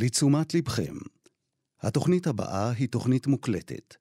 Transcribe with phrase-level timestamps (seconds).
[0.00, 0.94] לתשומת לבכם,
[1.82, 3.94] התוכנית הבאה היא תוכנית מוקלטת,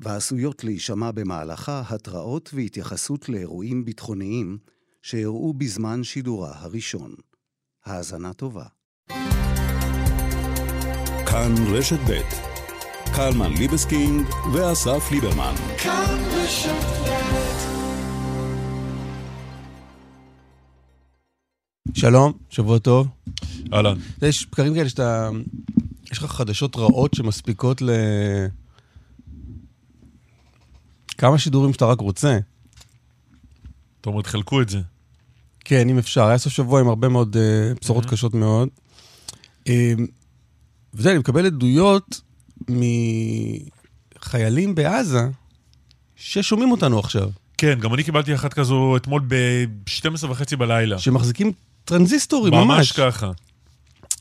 [0.00, 4.58] ועשויות להישמע במהלכה התראות והתייחסות לאירועים ביטחוניים
[5.02, 7.14] שאירעו בזמן שידורה הראשון.
[7.84, 8.64] האזנה טובה.
[11.26, 12.20] כאן רשת ב'
[13.16, 15.54] קלמן ליבסקינג ואסף ליברמן.
[15.78, 17.73] כאן רשת
[21.94, 23.08] שלום, שבוע טוב.
[23.72, 23.98] אהלן.
[24.22, 25.30] יש בקרים כאלה שאתה...
[26.12, 27.90] יש לך חדשות רעות שמספיקות ל...
[31.18, 32.38] כמה שידורים שאתה רק רוצה.
[34.00, 34.80] אתה אומר, תחלקו את זה.
[35.60, 36.26] כן, אם אפשר.
[36.26, 38.68] היה סוף שבוע עם הרבה מאוד uh, בשורות קשות מאוד.
[39.60, 39.70] Uh,
[40.94, 42.20] וזה, אני מקבל עדויות
[44.18, 45.28] מחיילים בעזה
[46.16, 47.30] ששומעים אותנו עכשיו.
[47.58, 50.98] כן, גם אני קיבלתי אחת כזו אתמול ב-12 וחצי בלילה.
[50.98, 51.52] שמחזיקים
[51.84, 52.66] טרנזיסטורים, ממש.
[52.66, 53.30] ממש ככה.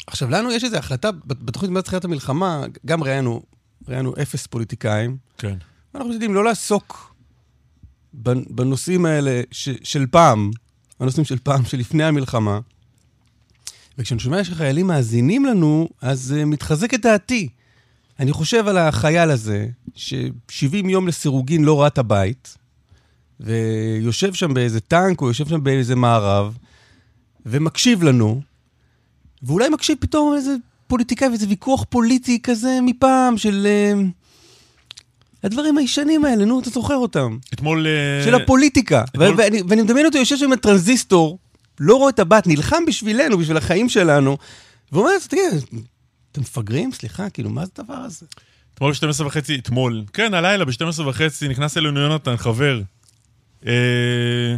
[0.08, 3.42] עכשיו, לנו יש איזו החלטה, בתוכנית מאז תחילת המלחמה, גם ראיינו,
[3.88, 5.18] ראיינו אפס פוליטיקאים.
[5.38, 5.58] כן.
[5.94, 7.16] ואנחנו יודעים לא לעסוק
[8.50, 10.52] בנושאים האלה ש, של פעם,
[11.00, 12.60] הנושאים של פעם, שלפני המלחמה.
[13.98, 17.50] וכשאני שומע שחיילים מאזינים לנו, אז uh, מתחזק את דעתי.
[18.20, 22.58] אני חושב על החייל הזה, ש-70 יום לסירוגין לא ראה את הבית,
[23.40, 26.58] ויושב שם באיזה טנק, או יושב שם באיזה מערב,
[27.46, 28.42] ומקשיב לנו,
[29.44, 30.56] ואולי מקשיב פתאום איזה
[30.88, 33.68] פוליטיקאי ואיזה ויכוח פוליטי כזה מפעם, של...
[33.68, 34.24] Uh,
[35.44, 37.38] הדברים הישנים האלה, נו, אתה זוכר אותם.
[37.54, 37.88] אתמול...
[38.26, 39.04] של הפוליטיקה.
[39.04, 39.34] אתמול...
[39.38, 41.40] ואני, ואני מדמיין אותו יושב שם עם הטרנזיסטור,
[41.80, 44.38] לא רואה את הבת, נלחם בשבילנו, בשביל החיים שלנו,
[44.92, 45.44] ואומר, תגיד,
[46.32, 46.92] אתם מפגרים?
[46.92, 48.26] סליחה, כאילו, מה זה הדבר הזה?
[48.74, 52.82] אתמול ב-12 וחצי, אתמול, כן, הלילה ב-12 וחצי נכנס אלינו יונתן, חבר,
[53.68, 54.56] אה,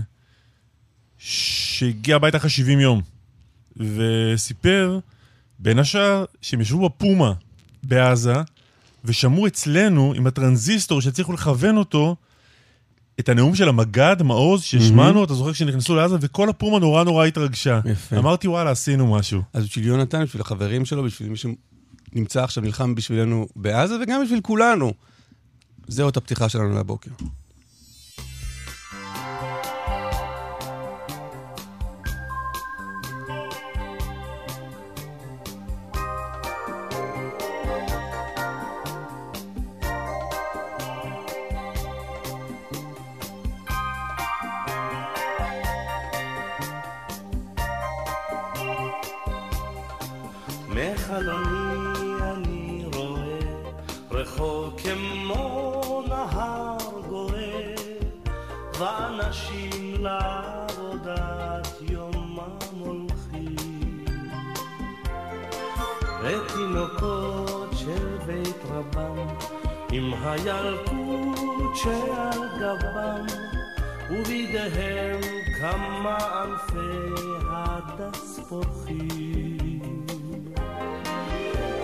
[1.28, 3.02] שהגיע הביתה אחרי 70 יום,
[3.78, 5.00] וסיפר,
[5.60, 7.34] בין השאר, שהם ישבו בפומה
[7.84, 8.36] בעזה,
[9.06, 12.16] ושמעו אצלנו, עם הטרנזיסטור שהצליחו לכוון אותו,
[13.20, 15.26] את הנאום של המג"ד, מעוז, שהשמענו, mm-hmm.
[15.26, 17.80] אתה זוכר כשנכנסו לעזה, וכל הפומה נורא נורא התרגשה.
[17.86, 18.18] יפה.
[18.18, 19.42] אמרתי, וואלה, עשינו משהו.
[19.54, 24.42] אז בשביל יונתן, בשביל החברים שלו, בשביל מי שנמצא עכשיו, נלחם בשבילנו בעזה, וגם בשביל
[24.42, 24.94] כולנו.
[25.88, 27.12] זהו את הפתיחה שלנו לבוקר.
[54.26, 56.78] רחוב כמו נהר
[57.10, 57.76] גורם,
[58.80, 64.06] ואנשים לעבודת יומם הולכים.
[66.24, 69.28] ותינוקות של בית רבם,
[69.92, 73.26] עם הילקוט שעל גבם,
[74.10, 75.22] ובידיהם
[75.60, 80.06] כמה ענפי הדס פורחים.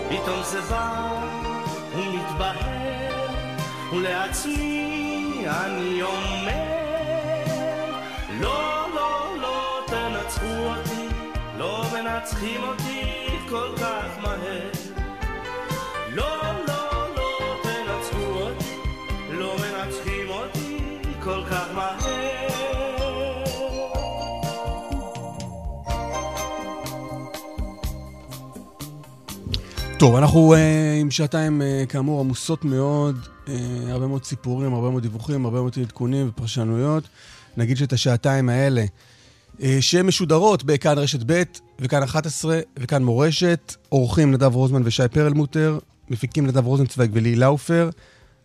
[0.08, 1.41] פתאום זה בא
[1.94, 3.28] הוא מתבהר,
[3.92, 6.72] ולעצמי אני אומר,
[8.40, 11.08] לא, לא, לא תנצחו אותי,
[11.58, 13.02] לא מנצחים אותי
[13.48, 14.70] כל כך מהר.
[16.08, 16.36] לא,
[16.68, 18.76] לא, לא תנצחו אותי,
[19.30, 20.78] לא מנצחים אותי
[21.24, 22.01] כל כך מהר.
[30.02, 30.56] טוב, אנחנו uh,
[31.00, 33.50] עם שעתיים, uh, כאמור, עמוסות מאוד, uh,
[33.88, 37.04] הרבה מאוד סיפורים, הרבה מאוד דיווחים, הרבה מאוד עדכונים ופרשנויות.
[37.56, 38.84] נגיד שאת השעתיים האלה,
[39.58, 41.42] uh, שהן משודרות בכאן רשת ב'
[41.78, 45.78] וכאן 11 וכאן מורשת, עורכים נדב רוזמן ושי פרלמוטר,
[46.10, 47.90] מפיקים נדב רוזנצוויג ולי לאופר,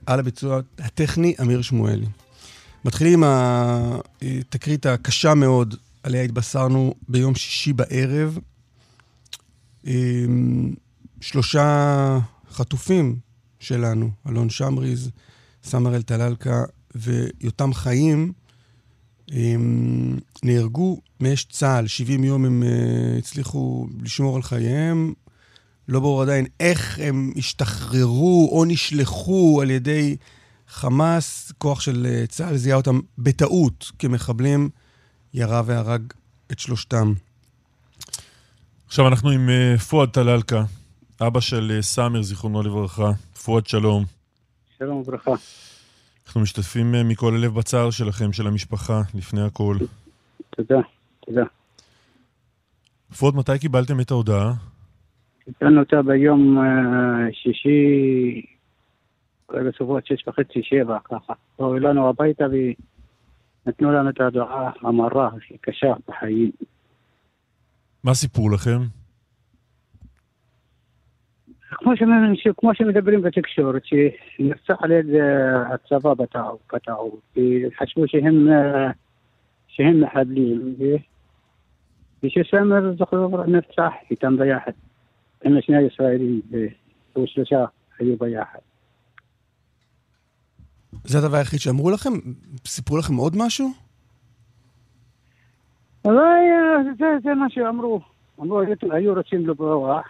[0.06, 2.08] על הביצוע הטכני אמיר שמואלי.
[2.86, 3.30] מתחילים עם
[4.22, 8.40] התקרית הקשה מאוד עליה התבשרנו ביום שישי בערב.
[11.22, 12.20] שלושה
[12.52, 13.20] חטופים
[13.60, 15.12] שלנו, אלון שמריז,
[15.64, 16.64] סמרל טללקה
[16.96, 18.34] ויותם חיים,
[19.32, 21.88] הם נהרגו מאש צה"ל.
[21.88, 25.14] 70 יום הם uh, הצליחו לשמור על חייהם.
[25.88, 30.18] לא ברור עדיין איך הם השתחררו או נשלחו על ידי
[30.68, 31.52] חמאס.
[31.58, 34.70] כוח של uh, צה"ל זיהה אותם בטעות כמחבלים,
[35.34, 36.14] ירה והרג
[36.52, 37.14] את שלושתם.
[38.88, 40.64] עכשיו אנחנו עם uh, פואד טללקה,
[41.22, 43.12] אבא של אה, סאמר, זיכרונו לברכה.
[43.46, 44.04] פואד, שלום.
[44.78, 45.32] שלום וברכה.
[46.28, 49.78] אנחנו משתתפים אה, מכל הלב בצער שלכם, של המשפחה, לפני הכל.
[50.50, 50.80] תודה,
[51.20, 51.44] תודה.
[53.20, 54.54] פואד, מתי קיבלתם את ההודעה?
[55.46, 56.64] חיסלנו אותה ביום אה,
[57.32, 58.46] שישי,
[59.50, 61.34] בסביבות שש וחצי, שבע, ככה.
[61.60, 62.46] באו אלינו הביתה
[63.66, 66.52] ונתנו לנו את הדעה המרה הכי קשה בחיים.
[68.04, 68.97] מה סיפרו לכם?
[71.78, 75.18] כמו, שמדברים בתקשורת, שנרצח על ידי
[75.74, 76.14] הצבא
[76.74, 78.48] בטעות, כי חשבו שהם,
[79.68, 80.76] שהם מחבלים,
[82.24, 84.72] ושסמר זוכר נרצח איתם ביחד.
[85.44, 86.42] הם שני ישראלים,
[87.16, 87.66] ושלושה
[88.00, 88.60] היו ביחד.
[91.04, 92.10] זה הדבר היחיד שאמרו לכם?
[92.66, 93.70] סיפרו לכם עוד משהו?
[96.06, 96.46] אולי
[96.98, 98.02] זה, זה מה שאמרו.
[98.40, 100.08] אמרו, היו רוצים לברוח,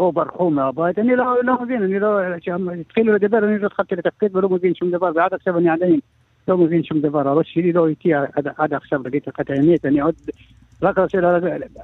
[0.00, 4.36] או ברחו מהבית, אני לא, לא מבין, אני לא, כשהתחילו לדבר אני לא התחלתי לתפקד
[4.36, 6.00] ולא מבין שום דבר, ועד עכשיו אני עדיין
[6.48, 9.84] לא מבין שום דבר, הראש שלי לא איתי עד, עד עכשיו, להגיד לך את האמת,
[9.84, 10.14] אני עוד
[10.82, 11.18] רק רוצה,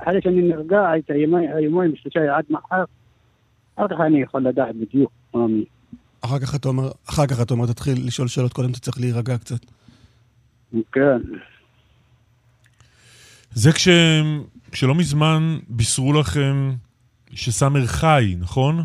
[0.03, 2.85] אחרי שאני נרגע, את היומיים, שלושה עד מחר,
[3.77, 5.65] אחר כך אני יכול לדעת בדיוק מה מי.
[6.21, 9.39] אחר כך אתה אומר, אחר כך אתה אומר, תתחיל לשאול שאלות, קודם אתה צריך להירגע
[9.39, 9.61] קצת.
[10.93, 11.19] כן.
[13.53, 13.89] זה כש...
[14.73, 16.71] כשלא מזמן בישרו לכם
[17.37, 18.77] שסאמר חי, נכון?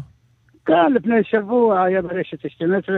[0.65, 2.95] כן, לפני שבוע היה ברשת 12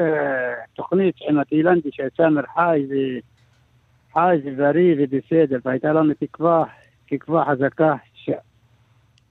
[0.75, 2.85] תוכנית עם התאילנדי שסאמר חי
[4.11, 6.63] וחי ובריא ובסדר, והייתה לנו תקווה,
[7.09, 8.29] תקווה חזקה ש...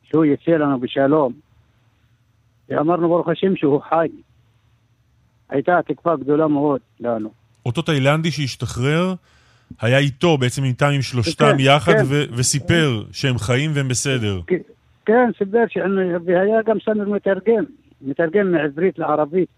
[0.02, 1.32] שהוא יצא לנו בשלום.
[2.68, 4.08] ואמרנו ברוך השם שהוא חי.
[5.50, 7.30] הייתה תקווה גדולה מאוד לנו.
[7.66, 9.14] אותו תאילנדי שהשתחרר,
[9.80, 12.04] היה איתו, בעצם איתם עם שלושתם כן, יחד, כן.
[12.08, 14.40] ו- וסיפר שהם חיים והם בסדר.
[14.46, 14.56] כן,
[15.06, 15.64] כן סיפר,
[16.25, 17.64] והיה גם סמר מתרגם,
[18.00, 19.49] מתרגם מעברית לערבית.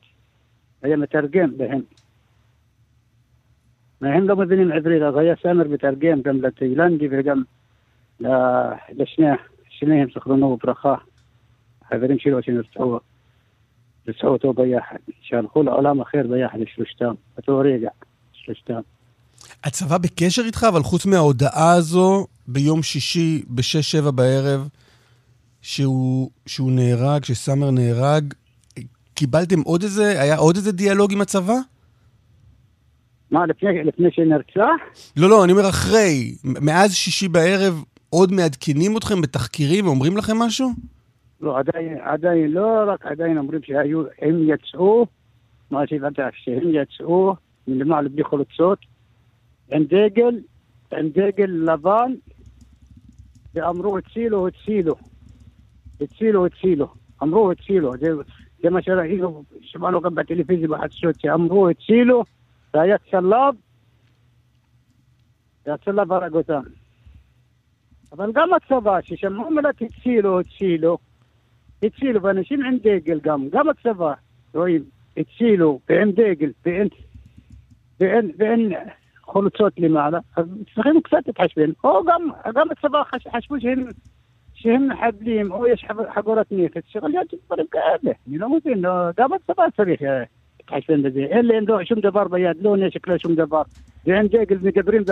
[0.82, 1.80] היה מתרגם להם.
[4.00, 7.42] הם לא מבינים עברית, אז היה סמר מתרגם גם לתאילנדי וגם
[8.90, 9.26] לשני,
[9.68, 10.94] שניהם זכרונו וברכה,
[11.82, 12.98] החברים שלו שנרצחו,
[14.08, 17.88] רצחו אותו ביחד, שהלכו לעולם אחר ביחד, שלושתם, באותו רגע,
[18.32, 18.80] שלושתם.
[19.64, 24.68] הצבא בקשר איתך, אבל חוץ מההודעה הזו, ביום שישי, בשש-שבע בערב,
[25.64, 28.34] שהוא, שהוא נהרג, שסאמר נהרג,
[29.14, 31.54] קיבלתם עוד איזה, היה עוד איזה דיאלוג עם הצבא?
[33.30, 35.00] מה, לפני, לפני שנרצח?
[35.16, 36.34] לא, לא, אני אומר אחרי.
[36.44, 40.70] מאז שישי בערב עוד מעדכנים אתכם בתחקירים ואומרים לכם משהו?
[41.40, 45.06] לא, עדיין, עדיין לא, רק עדיין אומרים שהיו, הם יצאו,
[45.70, 47.34] מה שהבנת, שהם יצאו
[47.68, 48.78] מלמעלה בלי חולצות,
[49.72, 50.40] עם דגל,
[50.92, 52.12] עם דגל לבן,
[53.54, 54.94] ואמרו הצילו, הצילו.
[56.00, 56.88] הצילו, הצילו.
[57.22, 57.96] אמרו הצילו.
[57.96, 58.08] זה,
[58.62, 62.24] זה מה שראינו, שמענו גם בטלוויזיה בחדשות, שאמרו הצילו,
[62.74, 63.54] והיה צלב,
[65.66, 66.62] והצלב הרג אותם.
[68.12, 70.98] אבל גם הצבא, ששמעו מילת הצילו, הצילו,
[71.82, 74.12] הצילו, ואנשים עם דגל גם, גם הצבא,
[74.54, 74.82] רואים,
[75.16, 76.88] הצילו, ועם דגל, ואין,
[78.00, 78.72] ואין, ואין
[79.22, 81.70] חולצות למעלה, אז צריכים קצת להתחשבן.
[81.84, 83.84] או גם, גם הצבא חש, חשבו שהם,
[84.64, 85.84] שהם מחבלים, או יש
[86.14, 88.14] חגורת נכס, שיכול להיות דברים כאלה.
[88.28, 90.22] אני לא מבין, לא, גם הצבא צריך אה,
[90.60, 91.20] להתחשבן בזה.
[91.20, 93.62] אין להם לא, שום דבר ביד, לא נשק, לא שום דבר.
[94.06, 95.02] ואין דגל, מדברים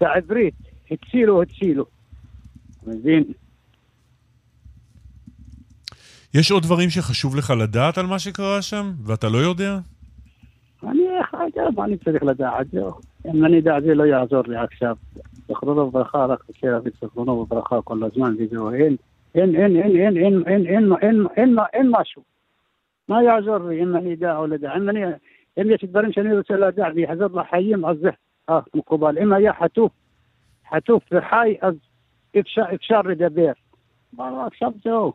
[0.00, 0.54] בעברית,
[0.90, 1.84] הצילו, הצילו.
[2.86, 3.24] מבין?
[6.34, 9.78] יש עוד דברים שחשוב לך לדעת על מה שקרה שם, ואתה לא יודע?
[10.82, 11.02] אני,
[11.76, 12.66] מה אני צריך לדעת?
[12.72, 13.11] זהו.
[13.26, 14.96] אם אני יודע, זה לא יעזור לי עכשיו.
[15.48, 18.70] זכרונו וברכה, רק רוצה להביא זכרונו וברכה כל הזמן, וזהו.
[18.70, 18.96] אין,
[19.34, 22.22] אין, אין, אין, אין, אין, אין, אין, אין, אין, אין משהו.
[23.08, 24.72] מה יעזור לי אם אני אדע או לא יודע?
[24.76, 25.04] אם אני,
[25.60, 28.10] אם יש דברים שאני רוצה לדעת ויחזור לחיים, אז זה
[28.74, 29.18] מקובל.
[29.18, 29.92] אם היה חטוף,
[30.70, 31.74] חטוף וחי, אז
[32.40, 33.52] אפשר, אפשר לדבר.
[34.18, 35.12] עכשיו זהו,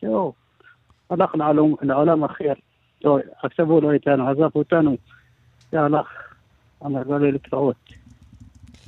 [0.00, 0.32] זהו.
[1.10, 2.52] הלך לעולם, לעולם אחר.
[3.04, 4.48] לא, עכשיו הוא לא איתנו, עזב
[6.82, 7.76] לו להתראות.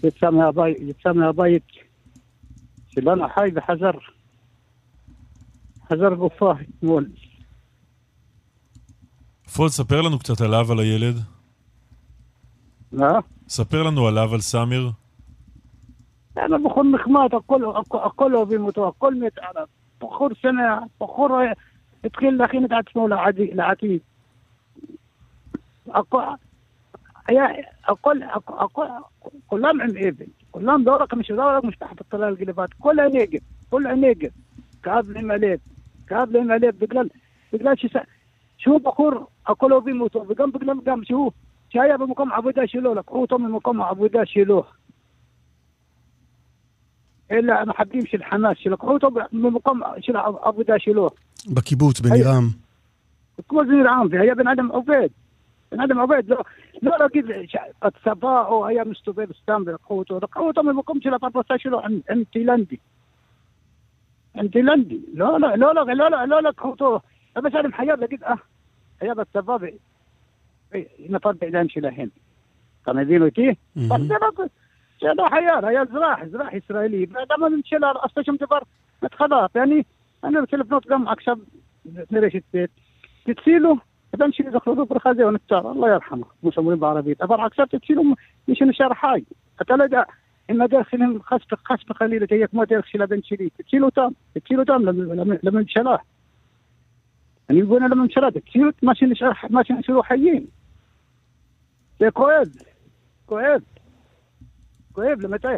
[0.04, 1.62] יצא מהבית, יצא מהבית
[2.88, 3.90] שלנו חי וחזר,
[5.88, 7.06] חזר גופה אתמול.
[9.54, 11.16] פול, ספר לנו קצת עליו, על הילד.
[12.92, 13.18] מה?
[13.48, 14.90] ספר לנו עליו, על סאמיר.
[16.36, 19.66] היה בחור נחמד, הכל, הכל, הכל אוהבים אותו, הכל מת עליו.
[20.00, 21.28] בחור שמח, בחור
[22.04, 23.08] התחיל להכין את עצמו
[23.54, 24.00] לעתיד.
[25.88, 26.22] הכל,
[27.28, 28.88] هي اقل اقل
[29.48, 34.32] كلهم عم ابن كلهم دورك مش دورك مش تحت الطلال القلبات كلها نيجب كلها نيجب
[34.82, 35.60] كعب لهم عليك
[36.08, 37.10] كعب لهم عليك بقلال
[37.52, 37.88] بقلال شو
[38.58, 41.30] شو بخور اكلوا بيموتوا بقام بقلال قام شو
[41.74, 44.66] شايع بمقام عبودة شيلوه لك قوتوا من مقام عبودة شيلوه
[47.30, 49.84] الا ما حبيمش الحماس شلك قوتوا من مقام
[50.16, 51.10] عبودة شيلوه
[51.48, 52.52] بكيبوت بني رام
[53.48, 55.12] كل بني رام فيها يا بن ادم عبيد
[56.00, 56.36] עובד, לא,
[56.82, 61.80] לא להגיד שהצבא או היה מסתובב סתם ולקחו אותו, לקחו אותו ממקום של הפרנסה שלו
[61.80, 62.76] עם, עם תאילנדי.
[64.34, 64.98] עם תאילנדי.
[65.14, 67.00] לא, לא, לא, לא, לא, לא, לא לקחו אותו.
[67.36, 68.34] אבל אני חייב להגיד, אה,
[69.00, 69.56] היה בצבא
[70.70, 72.08] ונפל בידיים שלהם.
[72.82, 73.48] אתה מבין אותי?
[73.88, 74.44] אבל זה לא...
[75.00, 78.58] זה לא חייל, היה אזרח, אזרח ישראלי, וגם הממשלה לא עשתה שום דבר
[79.02, 79.82] מההתחלה, ואני
[80.40, 81.36] רוצה לפנות גם עכשיו
[84.14, 88.02] הבן שלי זכרו בברכה זהו נפטר, אללה ירחמה, כמו שאומרים בערבית, אבל עכשיו תצילו
[88.48, 89.20] מי שנשאר חי,
[89.62, 90.02] אתה לא יודע
[90.50, 94.82] אם הדרך שלהם חס וחלילה תהיה כמו הדרך של הבן שלי, תצילו אותם, תצילו אותם
[95.42, 95.96] לממשלה.
[97.50, 100.46] אני מבין על הממשלה, תצילו את מה שנשאר, מה שנשארו חיים.
[101.98, 102.48] זה כואב,
[103.26, 103.60] כואב.
[104.92, 105.48] כואב למתי?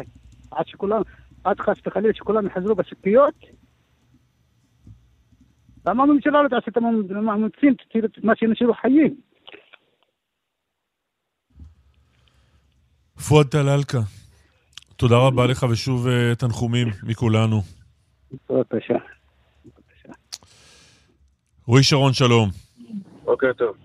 [0.51, 1.01] עד שכולם,
[1.43, 3.35] עד חס וחלילה שכולם יחזרו בשקיות?
[5.85, 9.15] למה הממשלה לא תעשה את המאמצים, תציל את מה שנשארו חיים?
[13.27, 13.97] פואד טלאלקה,
[14.95, 17.61] תודה רבה לך ושוב uh, תנחומים מכולנו.
[18.49, 18.93] בבקשה.
[21.67, 22.49] רועי שרון, שלום.
[23.23, 23.75] בוקר טוב.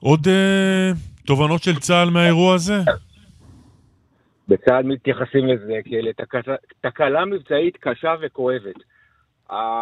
[0.00, 2.78] עוד uh, תובנות של צה"ל מהאירוע הזה?
[4.48, 6.12] בצה"ל מתייחסים לזה כאל
[6.80, 8.93] תקלה מבצעית קשה וכואבת.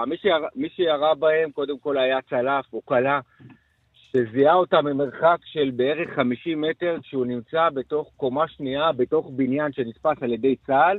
[0.07, 3.21] מי, שירה, מי שירה בהם קודם כל היה צלף או כלה,
[3.92, 10.16] שזיהה אותה ממרחק של בערך 50 מטר כשהוא נמצא בתוך קומה שנייה, בתוך בניין שנתפס
[10.23, 10.99] על ידי צה"ל,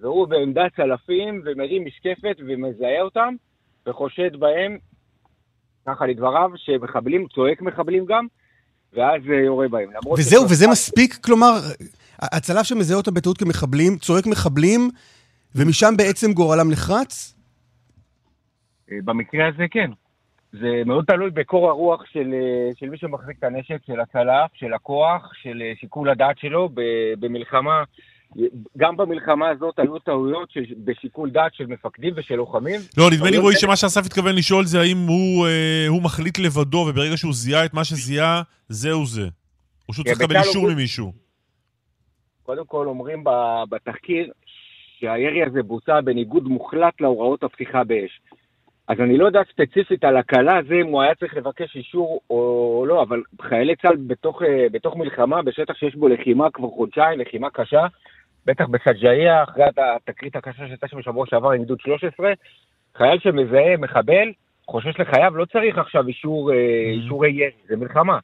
[0.00, 3.34] והוא בעמדת צלפים ומרים משקפת ומזהה אותם
[3.86, 4.78] וחושד בהם,
[5.86, 8.26] ככה לדבריו, שמחבלים, צועק מחבלים גם,
[8.92, 9.88] ואז יורה בהם.
[10.18, 11.14] וזהו, וזה מספיק?
[11.14, 11.52] כלומר,
[12.18, 14.90] הצלף שמזהה אותם בטעות כמחבלים, צועק מחבלים,
[15.54, 17.35] ומשם בעצם גורלם נחרץ?
[18.92, 19.90] אה, במקרה הזה כן.
[20.52, 24.74] זה מאוד תלוי בקור הרוח של, אה, של מי שמחזיק את הנשק, של הצלף, של
[24.74, 26.68] הכוח, של אה, שיקול הדעת שלו
[27.18, 27.82] במלחמה.
[28.78, 30.48] גם במלחמה הזאת היו טעויות
[30.84, 32.80] בשיקול דעת של מפקדים ושל לוחמים.
[32.98, 36.86] לא, נדמה לי רועי שמה שאסף התכוון לשאול זה האם הוא, אה, הוא מחליט לבדו,
[36.88, 39.28] וברגע שהוא זיהה את מה שזיהה, זהו זה.
[39.88, 41.12] או שהוא צריך לקבל אישור ממישהו.
[42.42, 43.24] קודם כל אומרים
[43.70, 44.32] בתחקיר
[44.98, 48.20] שהירי הזה בוצע בניגוד מוחלט להוראות הפתיחה באש.
[48.88, 52.84] אז אני לא יודע ספציפית על הקלה הזה, אם הוא היה צריך לבקש אישור או
[52.88, 57.50] לא, אבל חיילי צה"ל בתוך, אה, בתוך מלחמה, בשטח שיש בו לחימה כבר חודשיים, לחימה
[57.50, 57.86] קשה,
[58.46, 62.32] בטח בסג'איה, אחרי התקרית הקשה שהייתה שם בשבוע שעבר עם גדוד 13,
[62.96, 64.32] חייל שמזהה מחבל,
[64.66, 67.02] חושש לחייו, לא צריך עכשיו אישור, אה, mm-hmm.
[67.02, 68.18] אישורי ירי, זה מלחמה.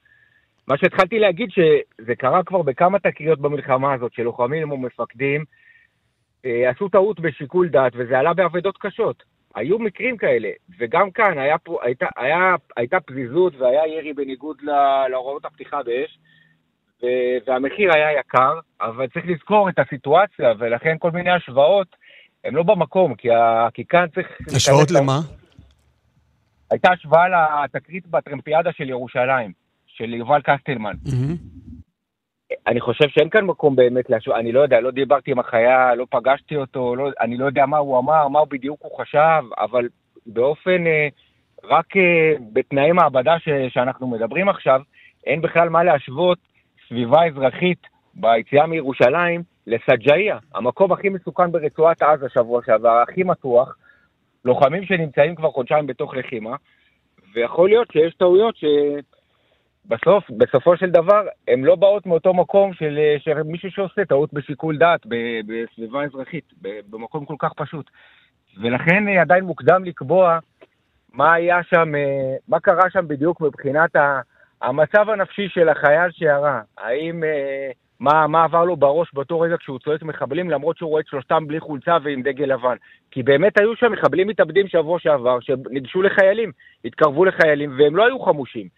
[0.69, 5.45] מה שהתחלתי להגיד שזה קרה כבר בכמה תקריות במלחמה הזאת, שלוחמים או מפקדים
[6.45, 9.32] אה, עשו טעות בשיקול דעת, וזה עלה באבדות קשות.
[9.55, 14.57] היו מקרים כאלה, וגם כאן היה פה, הייתה, היה, הייתה פזיזות והיה ירי בניגוד
[15.11, 16.19] להוראות הפתיחה באש,
[17.47, 21.97] והמחיר היה יקר, אבל צריך לזכור את הסיטואציה, ולכן כל מיני השוואות
[22.45, 24.27] הן לא במקום, כי, ה, כי כאן צריך...
[24.57, 25.21] השוואות למה?
[26.71, 27.25] הייתה השוואה
[27.65, 29.53] לתקרית בטרמפיאדה של ירושלים,
[29.87, 30.95] של יובל קסטלמן.
[31.07, 31.72] Mm-hmm.
[32.67, 36.07] אני חושב שאין כאן מקום באמת להשוואה, אני לא יודע, לא דיברתי עם החייל, לא
[36.11, 39.89] פגשתי אותו, לא, אני לא יודע מה הוא אמר, מה בדיוק הוא חשב, אבל
[40.27, 41.09] באופן, אה,
[41.65, 44.81] רק אה, בתנאי מעבדה ש, שאנחנו מדברים עכשיו,
[45.27, 46.39] אין בכלל מה להשוות
[46.89, 53.77] סביבה אזרחית ביציאה מירושלים לסג'איה, המקום הכי מסוכן ברצועת עזה שבוע שעבר, הכי מתוח,
[54.45, 56.57] לוחמים שנמצאים כבר חודשיים בתוך לחימה,
[57.35, 58.65] ויכול להיות שיש טעויות ש...
[59.87, 64.79] בסוף, בסופו של דבר, הן לא באות מאותו מקום של, של מישהו שעושה טעות בשיקול
[64.79, 65.01] דעת
[65.47, 66.53] בסביבה אזרחית,
[66.91, 67.91] במקום כל כך פשוט.
[68.63, 70.39] ולכן עדיין מוקדם לקבוע
[71.13, 73.91] מה היה שם, אה, מה קרה שם בדיוק מבחינת
[74.63, 76.61] המצב הנפשי של החייל שירה.
[76.79, 77.71] האם, אה,
[78.01, 81.47] מה, מה עבר לו בראש באותו רגע כשהוא צועק מחבלים, למרות שהוא רואה את שלושתם
[81.47, 82.77] בלי חולצה ועם דגל לבן.
[83.11, 86.53] כי באמת היו שם מחבלים מתאבדים שבוע שעבר, שניגשו לחיילים,
[86.85, 88.69] התקרבו לחיילים, והם לא היו חמושים.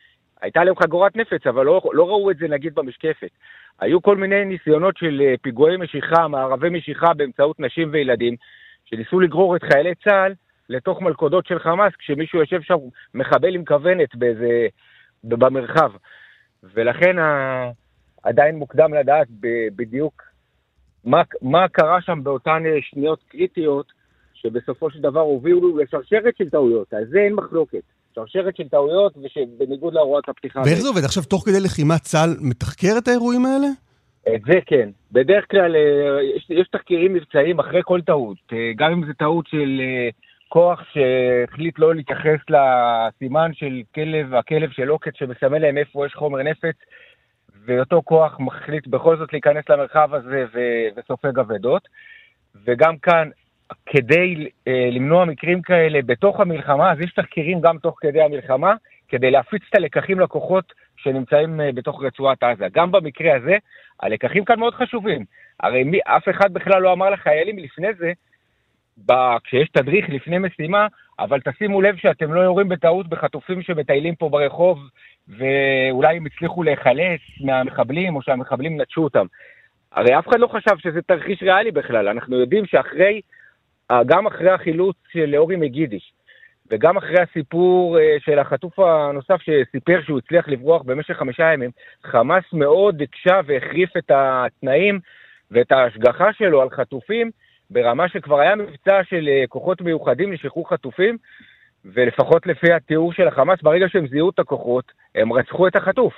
[0.45, 3.31] הייתה להם חגורת נפץ, אבל לא, לא ראו את זה נגיד במשקפת.
[3.81, 8.37] היו כל מיני ניסיונות של אה, פיגועי משיכה, מערבי משיכה באמצעות נשים וילדים,
[8.85, 10.35] שניסו לגרור את חיילי צה"ל
[10.69, 12.75] לתוך מלכודות של חמאס, כשמישהו יושב שם
[13.15, 14.67] מחבל עם כוונת באיזה,
[15.25, 15.93] במרחב.
[16.63, 17.71] ולכן ה...
[18.23, 19.27] עדיין מוקדם לדעת
[19.77, 20.23] בדיוק
[21.05, 23.93] מה, מה קרה שם באותן אה, שניות קריטיות,
[24.35, 26.95] שבסופו של דבר הובילו לשרשרת של טעויות.
[26.95, 27.94] על זה אין מחלוקת.
[28.15, 30.61] שרשרת של טעויות ושבניגוד להוראות הפתיחה...
[30.61, 31.05] ואיך זה עובד?
[31.05, 33.67] עכשיו, תוך כדי לחימה צה"ל מתחקר את האירועים האלה?
[34.35, 34.89] את זה כן.
[35.13, 35.77] בדרך כלל
[36.37, 39.81] יש, יש תחקירים מבצעיים אחרי כל טעות, גם אם זו טעות של
[40.49, 46.43] כוח שהחליט לא להתייחס לסימן של כלב, הכלב של עוקץ שמסמל להם איפה יש חומר
[46.43, 46.77] נפץ,
[47.67, 51.89] ואותו כוח מחליט בכל זאת להיכנס למרחב הזה ו- וסופג אבדות.
[52.65, 53.29] וגם כאן,
[53.87, 58.75] כדי אה, למנוע מקרים כאלה בתוך המלחמה, אז יש תחקירים גם תוך כדי המלחמה,
[59.09, 62.67] כדי להפיץ את הלקחים לכוחות שנמצאים אה, בתוך רצועת עזה.
[62.73, 63.57] גם במקרה הזה,
[64.01, 65.25] הלקחים כאן מאוד חשובים.
[65.61, 68.13] הרי מי, אף אחד בכלל לא אמר לחיילים לפני זה,
[69.07, 69.13] ב,
[69.45, 70.87] כשיש תדריך לפני משימה,
[71.19, 74.79] אבל תשימו לב שאתם לא יורים בטעות בחטופים שמטיילים פה ברחוב,
[75.29, 79.27] ואולי הם הצליחו להיחלץ מהמחבלים, או שהמחבלים נטשו אותם.
[79.93, 82.09] הרי אף אחד לא חשב שזה תרחיש ריאלי בכלל.
[82.09, 83.21] אנחנו יודעים שאחרי,
[84.07, 86.13] גם אחרי החילוץ של אורי מגידיש,
[86.71, 91.71] וגם אחרי הסיפור אה, של החטוף הנוסף שסיפר שהוא הצליח לברוח במשך חמישה ימים,
[92.05, 95.01] חמאס מאוד הקשה והחריף את התנאים
[95.51, 97.31] ואת ההשגחה שלו על חטופים,
[97.71, 101.17] ברמה שכבר היה מבצע של אה, כוחות מיוחדים לשחרור חטופים,
[101.85, 106.15] ולפחות לפי התיאור של החמאס, ברגע שהם זיהו את הכוחות, הם רצחו את החטוף.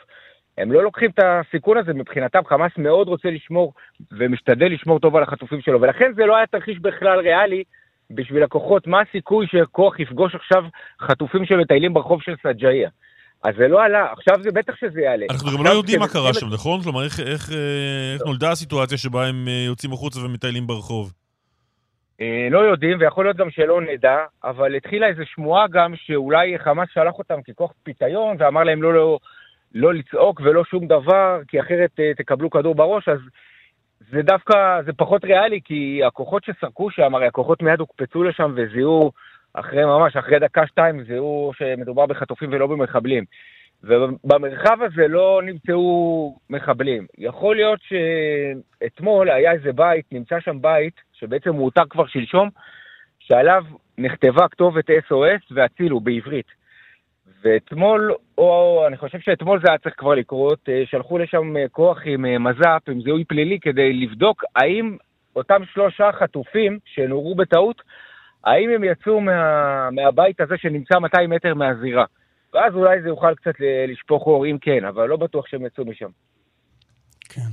[0.58, 3.72] הם לא לוקחים את הסיכון הזה, מבחינתם חמאס מאוד רוצה לשמור
[4.18, 7.62] ומשתדל לשמור טוב על החטופים שלו, ולכן זה לא היה תרחיש בכלל ריאלי
[8.10, 10.64] בשביל הכוחות, מה הסיכוי שכוח יפגוש עכשיו
[11.00, 12.88] חטופים שמטיילים ברחוב של סג'איה.
[13.44, 15.26] אז זה לא עלה, עכשיו זה בטח שזה יעלה.
[15.30, 16.82] אנחנו גם לא יודעים מה קרה שם, נכון?
[16.82, 21.12] כלומר, איך, איך, אה, איך נולדה הסיטואציה שבה הם אה, יוצאים החוצה ומטיילים ברחוב?
[22.20, 26.88] אה, לא יודעים, ויכול להיות גם שלא נדע, אבל התחילה איזו שמועה גם שאולי חמאס
[26.94, 29.18] שלח אותם ככוח פיתיון ואמר להם לא, לא,
[29.74, 33.18] לא לצעוק ולא שום דבר, כי אחרת uh, תקבלו כדור בראש, אז
[34.10, 39.12] זה דווקא, זה פחות ריאלי, כי הכוחות שסרקו שם, הרי הכוחות מיד הוקפצו לשם וזיהו,
[39.54, 43.24] אחרי ממש, אחרי דקה-שתיים, זיהו שמדובר בחטופים ולא במחבלים.
[43.84, 47.06] ובמרחב הזה לא נמצאו מחבלים.
[47.18, 52.48] יכול להיות שאתמול היה איזה בית, נמצא שם בית, שבעצם הוא הותר כבר שלשום,
[53.18, 53.64] שעליו
[53.98, 56.46] נכתבה כתובת SOS והצילו בעברית.
[57.46, 61.98] ואתמול, או אני חושב שאתמול זה היה צריך כבר לקרות, אה, שלחו לשם אה, כוח
[62.04, 64.96] עם אה, מז"פ, עם זיהוי פלילי, כדי לבדוק האם
[65.36, 67.82] אותם שלושה חטופים שנורו בטעות,
[68.44, 72.04] האם הם יצאו מה, מהבית הזה שנמצא 200 מטר מהזירה.
[72.54, 73.54] ואז אולי זה יוכל קצת
[73.88, 76.08] לשפוך אור, אם כן, אבל לא בטוח שהם יצאו משם.
[77.28, 77.50] כן.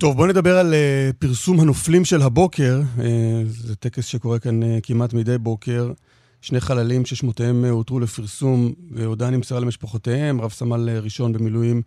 [0.00, 2.74] טוב, בואו נדבר על uh, פרסום הנופלים של הבוקר.
[2.98, 3.02] Uh,
[3.44, 5.92] זה טקס שקורה כאן uh, כמעט מדי בוקר.
[6.40, 11.82] שני חללים ששמותיהם הותרו לפרסום, והודעה נמסרה למשפחותיהם, רב סמל ראשון במילואים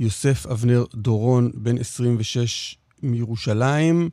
[0.00, 4.08] יוסף אבנר דורון, בן 26 מירושלים,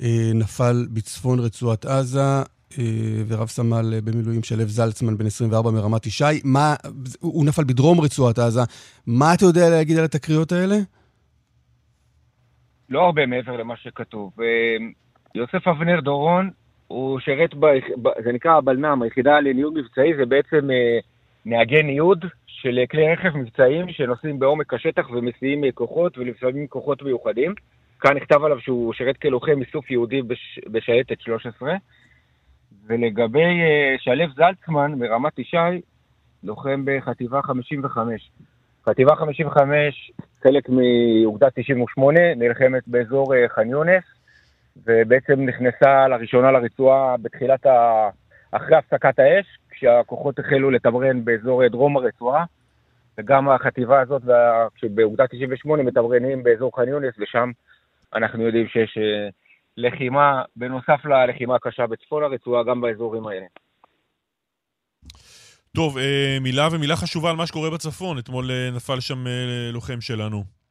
[0.00, 2.42] אה, נפל בצפון רצועת עזה,
[2.78, 6.24] אה, ורב סמל במילואים שלו זלצמן, בן 24 מרמת ישי.
[6.44, 6.74] מה,
[7.20, 8.60] הוא נפל בדרום רצועת עזה.
[9.06, 10.76] מה אתה יודע להגיד על התקריות האלה?
[12.88, 14.32] לא הרבה מעבר למה שכתוב.
[14.40, 14.86] אה,
[15.34, 16.50] יוסף אבנר דורון
[16.92, 17.66] הוא שירת, ב,
[18.24, 20.98] זה נקרא הבלנ"ם, היחידה לניוד מבצעי, זה בעצם אה,
[21.46, 27.54] נהגי ניוד של כלי רכב מבצעיים שנוסעים בעומק השטח ומסיעים כוחות ולפעמים כוחות מיוחדים.
[28.00, 31.74] כאן נכתב עליו שהוא שירת כלוחם איסוף יהודי בש, בשייטת 13.
[32.86, 35.80] ולגבי אה, שלו זלצמן מרמת ישי,
[36.44, 38.30] לוחם בחטיבה 55.
[38.86, 44.21] חטיבה 55, חלק מאוגדה 98, נלחמת באזור אה, ח'אן יונס.
[44.76, 48.08] ובעצם נכנסה לראשונה לרצועה בתחילת ה...
[48.52, 52.44] אחרי הפסקת האש, כשהכוחות החלו לתמרן באזור דרום הרצועה,
[53.18, 54.22] וגם החטיבה הזאת,
[54.74, 57.50] כשבאוגדה 98 מתמרנים באזור ח'אן יונס, ושם
[58.14, 59.28] אנחנו יודעים שיש אה,
[59.76, 63.46] לחימה, בנוסף ללחימה הקשה בצפון הרצועה, גם באזורים האלה.
[65.76, 68.18] טוב, אה, מילה ומילה חשובה על מה שקורה בצפון.
[68.18, 69.24] אתמול אה, נפל שם
[69.72, 70.61] לוחם שלנו.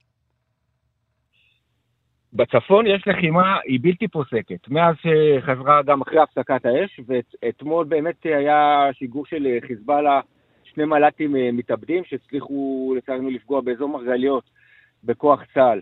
[2.33, 4.67] בצפון יש לחימה, היא בלתי פוסקת.
[4.67, 10.21] מאז שחזרה גם אחרי הפסקת האש, ואתמול באמת היה שיגור של חיזבאללה,
[10.63, 14.43] שני מל"טים אה, מתאבדים שהצליחו לצערנו לפגוע באזור מרגליות
[15.03, 15.79] בכוח צה"ל.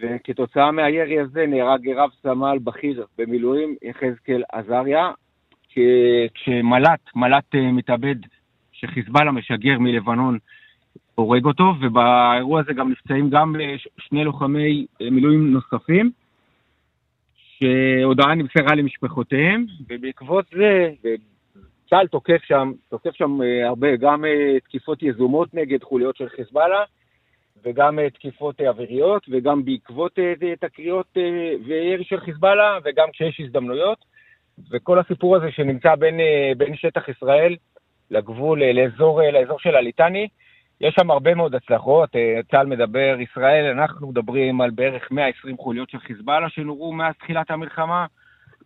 [0.00, 5.10] וכתוצאה מהירי הזה נהרג רב סמל בכיר במילואים, יחזקאל עזריה,
[6.34, 8.16] כשמל"ט, מל"ט אה, מתאבד
[8.72, 10.38] שחיזבאללה משגר מלבנון,
[11.14, 16.10] הורג אותו, ובאירוע הזה גם נפצעים גם אה, שני לוחמי אה, מילואים נוספים,
[17.34, 20.90] שהודעה נמסרה למשפחותיהם, ובעקבות זה,
[21.90, 24.24] צה"ל תוקף שם, תוקף שם אה, הרבה, גם
[24.64, 26.84] תקיפות יזומות נגד חוליות של חיזבאללה,
[27.64, 30.18] וגם תקיפות אוויריות, וגם בעקבות
[30.60, 31.16] תקריות
[31.66, 33.98] וירי של חיזבאללה, וגם כשיש הזדמנויות.
[34.70, 36.20] וכל הסיפור הזה שנמצא בין,
[36.56, 37.56] בין שטח ישראל
[38.10, 40.28] לגבול, לאזור, לאזור של הליטני,
[40.82, 42.10] יש שם הרבה מאוד הצלחות,
[42.50, 48.06] צה"ל מדבר, ישראל, אנחנו מדברים על בערך 120 חוליות של חיזבאללה שנורו מאז תחילת המלחמה.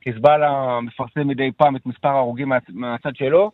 [0.05, 3.50] חיזבאללה מפרסם מדי פעם את מספר ההרוגים מהצד שלו,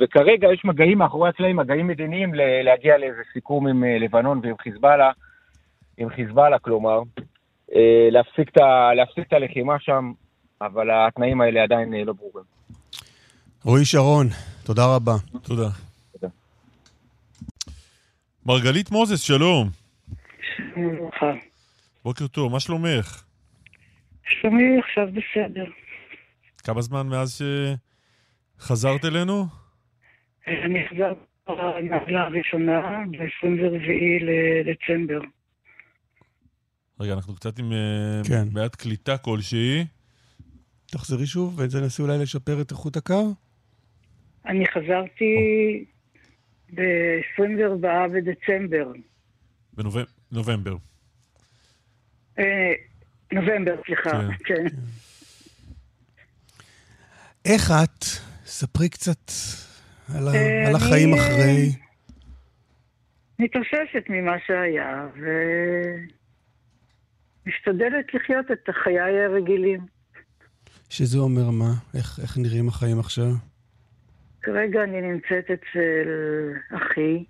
[0.00, 5.10] וכרגע יש מגעים מאחורי הקלעים, מגעים מדיניים להגיע לאיזה סיכום עם לבנון ועם חיזבאללה,
[5.96, 7.02] עם חיזבאללה כלומר,
[8.10, 10.12] להפסיק את הלחימה שם,
[10.60, 12.44] אבל התנאים האלה עדיין לא ברורים.
[13.64, 14.26] רועי שרון,
[14.66, 15.14] תודה רבה.
[15.42, 15.68] תודה.
[18.46, 19.70] מרגלית מוזס, שלום.
[20.56, 21.10] שלום
[22.04, 23.24] בוקר טוב, מה שלומך?
[24.26, 25.64] שלומי עכשיו בסדר.
[26.64, 27.42] כמה זמן מאז
[28.58, 29.46] שחזרת אלינו?
[30.46, 32.80] אני חזרתי לנעלה הראשונה
[33.10, 35.20] ב-24 לדצמבר.
[37.00, 37.72] רגע, אנחנו קצת עם
[38.28, 38.48] כן.
[38.52, 39.84] בעיית קליטה כלשהי.
[40.86, 43.34] תחזרי שוב ותנסי אולי לשפר את איכות הקו.
[44.46, 45.34] אני חזרתי
[46.74, 48.92] ב-24 בדצמבר.
[50.30, 50.76] בנובמבר.
[53.32, 54.64] נובמבר, סליחה, כן.
[57.44, 58.04] איך את?
[58.46, 59.30] ספרי קצת
[60.14, 60.32] על, ה...
[60.68, 61.72] על החיים אחרי.
[63.38, 65.06] מתאוששת ממה שהיה,
[67.46, 69.80] ומשתדלת לחיות את חיי הרגילים.
[70.90, 71.72] שזה אומר מה?
[71.94, 73.30] איך, איך נראים החיים עכשיו?
[74.44, 76.08] כרגע אני נמצאת אצל
[76.76, 77.24] אחי,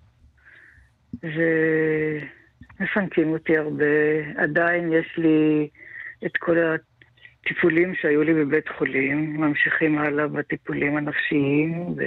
[2.79, 3.85] ומפנקים אותי הרבה.
[4.37, 5.69] עדיין יש לי
[6.25, 12.01] את כל הטיפולים שהיו לי בבית חולים, ממשיכים הלאה בטיפולים הנפשיים, ו...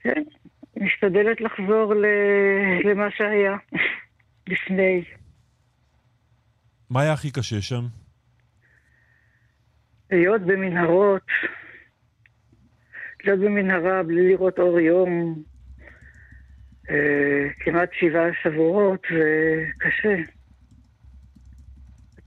[0.00, 0.22] כן,
[0.76, 1.94] משתדלת לחזור
[2.84, 3.56] למה שהיה
[4.50, 5.04] לפני.
[6.90, 7.84] מה היה הכי קשה שם?
[10.10, 11.26] להיות במנהרות,
[13.24, 15.42] להיות במנהרה בלי לראות אור יום,
[16.90, 20.16] אה, כמעט שבעה שבועות, זה קשה.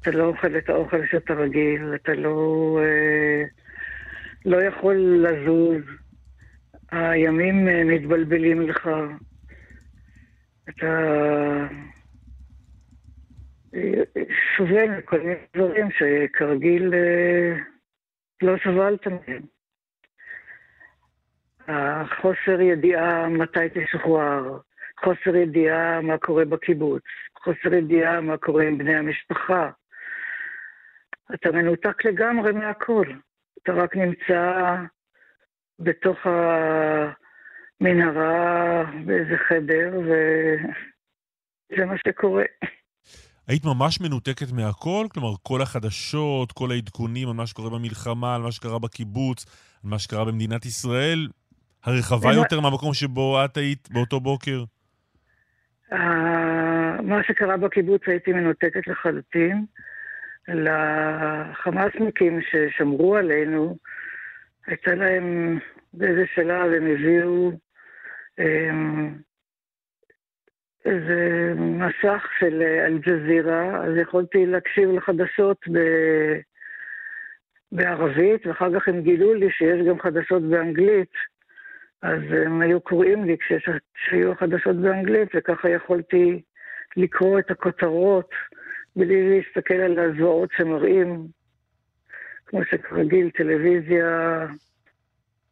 [0.01, 3.43] אתה לא אוכל את האוכל שאתה רגיל, אתה לא, אה,
[4.45, 5.81] לא יכול לזוז,
[6.91, 8.89] הימים אה, מתבלבלים לך,
[10.69, 10.87] אתה
[14.57, 17.57] סובל מכל מיני דברים שכרגיל אה,
[18.41, 19.54] לא סבלת מהם.
[21.67, 24.59] החוסר ידיעה מתי תשוחרר,
[24.99, 27.03] חוסר ידיעה מה קורה בקיבוץ,
[27.43, 29.69] חוסר ידיעה מה קורה עם בני המשפחה.
[31.33, 33.05] אתה מנותק לגמרי מהכל.
[33.63, 34.75] אתה רק נמצא
[35.79, 36.17] בתוך
[37.81, 42.43] המנהרה באיזה חדר, וזה מה שקורה.
[43.47, 45.07] היית ממש מנותקת מהכל?
[45.13, 49.45] כלומר, כל החדשות, כל העדכונים על מה שקורה במלחמה, על מה שקרה בקיבוץ,
[49.83, 51.27] על מה שקרה במדינת ישראל,
[51.85, 54.63] הרחבה יותר מהמקום שבו את היית באותו בוקר?
[57.01, 59.65] מה שקרה בקיבוץ הייתי מנותקת לחלוטין.
[60.47, 63.77] לחמאסניקים ששמרו עלינו,
[64.67, 65.59] הייתה להם
[65.93, 67.51] באיזה שלב, הם הביאו
[68.39, 69.15] אמ,
[70.85, 75.79] איזה מסך של אל-ג'זירה, אז יכולתי להקשיב לחדשות ב...
[77.71, 81.11] בערבית, ואחר כך הם גילו לי שיש גם חדשות באנגלית,
[82.05, 86.41] אז הם היו קוראים לי כשיהיו חדשות באנגלית, וככה יכולתי
[86.97, 88.29] לקרוא את הכותרות
[88.95, 91.27] בלי להסתכל על הזוועות שמראים,
[92.45, 94.39] כמו שכרגיל טלוויזיה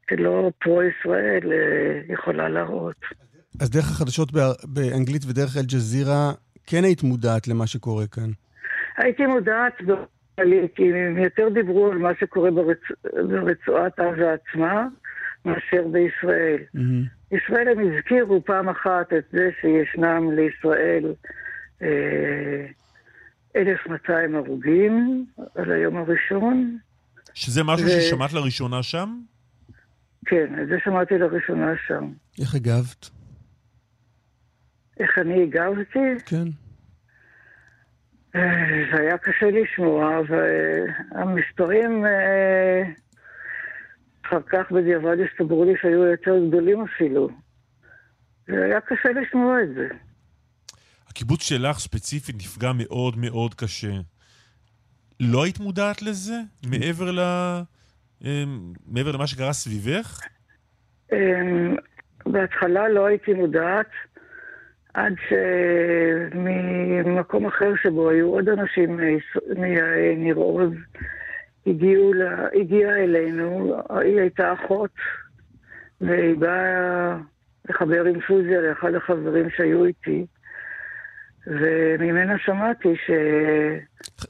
[0.10, 3.02] שלא פרו-ישראל אה, יכולה להראות.
[3.62, 4.30] אז דרך החדשות
[4.64, 6.32] באנגלית ודרך אל-ג'זירה,
[6.68, 8.30] כן היית מודעת למה שקורה כאן?
[8.98, 9.74] הייתי מודעת
[10.76, 12.78] כי הם יותר דיברו על מה שקורה ברצ...
[13.30, 14.88] ברצועת עזה עצמה,
[15.46, 16.58] מאשר בישראל.
[16.76, 17.36] Mm-hmm.
[17.38, 21.14] ישראל הם הזכירו פעם אחת את זה שישנם לישראל
[21.82, 22.66] אה,
[23.56, 25.26] 1,200 הרוגים
[25.56, 26.78] על היום הראשון.
[27.34, 27.90] שזה משהו ו...
[27.90, 29.20] ששמעת לראשונה שם?
[30.26, 32.12] כן, את זה שמעתי לראשונה שם.
[32.40, 33.10] איך הגבת?
[35.00, 36.00] איך אני הגבתי?
[36.26, 36.48] כן.
[38.36, 42.84] אה, זה היה קשה לשמוע, והמספרים אה,
[44.26, 47.30] אחר כך בדיעבד הסתברו לי שהיו יותר גדולים אפילו.
[48.48, 49.88] זה היה קשה לשמוע את זה.
[51.08, 53.94] הקיבוץ שלך ספציפית נפגע מאוד מאוד קשה.
[55.20, 56.36] לא היית מודעת לזה?
[56.66, 57.20] מעבר, ל...
[58.24, 60.22] אמ, מעבר למה שקרה סביבך?
[61.14, 61.76] אמ,
[62.26, 63.90] בהתחלה לא הייתי מודעת,
[64.94, 65.14] עד
[66.32, 69.00] שממקום אחר שבו היו עוד אנשים
[69.58, 70.72] מניר עוז,
[71.68, 74.92] הגיעו לה, הגיעה אלינו, היא הייתה אחות,
[76.02, 77.18] והיא באה
[77.70, 80.26] לחבר אינפוזיה לאחד החברים שהיו איתי,
[81.48, 83.12] וממנה שמעתי ש...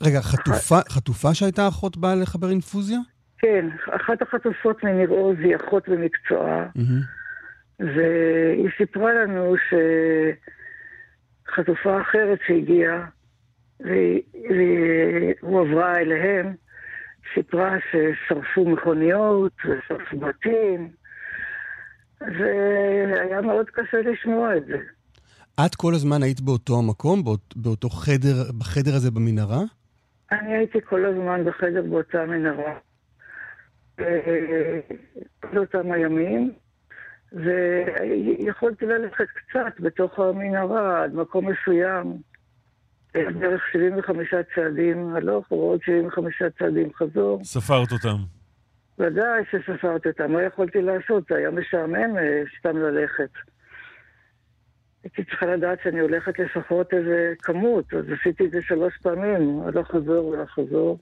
[0.02, 3.00] רגע, חטופה, חטופה שהייתה אחות באה לחבר אינפוזיה?
[3.38, 7.04] כן, אחת החטופות מניר עוז היא אחות במקצועה, mm-hmm.
[7.80, 9.56] והיא סיפרה לנו
[11.48, 13.06] שחטופה אחרת שהגיעה,
[15.40, 16.54] והוא עברה אליהם,
[17.34, 20.90] סיפרה ששרפו מכוניות ושרפו בתים,
[22.22, 24.78] והיה מאוד קשה לשמוע את זה.
[25.66, 29.62] את כל הזמן היית באותו המקום, באות, באותו חדר, בחדר הזה במנהרה?
[30.32, 32.74] אני הייתי כל הזמן בחדר באותה מנהרה.
[35.54, 36.52] באותם הימים,
[37.34, 42.18] ויכולתי ללכת קצת בתוך המנהרה עד מקום מסוים.
[43.14, 47.44] בערך 75 צעדים הלוך ועוד 75 צעדים חזור.
[47.44, 48.18] ספרת אותם.
[49.00, 51.24] ודאי שספרתי אותם, מה יכולתי לעשות?
[51.30, 53.30] זה היה משעמם אה, סתם ללכת.
[55.04, 59.92] הייתי צריכה לדעת שאני הולכת לפחות איזה כמות, אז עשיתי את זה שלוש פעמים, הלוך
[59.92, 61.00] חזור והלוך חזור.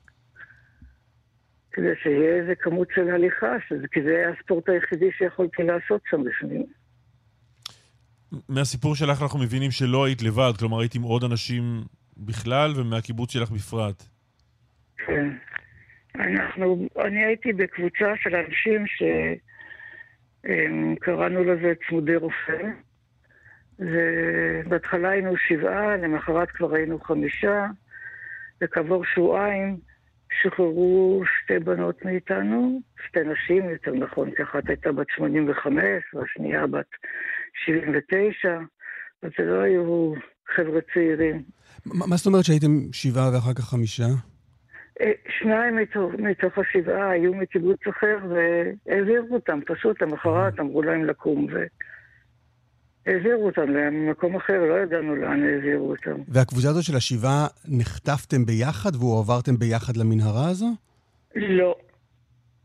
[1.71, 6.23] כדי שיהיה איזה כמות של הליכה, שזה, כי זה היה הספורט היחידי שיכולתי לעשות שם
[6.23, 6.65] בפנים.
[8.49, 11.83] מהסיפור שלך אנחנו מבינים שלא היית לבד, כלומר היית עם עוד אנשים
[12.17, 14.03] בכלל ומהקיבוץ שלך בפרט.
[14.97, 15.27] כן.
[16.15, 18.85] אנחנו, אני הייתי בקבוצה של אנשים
[20.47, 22.61] שקראנו לזה צמודי רופא,
[23.79, 27.65] ובהתחלה היינו שבעה, למחרת כבר היינו חמישה,
[28.61, 29.77] וכעבור שבועיים
[30.41, 36.89] שחררו שתי בנות מאיתנו, שתי נשים, יותר נכון, כי אחת הייתה בת 85 והשנייה בת
[37.65, 38.59] 79,
[39.21, 40.13] אז זה לא היו
[40.55, 41.43] חבר'ה צעירים.
[41.85, 44.07] מה זאת אומרת שהייתם שבעה ואחר כך חמישה?
[45.01, 51.47] אה, שניים מתוך, מתוך השבעה היו מקיבוץ אחר והעבירו אותם, פשוט למחרת אמרו להם לקום
[53.05, 56.21] והעבירו אותם למקום אחר, לא ידענו לאן העבירו אותם.
[56.27, 60.69] והקבוצה הזאת של השבעה, נחטפתם ביחד והועברתם ביחד למנהרה הזו?
[61.35, 61.75] לא.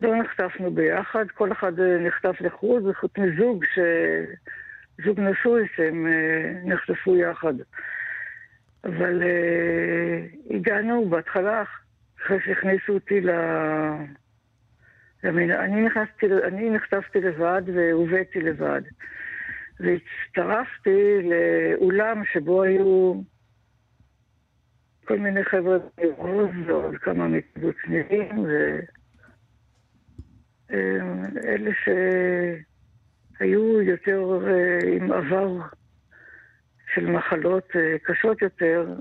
[0.00, 3.78] לא נחטפנו ביחד, כל אחד אה, נחטף לחו"ל, וחוץ מזוג, ש...
[5.04, 7.54] זוג נשוי שהם אה, נחטפו יחד.
[8.86, 11.62] אבל uh, הגענו בהתחלה,
[12.18, 13.30] אחרי שהכניסו אותי ל...
[15.24, 15.50] למין...
[15.50, 18.82] אני, נכנסתי, אני נחטפתי לבד והובאתי לבד.
[19.80, 23.14] והצטרפתי לאולם שבו היו
[25.04, 28.46] כל מיני חבר'ה מרוז ועוד כמה מקיבוץ נירים,
[30.70, 31.70] ואלה
[33.38, 35.60] שהיו יותר אה, עם עבר
[36.96, 38.94] של מחלות אה, קשות יותר,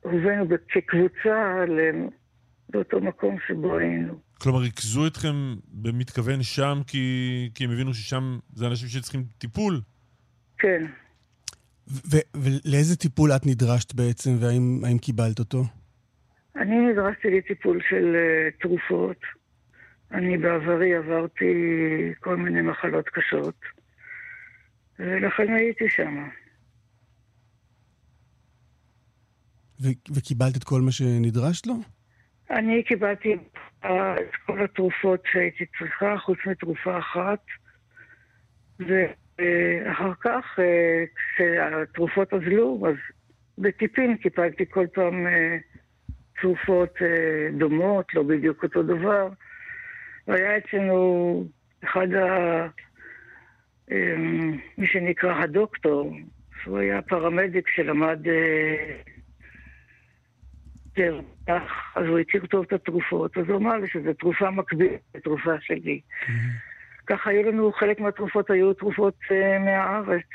[0.00, 1.64] הובאנו כקבוצה
[2.74, 4.20] לאותו מקום שבו היינו.
[4.38, 9.80] כלומר, ריכזו אתכם במתכוון שם כי, כי הם הבינו ששם זה אנשים שצריכים טיפול?
[10.58, 10.84] כן.
[12.34, 15.64] ולאיזה טיפול את נדרשת בעצם, והאם קיבלת אותו?
[16.56, 19.20] אני נדרשתי לטיפול של uh, תרופות.
[20.12, 21.54] אני בעברי עברתי
[22.20, 23.60] כל מיני מחלות קשות,
[24.98, 25.84] ולכן הייתי
[29.80, 31.74] וקיבלת את כל מה שנדרשת לו?
[32.50, 33.36] אני קיבלתי
[33.80, 37.40] את כל התרופות שהייתי צריכה, חוץ מתרופה אחת.
[38.78, 42.94] ואחר כך, אה, כשהתרופות אזלו, אז
[43.58, 45.56] בטיפין קיבלתי כל פעם אה,
[46.40, 49.28] תרופות אה, דומות, לא בדיוק אותו דבר.
[50.28, 51.48] והיה אצלנו
[51.84, 52.66] אחד ה...
[54.78, 56.16] מי שנקרא הדוקטור,
[56.62, 58.18] שהוא היה פרמדיק שלמד
[60.96, 61.62] יותר, כך,
[61.96, 66.00] אז הוא הכיר טוב את התרופות, אז הוא אמר לי שזו תרופה מקבילה לתרופה שלי.
[67.06, 70.26] ככה היו לנו, חלק מהתרופות היו תרופות uh, מהארץ,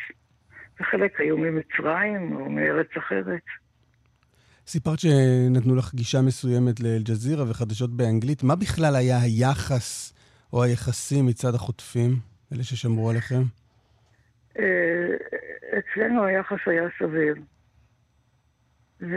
[0.80, 3.44] וחלק היו ממצרים או מארץ אחרת.
[4.68, 8.44] סיפרת שנתנו לך גישה מסוימת לאל-ג'זירה וחדשות באנגלית.
[8.44, 10.14] מה בכלל היה היחס
[10.54, 12.12] או היחסים מצד החוטפים,
[12.54, 13.42] אלה ששמרו עליכם?
[14.60, 14.66] אה,
[15.80, 17.36] אצלנו היחס היה סביר.
[19.02, 19.16] ו...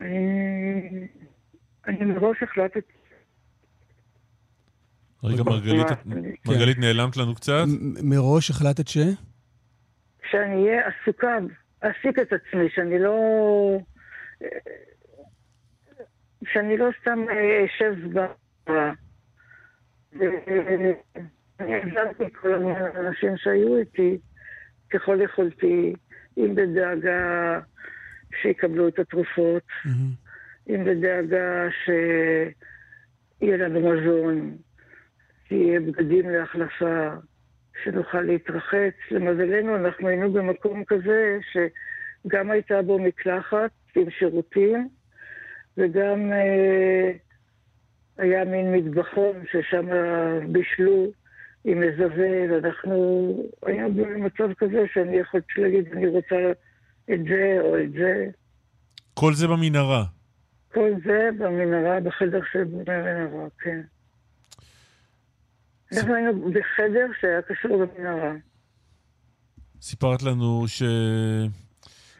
[0.00, 1.08] אני,
[1.86, 2.80] אני מראש החלטתי...
[5.24, 5.86] רגע, מרגלית,
[6.46, 6.80] מרגלית כן.
[6.82, 7.64] נעלמת לנו קצת.
[8.02, 8.98] מראש החלטת ש?
[10.30, 11.38] שאני אהיה עסוקה,
[11.84, 13.16] אעסיק את עצמי, שאני לא...
[16.52, 17.18] שאני לא סתם
[17.66, 18.26] אשב ב...
[21.60, 24.18] אני עזרתי כל האנשים שהיו איתי
[24.90, 25.94] ככל יכולתי,
[26.36, 27.60] אם בדאגה
[28.42, 30.68] שיקבלו את התרופות, mm-hmm.
[30.68, 34.56] אם בדאגה שיהיה לנו מזון,
[35.48, 37.08] שיהיה בגדים להחלפה,
[37.84, 38.94] שנוכל להתרחץ.
[39.10, 44.88] למזלנו, אנחנו היינו במקום כזה שגם הייתה בו מקלחת עם שירותים,
[45.76, 47.12] וגם אה,
[48.18, 49.86] היה מין מטבחון ששם
[50.48, 51.12] בישלו
[51.64, 53.34] עם מזווה, ואנחנו
[53.66, 56.52] היינו במצב כזה שאני יכולתי להגיד, אני רוצה
[57.14, 58.26] את זה או את זה.
[59.14, 60.04] כל זה במנהרה.
[60.72, 63.80] כל זה במנהרה, בחדר של במנהרה, כן.
[65.92, 68.32] אנחנו היינו בחדר שהיה קשור במנהרה.
[69.80, 70.64] סיפרת לנו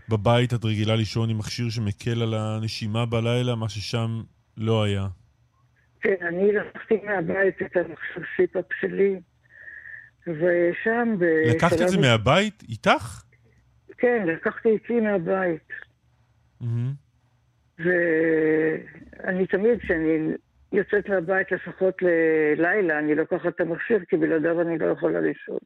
[0.08, 4.22] שבבית את רגילה לישון עם מכשיר שמקל על הנשימה בלילה, מה ששם
[4.56, 5.06] לא היה.
[6.00, 9.20] כן, אני לקחתי מהבית את המכשיר סיפאפ שלי,
[10.26, 11.16] ושם...
[11.54, 12.62] לקחת את זה מהבית?
[12.68, 13.22] איתך?
[13.98, 15.68] כן, לקחתי איתי מהבית.
[17.78, 20.32] ואני תמיד, כשאני
[20.72, 25.58] יוצאת מהבית לפחות ללילה, אני לוקחת את המכשיר, כי בלעדיו אני לא יכולה לישון.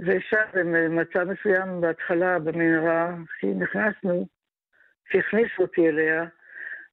[0.00, 4.26] ושם, במצב מסוים בהתחלה, במנהרה, כשנכנסנו,
[5.04, 6.24] כשהכניסו אותי אליה,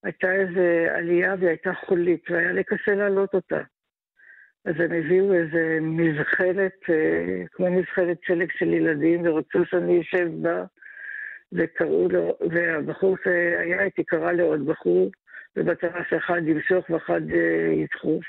[0.03, 3.61] הייתה איזו עלייה והיא הייתה חולית, והיה לי קשה להעלות אותה.
[4.65, 10.63] אז הם הביאו איזה מזחלת, אה, כמו מזחלת שלג של ילדים, ורצו שאני אשב בה,
[11.53, 15.11] וקראו לו, והבחור שהיה איתי קרא לעוד בחור,
[15.55, 18.25] ובצבא שאחד ימשוך ואחד אה, ידחוף.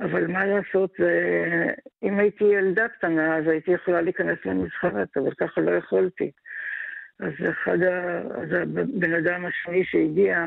[0.00, 0.94] אבל מה לעשות,
[2.02, 6.30] אם הייתי ילדה קטנה, אז הייתי יכולה להיכנס למזחלת, אבל ככה לא יכולתי.
[7.20, 8.18] אז אחד ה...
[8.18, 10.46] אז הבן אדם השני שהגיע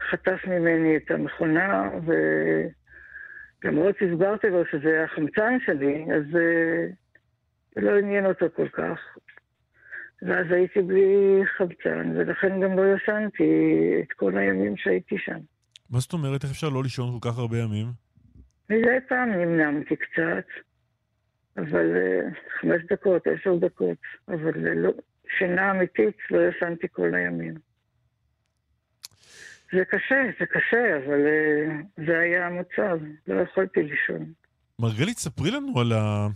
[0.00, 1.90] חטף ממני את המכונה,
[3.64, 8.98] ולמרות שהסברתי לו שזה החמצן שלי, אז זה לא עניין אותו כל כך.
[10.22, 13.44] ואז הייתי בלי חמצן, ולכן גם לא ישנתי
[14.02, 15.38] את כל הימים שהייתי שם.
[15.90, 16.44] מה זאת אומרת?
[16.44, 17.86] איך אפשר לא לישון כל כך הרבה ימים?
[18.70, 20.46] מדי פעם נמנמתי קצת,
[21.56, 24.92] אבל uh, חמש דקות, עשר דקות, אבל לא,
[25.38, 27.54] שינה אמיתית לא ישנתי כל הימים.
[29.72, 34.32] זה קשה, זה קשה, אבל uh, זה היה המצב, לא יכולתי לישון.
[34.78, 36.28] מרגלית, ספרי לנו על ה...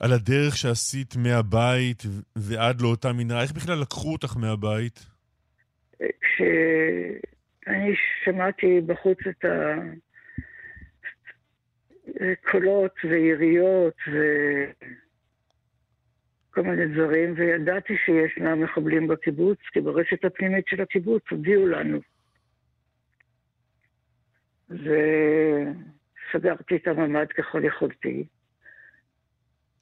[0.00, 2.02] על הדרך שעשית מהבית
[2.36, 3.42] ועד לאותה מנהרה.
[3.42, 5.06] איך בכלל לקחו אותך מהבית?
[5.98, 7.94] כשאני
[8.24, 9.44] שמעתי בחוץ את
[12.20, 13.96] הקולות ויריות
[16.50, 21.98] וכל מיני דברים, וידעתי שישנם מחבלים בקיבוץ, כי ברשת הפנימית של הקיבוץ הודיעו לנו.
[26.30, 28.24] וסגרתי את הממ"ד ככל יכולתי.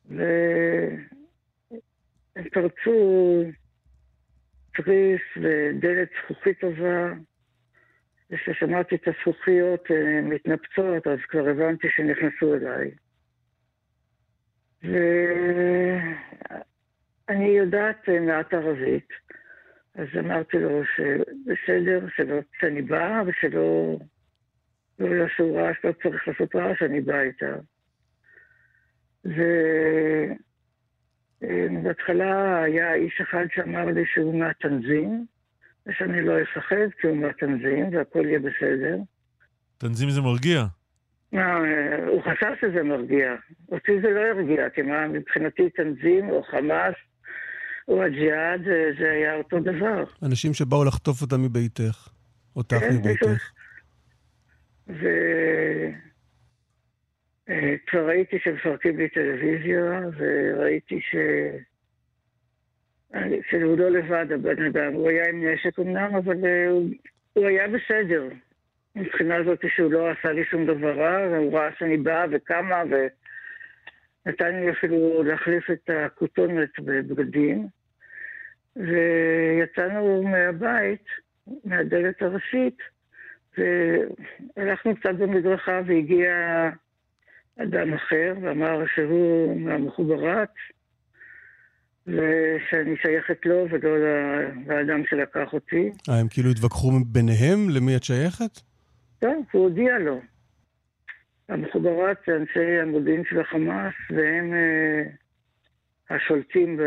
[0.08, 1.06] והם
[2.52, 3.44] פרצו
[4.74, 7.12] תריס ודלת זכוכית טובה,
[8.30, 9.90] וכששמעתי את הזכוכיות
[10.22, 12.90] מתנפצות, אז כבר הבנתי שנכנסו אליי.
[14.82, 14.98] ואני
[17.48, 19.08] יודעת אה, מעט ערבית,
[19.94, 22.06] אז אמרתי לו שבסדר,
[22.60, 23.98] שאני באה ושלא
[24.98, 27.56] לא יעשו רעש, לא צריך לעשות רעש, אני באה איתה.
[31.42, 35.26] ובהתחלה היה איש אחד שאמר לי שהוא מהתנזים,
[35.86, 38.96] ושאני לא אפחד כי הוא מהתנזים והכל יהיה בסדר.
[39.78, 40.77] תנזים זה מרגיע.
[41.32, 41.58] מה,
[42.06, 43.34] הוא חשב שזה מרגיע.
[43.72, 46.94] אותי זה לא הרגיע, כי מה, מבחינתי תנזים או חמאס
[47.88, 48.60] או הג'יהאד
[48.98, 50.04] זה היה אותו דבר.
[50.22, 52.08] אנשים שבאו לחטוף אותה מביתך,
[52.56, 53.50] אותך כן, מביתך.
[54.88, 55.06] ו...
[57.86, 61.16] כבר ראיתי שמפרקים לי טלוויזיה, וראיתי ש...
[63.50, 64.92] שהוא לא לבד, הבן אדם.
[64.92, 66.90] הוא היה עם נשק אמנם, אבל אה, הוא,
[67.32, 68.28] הוא היה בסדר.
[68.96, 72.82] מבחינה זאת שהוא לא עשה לי שום דבר רע, והוא ראה שאני באה וקמה,
[74.26, 77.68] ונתן לי אפילו להחליף את הכותונת בבגדים.
[78.76, 81.04] ויצאנו מהבית,
[81.64, 82.78] מהדלת הראשית,
[83.58, 86.30] והלכנו קצת במדרכה והגיע
[87.62, 90.52] אדם אחר, ואמר שהוא מהמחוברת,
[92.06, 93.98] ושאני שייכת לו ולא
[94.66, 95.90] לאדם שלקח אותי.
[96.08, 98.67] אה, הם כאילו התווכחו ביניהם למי את שייכת?
[99.20, 100.20] כן, הוא הודיע לו.
[101.48, 105.02] המחוברת זה אנשי המודיעין של החמאס, והם אה,
[106.16, 106.80] השולטים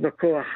[0.00, 0.46] בכוח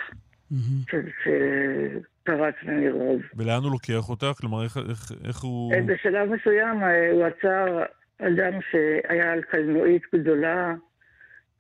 [0.53, 0.97] mm-hmm.
[1.23, 3.21] שפרץ מניר עוז.
[3.37, 4.39] ולאן הוא לוקח אותך?
[4.41, 5.75] כלומר, איך, איך, איך הוא...
[5.75, 7.83] אה, בשלב מסוים אה, הוא עצר
[8.19, 10.75] אדם שהיה על קלנועית גדולה,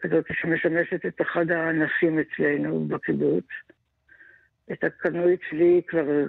[0.00, 3.44] כזאת שמשמשת את אחד האנשים אצלנו בקיבוץ.
[4.72, 6.26] את הקלנועית שלי כבר,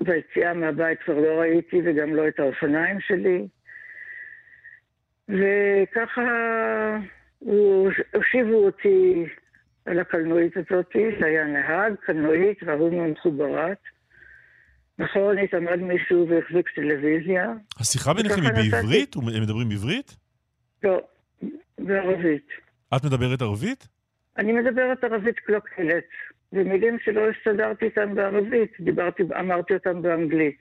[0.00, 3.48] ביציאה מהבית כבר לא ראיתי, וגם לא את האופניים שלי.
[5.28, 6.22] וככה
[8.14, 9.26] הושיבו אותי
[9.84, 13.78] על הקלנועית הזאת, שהיה נהג, קלנועית, והוא מחוברת.
[14.98, 17.52] מאחורנית עמד מישהו והחזיק טלוויזיה.
[17.80, 19.16] השיחה ביניכם היא בעברית?
[19.16, 20.16] הם מדברים בעברית?
[20.82, 21.00] לא,
[21.78, 22.48] בערבית.
[22.96, 23.88] את מדברת ערבית?
[24.38, 26.04] אני מדברת ערבית קלוקלת.
[26.52, 30.58] ומילים שלא הסתדרתי איתן בערבית, דיברתי, אמרתי אותן באנגלית.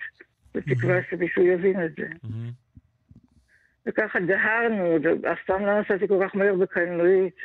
[0.55, 2.07] בתקווה שמישהו יבין את זה.
[3.85, 4.97] וככה דהרנו,
[5.31, 7.35] אף פעם לא נסעתי כל כך מהר בקלנועית.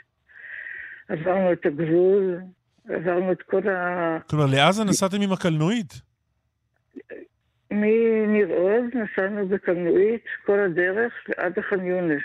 [1.09, 2.41] עברנו את הגבול,
[2.89, 4.19] עברנו את כל ה...
[4.31, 5.93] כלומר, לעזה נסעתם עם הקלנועית?
[7.71, 12.23] מניר עוז נסענו בקלנועית כל הדרך עד לח'אן יונס.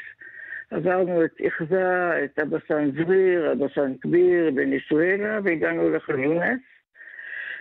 [0.76, 6.60] עברנו את איכזה, את אבסן זריר, אבסן כביר, בניסואלה, והגענו לח'אן יונס.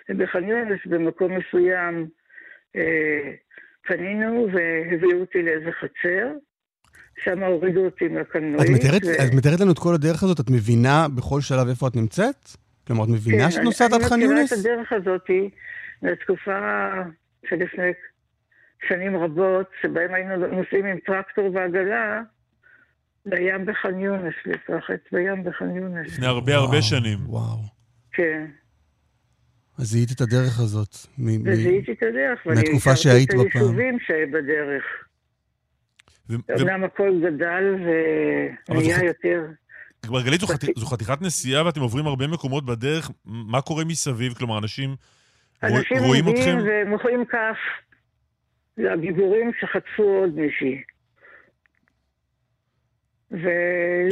[0.08, 2.06] ובח'אן יונס, במקום מסוים,
[2.76, 3.30] אה,
[3.86, 6.32] פנינו והביאו אותי לאיזה חצר.
[7.24, 8.70] שם הורידו אותי מהקלנועית.
[8.70, 9.08] את מתארת, ו...
[9.28, 10.40] את מתארת לנו את כל הדרך הזאת?
[10.40, 12.48] את מבינה בכל שלב איפה את נמצאת?
[12.86, 14.52] כלומר, את מבינה כן, שאת נוסעת עד ח'אן יונס?
[14.52, 15.30] אני מכירה את הדרך הזאת
[16.02, 16.90] מהתקופה
[17.48, 17.90] שלפני
[18.88, 22.22] שנים רבות, שבהם היינו נוסעים עם טרקטור ועגלה
[23.26, 26.06] לים בח'אן יונס, לפרחת בים בח'אן יונס.
[26.06, 27.18] לפני הרבה הרבה שנים.
[27.26, 27.58] וואו.
[28.12, 28.46] כן.
[29.78, 30.96] אז זיהית את הדרך הזאת.
[31.44, 33.46] וזיהיתי את הדרך, ואני מהתקופה שהיית בפעם.
[33.46, 34.84] את היישובים שבדרך.
[36.30, 37.74] אמנם הכל גדל
[38.68, 39.46] ונהיה יותר...
[40.10, 40.40] מרגלית,
[40.76, 44.34] זו חתיכת נסיעה ואתם עוברים הרבה מקומות בדרך, מה קורה מסביב?
[44.34, 44.94] כלומר, אנשים
[45.62, 46.40] רואים אתכם?
[46.40, 47.56] אנשים עומדים ומוחאים כף.
[48.76, 50.82] זה הגיבורים שחטפו עוד מישהי.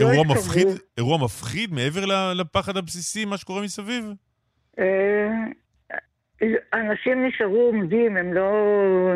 [0.00, 0.66] אירוע מפחיד,
[0.98, 4.04] אירוע מפחיד מעבר לפחד הבסיסי, מה שקורה מסביב?
[4.78, 5.28] אה,
[6.74, 8.52] אנשים נשארו עומדים, הם לא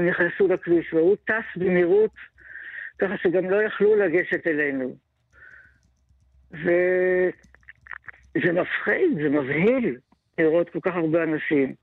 [0.08, 2.10] נכנסו לכביש, והוא טס במהירות,
[2.98, 4.96] ככה שגם לא יכלו לגשת אלינו.
[6.50, 7.32] וזה
[8.52, 9.96] מפחיד, זה מבהיל
[10.38, 11.74] לראות כל כך הרבה אנשים.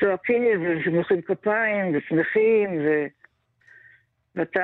[0.00, 0.42] צועקים
[0.86, 3.06] ומוחאים כפיים ושמחים, ו...
[4.36, 4.60] ואתה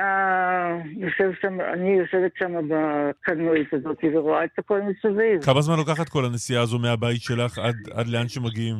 [0.97, 5.43] יושב שם, אני יושבת שם בקלנועית הזאת ורואה את הכל מסביב.
[5.43, 8.75] כמה זמן לוקחת כל הנסיעה הזו מהבית שלך עד, עד לאן שמגיעים?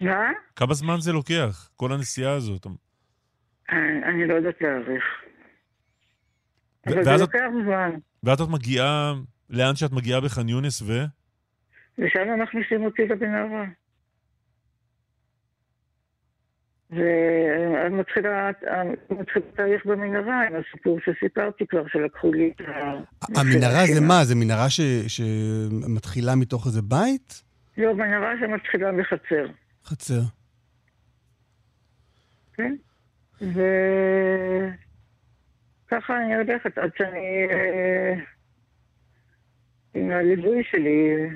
[0.00, 0.30] מה?
[0.56, 2.66] כמה זמן זה לוקח, כל הנסיעה הזאת?
[3.70, 5.04] אני, אני לא יודעת להעריך.
[6.86, 7.90] אבל זה לוקח זמן.
[8.22, 9.14] ואת את מגיעה,
[9.50, 10.92] לאן שאת מגיעה בח'אן יונס ו?
[11.98, 13.64] ושם מכניסים אותי למנהרה.
[16.90, 18.50] ומתחילה
[19.54, 22.94] תהליך במנהרה עם הסיפור שסיפרתי כבר, שלקחו לי את ה...
[23.36, 24.24] המנהרה זה מה?
[24.24, 24.66] זה מנהרה
[25.08, 27.42] שמתחילה מתוך איזה בית?
[27.78, 29.46] לא, מנהרה שמתחילה בחצר.
[29.84, 30.20] חצר.
[32.54, 32.76] כן.
[35.86, 37.46] וככה אני הולכת עד שאני...
[37.50, 38.14] אה,
[39.94, 41.28] עם הליווי שלי,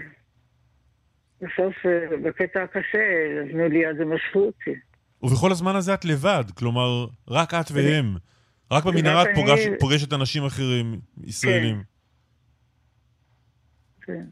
[1.40, 2.98] בסוף, אה, בקטע הקשה,
[3.44, 4.74] נתנו לי יד ומשכו אותי.
[5.22, 8.16] ובכל הזמן הזה את לבד, כלומר, רק את והם.
[8.70, 11.82] רק במנהרה את פוגש, פוגשת אנשים אחרים, ישראלים.
[14.00, 14.12] כן.
[14.12, 14.24] כן.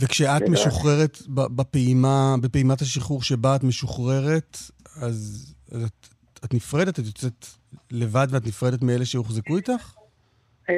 [0.00, 4.56] וכשאת משוחררת בפעימה, בפעימת השחרור שבה את משוחררת,
[5.02, 6.08] אז, אז את,
[6.44, 6.98] את נפרדת?
[6.98, 7.46] את יוצאת
[7.90, 9.94] לבד ואת נפרדת מאלה שהוחזקו איתך?
[10.70, 10.74] אה,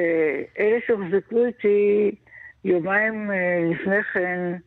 [0.59, 2.15] אלה שהוחזקו איתי
[2.63, 4.57] יומיים אה, לפני כן,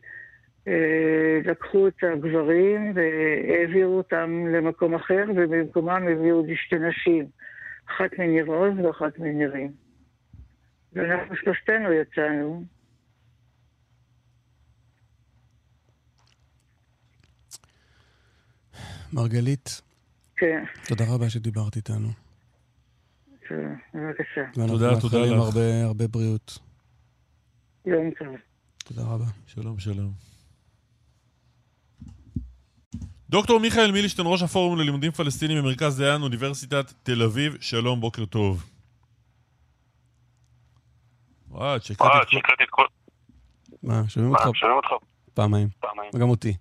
[1.45, 7.25] לקחו את הגברים והעבירו אותם למקום אחר, ובמקומם הביאו לי שתי נשים,
[7.89, 9.71] אחת מניר עוז ואחת מנירים.
[10.93, 12.63] ואנחנו שלושתנו יצאנו.
[19.13, 19.81] מרגלית.
[20.35, 20.63] כן.
[20.87, 22.09] תודה רבה שדיברת איתנו.
[23.93, 24.41] בבקשה.
[24.53, 25.03] תודה, תודה לך.
[25.03, 26.59] ואנחנו מאחלים הרבה, הרבה בריאות.
[27.85, 28.35] יום טוב.
[28.77, 29.25] תודה רבה.
[29.47, 30.34] שלום, שלום.
[33.29, 38.63] דוקטור מיכאל מילשטיין, ראש הפורום ללימודים פלסטינים במרכז דיין, אוניברסיטת תל אביב, שלום, בוקר טוב.
[41.49, 42.85] וואי, שקראתי את כל...
[43.83, 44.43] מה, שומעים אותך?
[44.53, 45.05] שומעים אותך?
[45.33, 45.67] פעמיים.
[45.79, 46.11] פעמיים.
[46.15, 46.53] וגם אותי.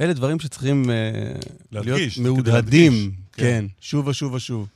[0.00, 1.32] אלה דברים שצריכים אה,
[1.72, 2.92] להיות מהודהדים.
[3.32, 4.68] כן, שוב ושוב ושוב.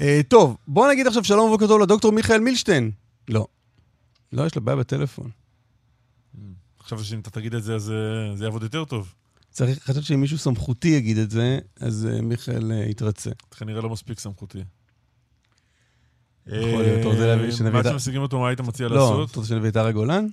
[0.00, 2.90] אה, טוב, בוא נגיד עכשיו שלום ובוקר טוב לדוקטור מיכאל מילשטיין.
[3.28, 3.46] לא.
[4.32, 5.30] לא, יש לו בעיה בטלפון.
[6.80, 9.14] חשבתי שאם אתה תגיד את זה, אז אה, זה יעבוד יותר טוב.
[9.52, 13.30] צריך, חשבתי שאם מישהו סמכותי יגיד את זה, אז uh, מיכאל uh, יתרצה.
[13.50, 14.58] כנראה לא מספיק סמכותי.
[16.46, 17.82] יכול להיות, אתה רוצה להביא שנביא...
[17.82, 19.18] מה שמשיגים אותו, מה היית מציע לא, לעשות?
[19.18, 20.26] לא, אתה רוצה שנביא את ארי גולן?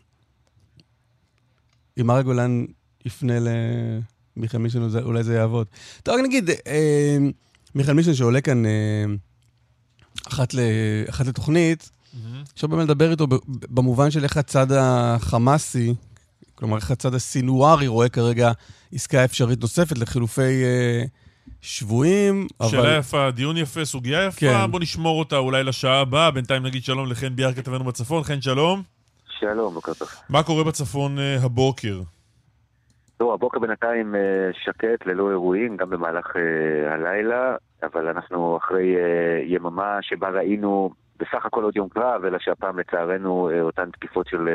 [1.99, 2.65] אם ארי גולן
[3.05, 3.33] יפנה
[4.37, 5.67] למיכאל מישן, אולי זה יעבוד.
[6.03, 7.17] טוב, רק נגיד, אה,
[7.75, 9.05] מיכאל מישן שעולה כאן אה,
[10.27, 11.89] אחת לתוכנית,
[12.53, 15.93] אפשר באמת לדבר איתו במובן של איך הצד החמאסי,
[16.59, 18.51] כלומר איך הצד הסינוארי רואה כרגע
[18.93, 21.03] עסקה אפשרית נוספת לחילופי אה,
[21.61, 22.47] שבויים.
[22.69, 22.99] שאלה אבל...
[22.99, 24.71] יפה, דיון יפה, סוגיה יפה, כן.
[24.71, 26.31] בוא נשמור אותה אולי לשעה הבאה.
[26.31, 28.23] בינתיים נגיד שלום לחן ביאר כתבנו בצפון.
[28.23, 28.81] חן, שלום.
[29.39, 30.07] שלום, בוקר טוב.
[30.29, 32.01] מה קורה בצפון אה, הבוקר?
[33.19, 39.41] תראו, הבוקר בינתיים אה, שקט, ללא אירועים, גם במהלך אה, הלילה, אבל אנחנו אחרי אה,
[39.45, 44.47] יממה שבה ראינו בסך הכל עוד יום קרב, אלא שהפעם לצערנו אותן תקיפות של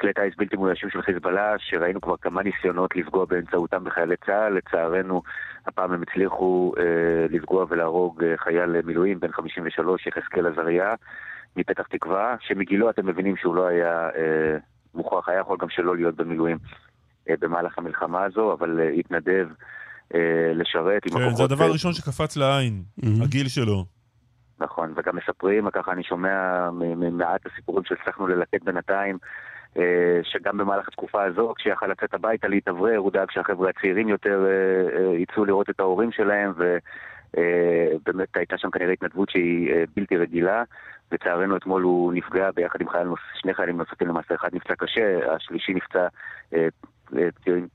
[0.00, 5.22] כלי טיס בלתי מאוישים של חיזבאללה, שראינו כבר כמה ניסיונות לפגוע באמצעותם בחיילי צה"ל, לצערנו
[5.66, 6.72] הפעם הם הצליחו
[7.30, 10.94] לפגוע ולהרוג חייל מילואים בן 53, יחזקאל עזריה,
[11.56, 14.08] מפתח תקווה, שמגילו אתם מבינים שהוא לא היה
[14.94, 16.58] מוכרח, היה יכול גם שלא להיות במילואים.
[17.30, 19.48] אה, במהלך המלחמה הזו, אבל אה, התנדב
[20.14, 21.28] אה, לשרת עם הכוחות...
[21.28, 22.82] כן, זה הדבר הראשון שקפץ לעין,
[23.22, 23.84] הגיל שלו.
[24.58, 29.18] נכון, וגם מספרים, ככה אני שומע ממעט הסיפורים שהצלחנו ללקט בינתיים,
[30.22, 34.46] שגם במהלך התקופה הזו, כשיכל לצאת הביתה להתאוורר, הוא דאג שהחבר'ה הצעירים יותר
[35.18, 40.62] יצאו לראות את ההורים שלהם, ובאמת הייתה שם כנראה התנדבות שהיא בלתי רגילה.
[41.12, 43.08] לצערנו אתמול הוא נפגע ביחד עם חייל.
[43.34, 46.06] שני חיילים נוספים למעשה, אחד נפצע קשה, השלישי נפצע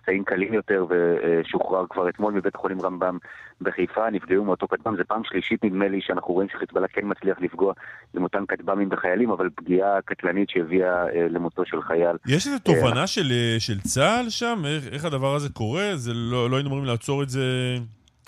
[0.02, 3.18] פצעים קלים יותר ושוחרר כבר אתמול מבית החולים רמב"ם
[3.62, 4.98] בחיפה, נפגעו מאותו כטב"ם.
[4.98, 7.74] זו פעם שלישית נדמה לי שאנחנו רואים שחיזבאללה כן מצליח לפגוע
[8.14, 12.16] עם אותם כטב"מים בחיילים, אבל פגיעה קטלנית שהביאה אה, למותו של חייל.
[12.28, 14.62] יש איזו תובנה של, אה, של צה"ל שם?
[14.66, 15.92] איך, איך הדבר הזה קורה?
[15.96, 17.42] זה לא, לא היינו אמורים לעצור את זה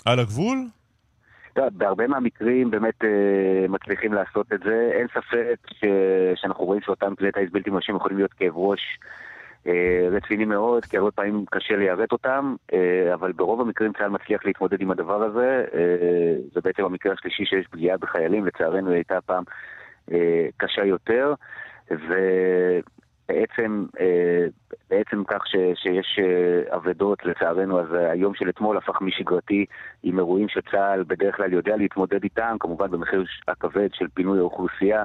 [0.04, 0.58] על הגבול?
[1.56, 4.90] בהרבה מהמקרים באמת אה, מצליחים לעשות את זה.
[4.92, 5.84] אין ספק ש...
[6.34, 8.80] שאנחנו רואים שאותם כלי טיס בלתי מאוישים יכולים להיות כאב ראש
[9.66, 14.44] אה, רציני מאוד, כי הרבה פעמים קשה ליירט אותם, אה, אבל ברוב המקרים צה"ל מצליח
[14.44, 15.64] להתמודד עם הדבר הזה.
[15.74, 19.44] אה, זה בעצם המקרה השלישי שיש פגיעה בחיילים, לצערנו היא הייתה פעם
[20.56, 21.34] קשה יותר,
[21.90, 23.84] ובעצם
[24.90, 26.18] בעצם כך ש, שיש
[26.74, 29.66] אבדות, לצערנו, אז היום של אתמול הפך משגרתי
[30.02, 35.04] עם אירועים שצה"ל בדרך כלל יודע להתמודד איתם, כמובן במחיר הכבד של פינוי האוכלוסייה.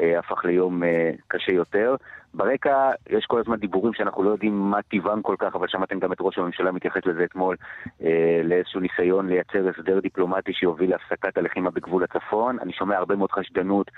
[0.00, 1.96] אה, הפך ליום אה, קשה יותר.
[2.34, 6.12] ברקע יש כל הזמן דיבורים שאנחנו לא יודעים מה טיבם כל כך, אבל שמעתם גם
[6.12, 7.56] את ראש הממשלה מתייחס לזה אתמול,
[8.02, 12.58] אה, לאיזשהו ניסיון לייצר הסדר דיפלומטי שיוביל להפסקת הלחימה בגבול הצפון.
[12.58, 13.90] אני שומע הרבה מאוד חשדנות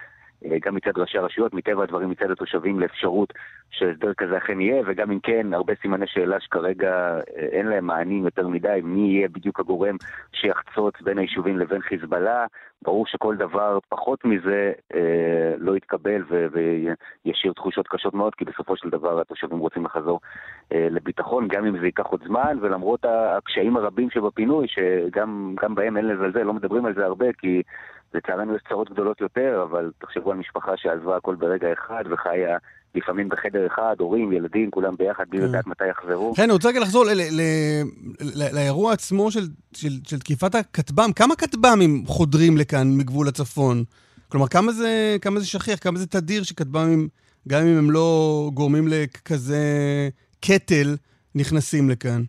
[0.45, 3.33] אה, גם מצד ראשי הרשויות, מטבע הדברים מצד התושבים לאפשרות
[3.71, 8.49] שהסדר כזה אכן יהיה, וגם אם כן, הרבה סימני שאלה שכרגע אין להם מענים יותר
[8.49, 9.97] מדי, מי יהיה בדיוק הגורם
[10.33, 12.47] שיחצוץ בין היישובים לבין חיזבאללה.
[12.83, 18.77] ברור שכל דבר פחות מזה אה, לא יתקבל ו- וישאיר תחושות קשות מאוד, כי בסופו
[18.77, 20.20] של דבר התושבים רוצים לחזור
[20.72, 26.07] אה, לביטחון, גם אם זה ייקח עוד זמן, ולמרות הקשיים הרבים שבפינוי, שגם בהם אין
[26.07, 27.62] לזלזל, לא מדברים על זה הרבה, כי
[28.14, 32.59] לצערנו יש צרות גדולות יותר, אבל תחשבו על משפחה שעזבה הכל ברגע אחד וחיה
[32.97, 35.45] לפעמים בחדר אחד, הורים, ילדים, כולם ביחד, בלי כן.
[35.45, 36.35] לדעת מתי יחזרו.
[36.35, 37.05] כן, אני רוצה רגע לחזור
[38.53, 39.31] לאירוע עצמו
[40.05, 41.13] של תקיפת הכטב"ם.
[41.17, 43.85] כמה כטב"מים חודרים לכאן מגבול הצפון?
[44.29, 47.09] כלומר, כמה זה, כמה זה שכיח, כמה זה תדיר שכטב"מים,
[47.49, 49.59] גם אם הם לא גורמים לכזה
[50.41, 50.97] קטל,
[51.35, 52.23] נכנסים לכאן?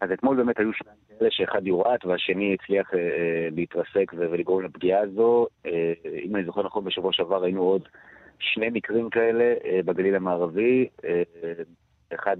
[0.00, 5.46] אז אתמול באמת היו שניים כאלה שאחד יורט והשני הצליח אה, להתרסק ולגרום לפגיעה הזו.
[5.66, 5.92] אה,
[6.24, 7.82] אם אני זוכר נכון, בשבוע שעבר ראינו עוד
[8.40, 10.88] שני מקרים כאלה אה, בגליל המערבי.
[11.04, 11.22] אה,
[12.14, 12.36] אחד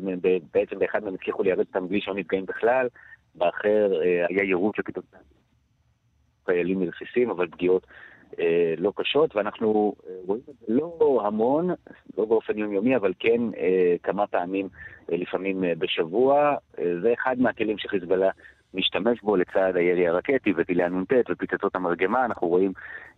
[0.55, 2.88] בעצם באחד מהם הצליחו ליירד אותם בלי שהם נפגעים בכלל,
[3.34, 5.20] באחר אה, היה יירוט שכתוצאה
[6.46, 7.86] חיילים מרסיסים, אבל פגיעות
[8.76, 9.94] לא קשות, ואנחנו
[10.26, 11.70] רואים את זה לא המון,
[12.18, 13.40] לא באופן יומיומי, אבל כן
[14.03, 14.68] כמה פעמים,
[15.09, 16.55] לפעמים בשבוע.
[17.03, 18.30] זה אחד מהכלים שחיזבאללה
[18.74, 22.72] משתמש בו לצד הירי הרקטי וטילי הנ"ט ופצצות המרגמה, אנחנו רואים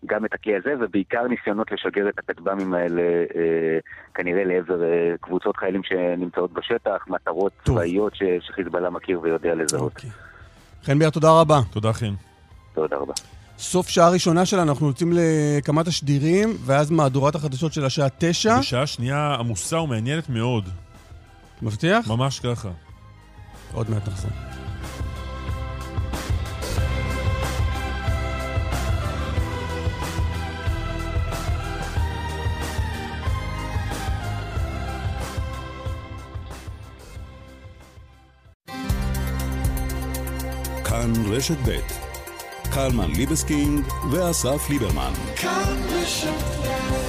[0.06, 3.78] גם את הכלי הזה, ובעיקר ניסיונות לשגר את הכטב"מים האלה אה,
[4.14, 9.82] כנראה לעבר אה, קבוצות חיילים שנמצאות בשטח, מטרות צבאיות שחיזבאללה מכיר ויודע לזהות.
[9.82, 10.10] אוקיי.
[10.84, 11.60] חן ביאר, תודה רבה.
[11.72, 12.14] תודה חן.
[12.74, 13.12] תודה רבה.
[13.58, 18.58] סוף שעה ראשונה שלנו, אנחנו יוצאים לכמה תשדירים, ואז מהדורת החדשות של השעה תשע.
[18.58, 20.68] בשעה שנייה עמוסה ומעניינת מאוד.
[21.62, 22.08] מבטיח?
[22.08, 22.68] ממש ככה.
[23.74, 24.30] עוד מעט נחזור.
[41.00, 41.78] כאן רשת ב'
[42.74, 45.12] קלמן ליבסקינג ואסף ליברמן.
[45.36, 46.99] כאן רשת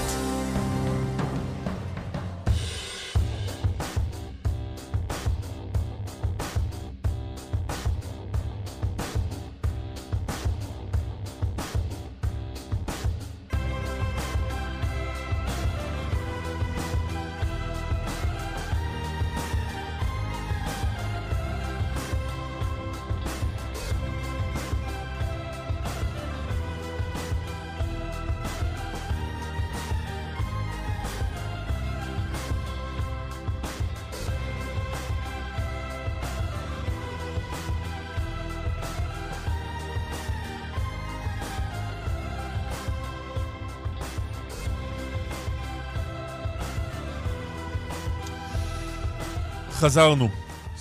[49.82, 50.28] חזרנו.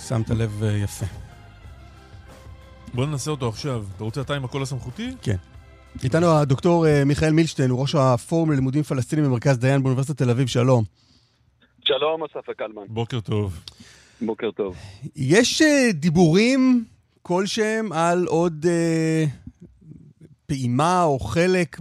[0.07, 1.05] שמת לב אה, יפה.
[2.93, 3.85] בוא ננסה אותו עכשיו.
[3.95, 5.09] אתה רוצה אתה עם הקול הסמכותי?
[5.21, 5.35] כן.
[6.03, 10.47] איתנו הדוקטור אה, מיכאל מילשטיין, הוא ראש הפורום ללימודים פלסטינים במרכז דיין באוניברסיטת תל אביב,
[10.47, 10.83] שלום.
[11.85, 12.81] שלום, אסף וקלמן.
[12.87, 13.59] בוקר טוב.
[14.21, 14.75] בוקר טוב.
[15.15, 16.85] יש uh, דיבורים
[17.21, 18.69] כלשהם על עוד uh,
[20.45, 21.79] פעימה או חלק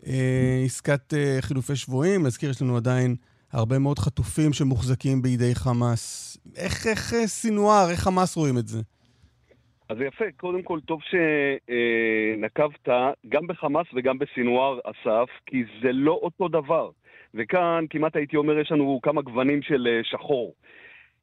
[0.00, 2.26] בעסקת uh, חילופי שבויים?
[2.26, 3.16] נזכיר, יש לנו עדיין
[3.52, 6.36] הרבה מאוד חטופים שמוחזקים בידי חמאס.
[6.56, 8.78] איך, איך סינואר, איך חמאס רואים את זה?
[9.88, 11.00] אז יפה, קודם כל טוב
[12.38, 12.88] שנקבת
[13.28, 16.90] גם בחמאס וגם בסינואר, אסף, כי זה לא אותו דבר.
[17.34, 20.54] וכאן כמעט הייתי אומר יש לנו כמה גוונים של שחור.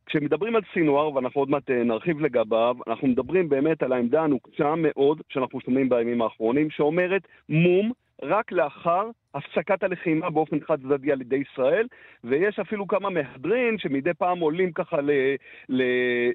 [0.05, 5.21] כשמדברים על סינואר, ואנחנו עוד מעט נרחיב לגביו, אנחנו מדברים באמת על העמדה הנוקשה מאוד
[5.29, 7.91] שאנחנו שומעים בימים האחרונים, שאומרת מום
[8.23, 11.87] רק לאחר הפסקת הלחימה באופן חד צדדי על ידי ישראל,
[12.23, 14.97] ויש אפילו כמה מהדרין שמדי פעם עולים ככה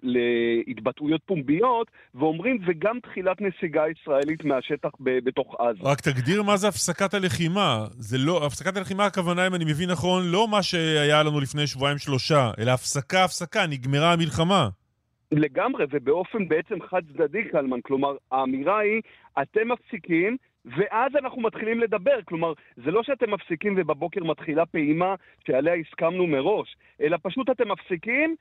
[0.02, 5.78] להתבטאויות פומביות, ואומרים וגם תחילת נסיגה ישראלית מהשטח ב- בתוך עזה.
[5.82, 7.84] רק תגדיר מה זה הפסקת הלחימה.
[7.90, 12.50] זה לא, הפסקת הלחימה הכוונה, אם אני מבין נכון, לא מה שהיה לנו לפני שבועיים-שלושה,
[12.58, 14.68] אלא הפסקה, הפסקה, נגמרה המלחמה.
[15.32, 17.80] לגמרי, ובאופן בעצם חד צדדי, קלמן.
[17.80, 19.00] כלומר, האמירה היא,
[19.42, 22.22] אתם מפסיקים, ואז אנחנו מתחילים לדבר.
[22.24, 25.14] כלומר, זה לא שאתם מפסיקים ובבוקר מתחילה פעימה
[25.46, 28.36] שעליה הסכמנו מראש, אלא פשוט אתם מפסיקים,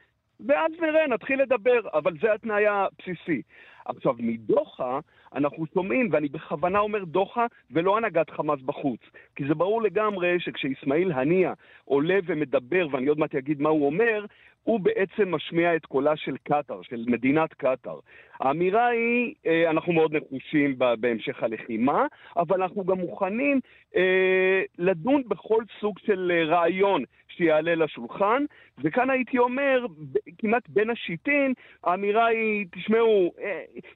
[0.48, 3.42] ואז נראה, נתחיל לדבר, אבל זה התנאי הבסיסי.
[3.86, 5.00] עכשיו, מדוחה
[5.36, 9.00] אנחנו שומעים, ואני בכוונה אומר דוחה ולא הנהגת חמאס בחוץ,
[9.36, 11.54] כי זה ברור לגמרי שכשאיסמעיל הנייה
[11.86, 14.26] עולה ומדבר, ואני עוד מעט אגיד מה הוא אומר,
[14.64, 18.00] הוא בעצם משמיע את קולה של קטאר, של מדינת קטאר.
[18.40, 22.06] האמירה היא, אה, אנחנו מאוד נחושים בהמשך הלחימה,
[22.38, 23.60] אבל אנחנו גם מוכנים
[23.96, 28.46] אה, לדון בכל סוג של אה, רעיון שיעלה לשולחן,
[28.84, 29.86] וכאן הייתי אומר,
[30.38, 31.54] כמעט בין השיטין,
[31.84, 33.34] האמירה היא, תשמעו,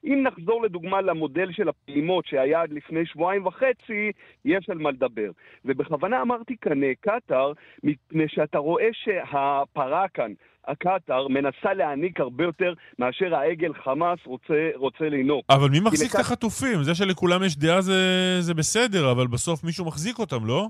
[0.04, 4.12] אם נחזור לדוגמה למודל של הפעימות שהיה עד לפני שבועיים וחצי,
[4.44, 5.30] יש על מה לדבר.
[5.64, 7.52] ובכוונה אמרתי כאן קטאר,
[7.84, 10.32] מפני שאתה רואה שהפרה כאן,
[10.68, 15.42] הקטאר מנסה להעניק הרבה יותר מאשר העגל חמאס רוצה, רוצה לנהוג.
[15.50, 16.14] אבל מי מחזיק לכ...
[16.14, 16.82] את החטופים?
[16.82, 17.94] זה שלכולם יש דעה זה,
[18.40, 20.68] זה בסדר, אבל בסוף מישהו מחזיק אותם, לא?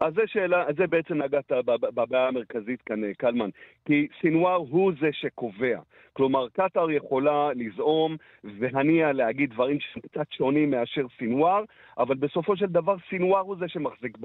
[0.00, 3.50] אז זה שאלה, זה בעצם נגעת בבעיה המרכזית כאן, קלמן.
[3.84, 5.80] כי סינואר הוא זה שקובע.
[6.12, 11.64] כלומר, קטאר יכולה לזעום והניע להגיד דברים קצת שונים מאשר סינואר,
[11.98, 14.18] אבל בסופו של דבר סינואר הוא זה שמחזיק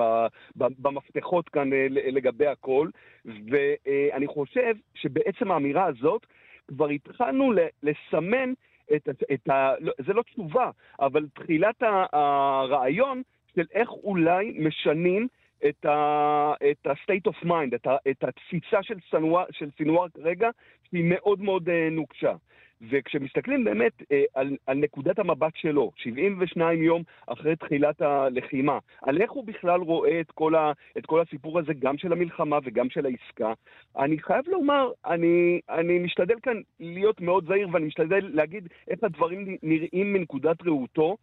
[0.56, 2.90] במפתחות כאן אה, לגבי הכל.
[3.26, 6.26] ואני חושב שבעצם האמירה הזאת,
[6.68, 7.54] כבר התחלנו
[7.84, 8.54] לסמן
[8.96, 9.74] את, את ה...
[9.80, 13.22] לא, זה לא תשובה, אבל תחילת הרעיון
[13.56, 15.28] של איך אולי משנים
[15.68, 20.50] את ה-state of mind, את, ה, את התפיסה של, סנואר, של סינואר כרגע,
[20.90, 22.34] שהיא מאוד מאוד uh, נוקשה.
[22.82, 29.32] וכשמסתכלים באמת אה, על, על נקודת המבט שלו, 72 יום אחרי תחילת הלחימה, על איך
[29.32, 33.06] הוא בכלל רואה את כל, ה, את כל הסיפור הזה, גם של המלחמה וגם של
[33.06, 33.54] העסקה,
[33.98, 39.58] אני חייב לומר, אני, אני משתדל כאן להיות מאוד זהיר ואני משתדל להגיד איך הדברים
[39.64, 41.18] נראים מנקודת ראותו,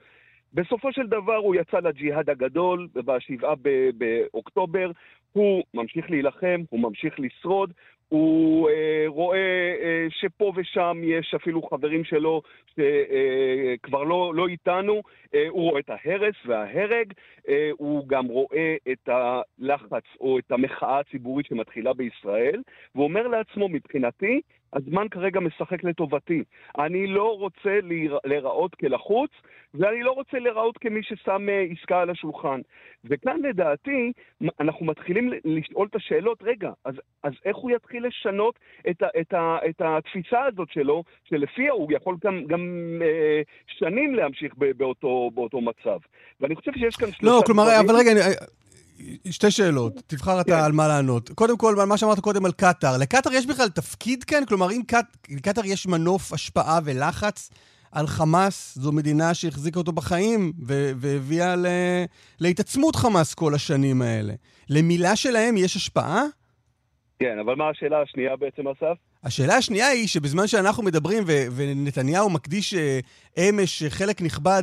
[0.54, 3.54] בסופו של דבר הוא יצא לג'יהאד הגדול בשבעה
[3.94, 4.90] באוקטובר,
[5.32, 7.72] הוא ממשיך להילחם, הוא ממשיך לשרוד,
[8.08, 9.38] הוא אה, רואה
[9.82, 15.02] אה, שפה ושם יש אפילו חברים שלו שכבר אה, לא, לא איתנו,
[15.34, 17.12] אה, הוא רואה את ההרס וההרג,
[17.48, 22.62] אה, הוא גם רואה את הלחץ או את המחאה הציבורית שמתחילה בישראל,
[22.94, 24.40] והוא אומר לעצמו, מבחינתי,
[24.72, 26.42] הזמן כרגע משחק לטובתי.
[26.78, 27.78] אני לא רוצה
[28.24, 29.30] להיראות כלחוץ,
[29.74, 32.60] ואני לא רוצה להיראות כמי ששם אה, עסקה על השולחן.
[33.04, 34.12] וכאן לדעתי,
[34.60, 38.58] אנחנו מתחילים לשאול את השאלות, רגע, אז, אז איך הוא יתחיל לשנות
[38.90, 42.60] את, ה, את, ה, את התפיסה הזאת שלו, שלפיה הוא יכול גם, גם
[43.02, 45.98] אה, שנים להמשיך באותו, באותו מצב.
[46.40, 47.08] ואני חושב שיש כאן.
[47.22, 47.80] לא, כלומר, דברים...
[47.80, 48.20] אבל רגע, אני...
[49.30, 50.64] שתי שאלות, תבחר אתה כן.
[50.64, 51.30] על מה לענות.
[51.34, 54.44] קודם כל, מה שאמרת קודם על קטאר, לקטאר יש בכלל תפקיד כאן?
[54.48, 54.82] כלומר, אם
[55.30, 57.50] לקטאר יש מנוף השפעה ולחץ
[57.92, 60.52] על חמאס, זו מדינה שהחזיקה אותו בחיים
[61.00, 61.54] והביאה.
[62.40, 64.34] להתעצמות חמאס כל השנים האלה.
[64.68, 66.22] למילה שלהם יש השפעה?
[67.22, 68.96] כן, אבל מה השאלה השנייה בעצם, אסף?
[69.24, 73.00] השאלה השנייה היא שבזמן שאנחנו מדברים, ו- ונתניהו מקדיש אה,
[73.38, 74.62] אמש חלק נכבד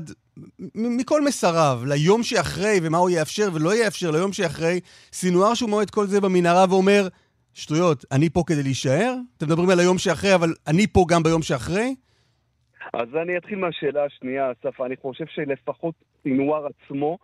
[0.75, 4.79] מכל מסריו, ליום שאחרי, ומה הוא יאפשר ולא יאפשר ליום שאחרי,
[5.11, 7.07] סינואר שהוא מועד כל זה במנהרה ואומר,
[7.53, 9.13] שטויות, אני פה כדי להישאר?
[9.37, 11.95] אתם מדברים על היום שאחרי, אבל אני פה גם ביום שאחרי?
[12.93, 14.81] אז אני אתחיל מהשאלה השנייה, אסף.
[14.81, 17.17] אני חושב שלפחות סינואר עצמו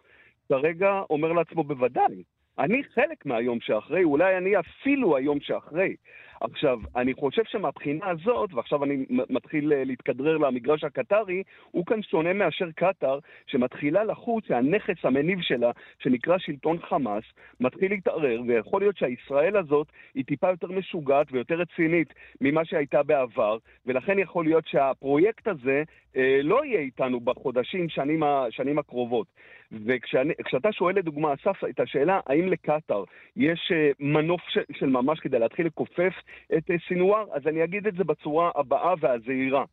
[0.49, 2.23] כרגע אומר לעצמו בוודאי,
[2.59, 5.95] אני חלק מהיום שאחרי, אולי אני אפילו היום שאחרי.
[6.41, 12.33] עכשיו, אני חושב שמבחינה הזאת, ועכשיו אני מתחיל אה, להתכדרר למגרש הקטרי, הוא כאן שונה
[12.33, 17.23] מאשר קטאר, שמתחילה לחוץ שהנכס המניב שלה, שנקרא שלטון חמאס,
[17.59, 23.57] מתחיל להתערער, ויכול להיות שהישראל הזאת היא טיפה יותר משוגעת ויותר רצינית ממה שהייתה בעבר,
[23.85, 25.83] ולכן יכול להיות שהפרויקט הזה
[26.15, 29.27] אה, לא יהיה איתנו בחודשים, שנים, שנים הקרובות.
[29.71, 33.03] וכשאתה שואל לדוגמה, אסף, את השאלה האם לקטאר
[33.35, 36.13] יש אה, מנוף ש, של ממש כדי להתחיל לכופף
[36.57, 39.63] את אה, סינואר, אז אני אגיד את זה בצורה הבאה והזהירה.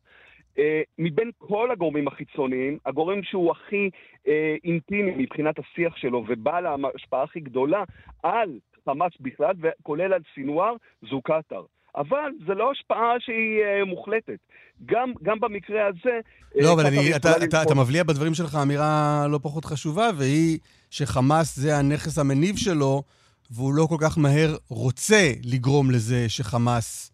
[0.57, 0.61] Uh,
[0.97, 3.89] מבין כל הגורמים החיצוניים, הגורם שהוא הכי
[4.25, 4.29] uh,
[4.63, 7.83] אינטימי מבחינת השיח שלו ובעל ההשפעה הכי גדולה
[8.23, 11.63] על חמאס בכלל, וכולל על סינואר, זו קטאר.
[11.95, 14.39] אבל זה לא השפעה שהיא uh, מוחלטת.
[14.85, 16.19] גם, גם במקרה הזה...
[16.55, 21.55] לא, אבל אני, אתה, אתה, אתה מבליע בדברים שלך אמירה לא פחות חשובה, והיא שחמאס
[21.55, 23.03] זה הנכס המניב שלו,
[23.51, 27.11] והוא לא כל כך מהר רוצה לגרום לזה שחמאס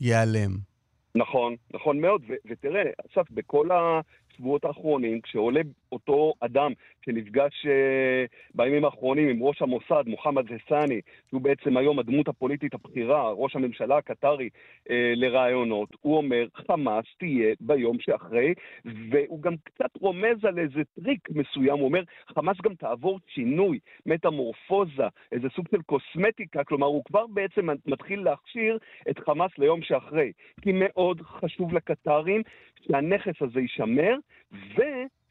[0.00, 0.50] ייעלם.
[1.14, 5.60] נכון, נכון מאוד, ו- ותראה, אסף, בכל השבועות האחרונים, כשעולה
[5.92, 6.72] אותו אדם
[7.04, 13.32] שנפגש uh, בימים האחרונים עם ראש המוסד, מוחמד זסני, שהוא בעצם היום הדמות הפוליטית הבכירה,
[13.32, 14.48] ראש הממשלה הקטרי,
[14.84, 21.28] אה, לרעיונות, הוא אומר, חמאס תהיה ביום שאחרי, והוא גם קצת רומז על איזה טריק
[21.30, 22.02] מסוים, הוא אומר,
[22.34, 28.78] חמאס גם תעבור שינוי, מטמורפוזה, איזה סוג של קוסמטיקה, כלומר, הוא כבר בעצם מתחיל להכשיר
[29.10, 30.32] את חמאס ליום שאחרי.
[30.60, 32.42] כי מאוד חשוב לקטארים
[32.86, 34.16] שהנכס הזה יישמר,
[34.52, 34.82] ו...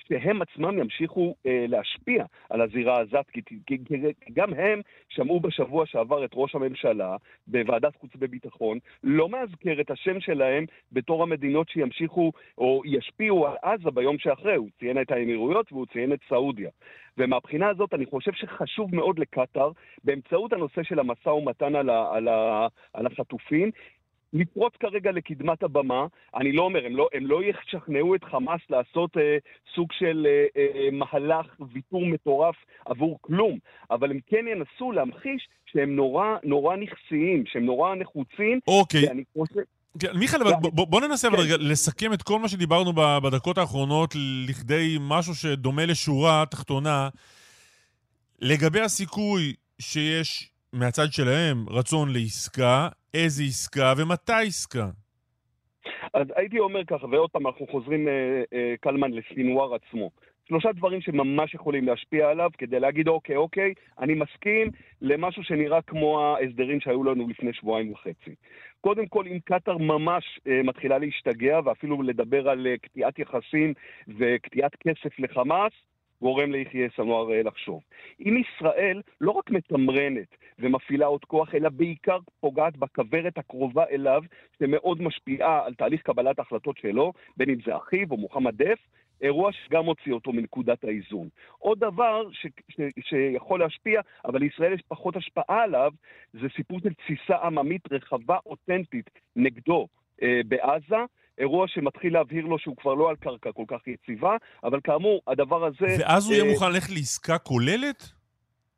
[0.10, 5.86] שהם עצמם ימשיכו אה, להשפיע על הזירה הזאת, כי, כי, כי גם הם שמעו בשבוע
[5.86, 7.16] שעבר את ראש הממשלה
[7.48, 13.92] בוועדת חוץ וביטחון, לא מאזכר את השם שלהם בתור המדינות שימשיכו או ישפיעו על עזה
[13.92, 14.56] ביום שאחרי.
[14.56, 16.70] הוא ציין את האמירויות והוא ציין את סעודיה.
[17.18, 19.72] ומהבחינה הזאת אני חושב שחשוב מאוד לקטאר,
[20.04, 23.72] באמצעות הנושא של המשא ומתן על, ה, על, ה, על החטופים,
[24.34, 26.08] לפרוץ כרגע לקדמת הבמה.
[26.36, 29.38] אני לא אומר, הם לא, הם לא ישכנעו את חמאס לעשות אה,
[29.76, 32.56] סוג של אה, אה, מהלך ויתור מטורף
[32.86, 33.58] עבור כלום,
[33.92, 38.60] אבל הם כן ינסו להמחיש שהם נורא נורא נכסיים, שהם נורא נחוצים.
[38.68, 39.08] אוקיי.
[39.08, 39.62] ואני חושב...
[40.00, 41.36] כן, מיכאל, אבל בוא, בוא ננסה כן.
[41.36, 44.16] רגע לסכם את כל מה שדיברנו בדקות האחרונות
[44.50, 47.10] לכדי משהו שדומה לשורה תחתונה.
[48.42, 54.88] לגבי הסיכוי שיש מהצד שלהם רצון לעסקה, איזה עסקה ומתי עסקה?
[56.14, 60.10] אז הייתי אומר ככה, ועוד פעם אנחנו חוזרים, אה, אה, קלמן, לסינואר עצמו.
[60.48, 66.22] שלושה דברים שממש יכולים להשפיע עליו כדי להגיד, אוקיי, אוקיי, אני מסכים למשהו שנראה כמו
[66.22, 68.36] ההסדרים שהיו לנו לפני שבועיים וחצי.
[68.82, 73.74] קודם כל, אם קטאר ממש אה, מתחילה להשתגע ואפילו לדבר על אה, קטיעת יחסים
[74.08, 75.72] וקטיעת כסף לחמאס,
[76.22, 77.82] גורם ליחיא סנואר אה, לחשוב.
[78.26, 84.24] אם ישראל לא רק מתמרנת ומפעילה עוד כוח, אלא בעיקר פוגעת בכוורת הקרובה אליו,
[84.60, 88.80] שמאוד משפיעה על תהליך קבלת ההחלטות שלו, בין אם זה אחיו או מוחמד דף,
[89.22, 91.28] אירוע שגם הוציא אותו מנקודת האיזון.
[91.58, 95.92] עוד דבר ש, ש, שיכול להשפיע, אבל לישראל יש פחות השפעה עליו,
[96.34, 99.88] זה סיפור של תסיסה עממית רחבה אותנטית נגדו
[100.24, 101.06] אה, בעזה,
[101.40, 105.66] אירוע שמתחיל להבהיר לו שהוא כבר לא על קרקע כל כך יציבה, אבל כאמור, הדבר
[105.66, 105.96] הזה...
[106.00, 108.04] ואז הוא יהיה אה, מוכן ללכת לעסקה כוללת?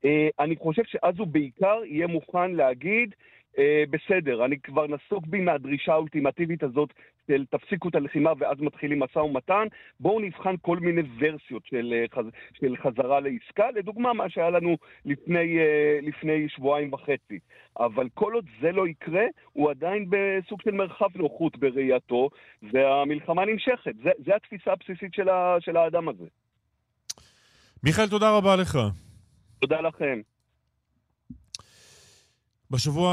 [0.05, 3.15] אה, אני חושב שאז הוא בעיקר יהיה מוכן להגיד,
[3.59, 6.89] אה, בסדר, אני כבר נסוג בי מהדרישה האולטימטיבית הזאת
[7.27, 9.67] של תפסיקו את הלחימה ואז מתחילים משא ומתן,
[9.99, 14.77] בואו נבחן כל מיני ורסיות של, אה, חז, של חזרה לעסקה, לדוגמה מה שהיה לנו
[15.05, 17.39] לפני, אה, לפני שבועיים וחצי.
[17.79, 22.29] אבל כל עוד זה לא יקרה, הוא עדיין בסוג של מרחב נוחות בראייתו,
[22.73, 23.95] והמלחמה נמשכת.
[24.03, 26.25] זה, זה התפיסה הבסיסית של, ה, של האדם הזה.
[27.83, 28.77] מיכאל, תודה רבה לך.
[29.59, 30.21] תודה לכם.
[32.71, 33.11] בשבוע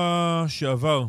[0.48, 1.04] שעבר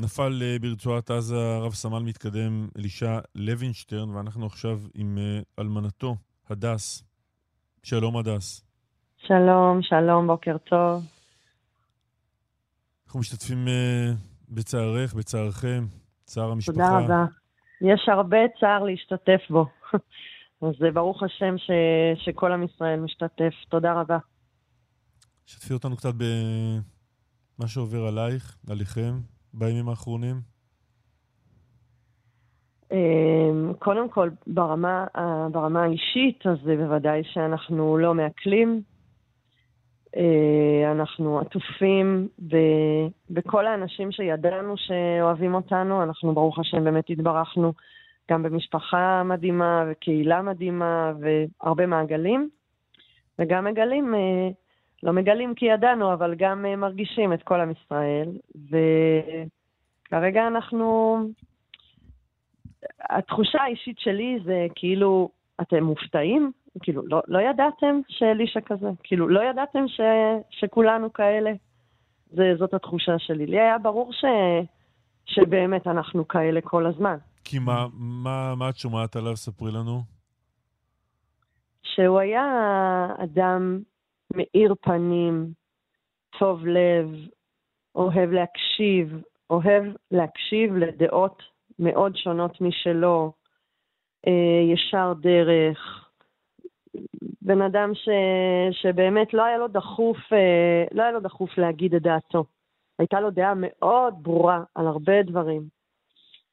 [0.00, 6.16] נפל אה, ברצועת עזה רב סמל מתקדם אלישע לוינשטרן, ואנחנו עכשיו עם אה, אלמנתו,
[6.50, 7.04] הדס.
[7.82, 8.64] שלום, הדס.
[9.26, 11.04] שלום, שלום, בוקר טוב.
[13.06, 14.16] אנחנו משתתפים uh,
[14.48, 15.84] בצערך, בצערכם,
[16.24, 16.72] צער המשפחה.
[16.72, 17.24] תודה רבה.
[17.80, 19.66] יש הרבה צער להשתתף בו.
[20.62, 21.70] אז ברוך השם ש...
[22.24, 23.54] שכל עם ישראל משתתף.
[23.68, 24.18] תודה רבה.
[25.46, 26.14] שתפי אותנו קצת
[27.58, 29.12] במה שעובר עלייך, עליכם,
[29.54, 30.36] בימים האחרונים?
[32.92, 35.06] אמ, קודם כל, ברמה,
[35.52, 38.82] ברמה האישית, אז בוודאי שאנחנו לא מעכלים.
[40.16, 42.28] אה, אנחנו עטופים
[43.30, 46.02] בכל האנשים שידענו שאוהבים אותנו.
[46.02, 47.72] אנחנו, ברוך השם, באמת התברכנו
[48.30, 52.48] גם במשפחה מדהימה וקהילה מדהימה והרבה מעגלים.
[53.38, 54.48] וגם מגלים אה,
[55.02, 58.28] לא מגלים כי ידענו, אבל גם אה, מרגישים את כל עם ישראל.
[60.04, 61.18] כרגע אנחנו...
[63.10, 65.30] התחושה האישית שלי זה כאילו,
[65.60, 66.52] אתם מופתעים?
[66.82, 68.88] כאילו, לא, לא ידעתם שאלישע כזה?
[69.02, 70.00] כאילו, לא ידעתם ש,
[70.50, 71.52] שכולנו כאלה?
[72.30, 73.46] זה, זאת התחושה שלי.
[73.46, 74.24] לי היה ברור ש,
[75.24, 77.16] שבאמת אנחנו כאלה כל הזמן.
[77.44, 79.36] כי מה, מה, מה את שומעת עליו?
[79.36, 80.02] ספרי לנו.
[81.82, 82.44] שהוא היה
[83.18, 83.80] אדם
[84.36, 85.52] מאיר פנים,
[86.38, 87.08] טוב לב,
[87.94, 91.42] אוהב להקשיב, אוהב להקשיב לדעות
[91.78, 93.32] מאוד שונות משלו,
[94.26, 96.08] אה, ישר דרך,
[97.42, 98.08] בן אדם ש,
[98.70, 102.44] שבאמת לא היה לו דחוף, אה, לא היה לו דחוף להגיד את דעתו.
[102.98, 105.62] הייתה לו דעה מאוד ברורה על הרבה דברים,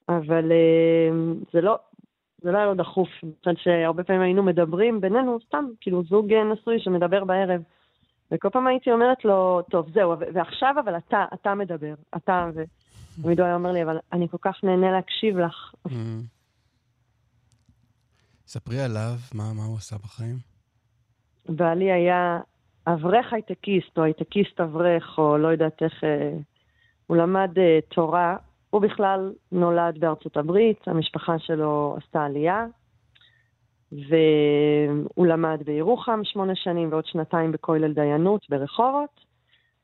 [0.08, 1.08] אבל אה,
[1.52, 1.78] זה לא,
[2.42, 3.08] זה לא היה לו דחוף.
[3.38, 7.62] חושבת שהרבה פעמים היינו מדברים בינינו, סתם, כאילו זוג נשוי שמדבר בערב.
[8.30, 13.46] וכל פעם הייתי אומרת לו, טוב, זהו, ועכשיו אבל אתה, אתה מדבר, אתה, ותמיד הוא
[13.46, 15.74] היה אומר לי, אבל אני כל כך נהנה להקשיב לך.
[15.88, 15.90] Mm.
[18.46, 20.36] ספרי עליו, מה, מה הוא עשה בחיים?
[21.48, 22.40] בעלי היה
[22.86, 26.04] אברך הייטקיסט, או הייטקיסט אברך, או לא יודעת איך...
[26.04, 26.32] אה,
[27.06, 28.36] הוא למד אה, תורה,
[28.70, 32.66] הוא בכלל נולד בארצות הברית, המשפחה שלו עשתה עלייה,
[33.92, 39.30] והוא למד בירוחם שמונה שנים ועוד שנתיים בכולל דיינות ברחובות,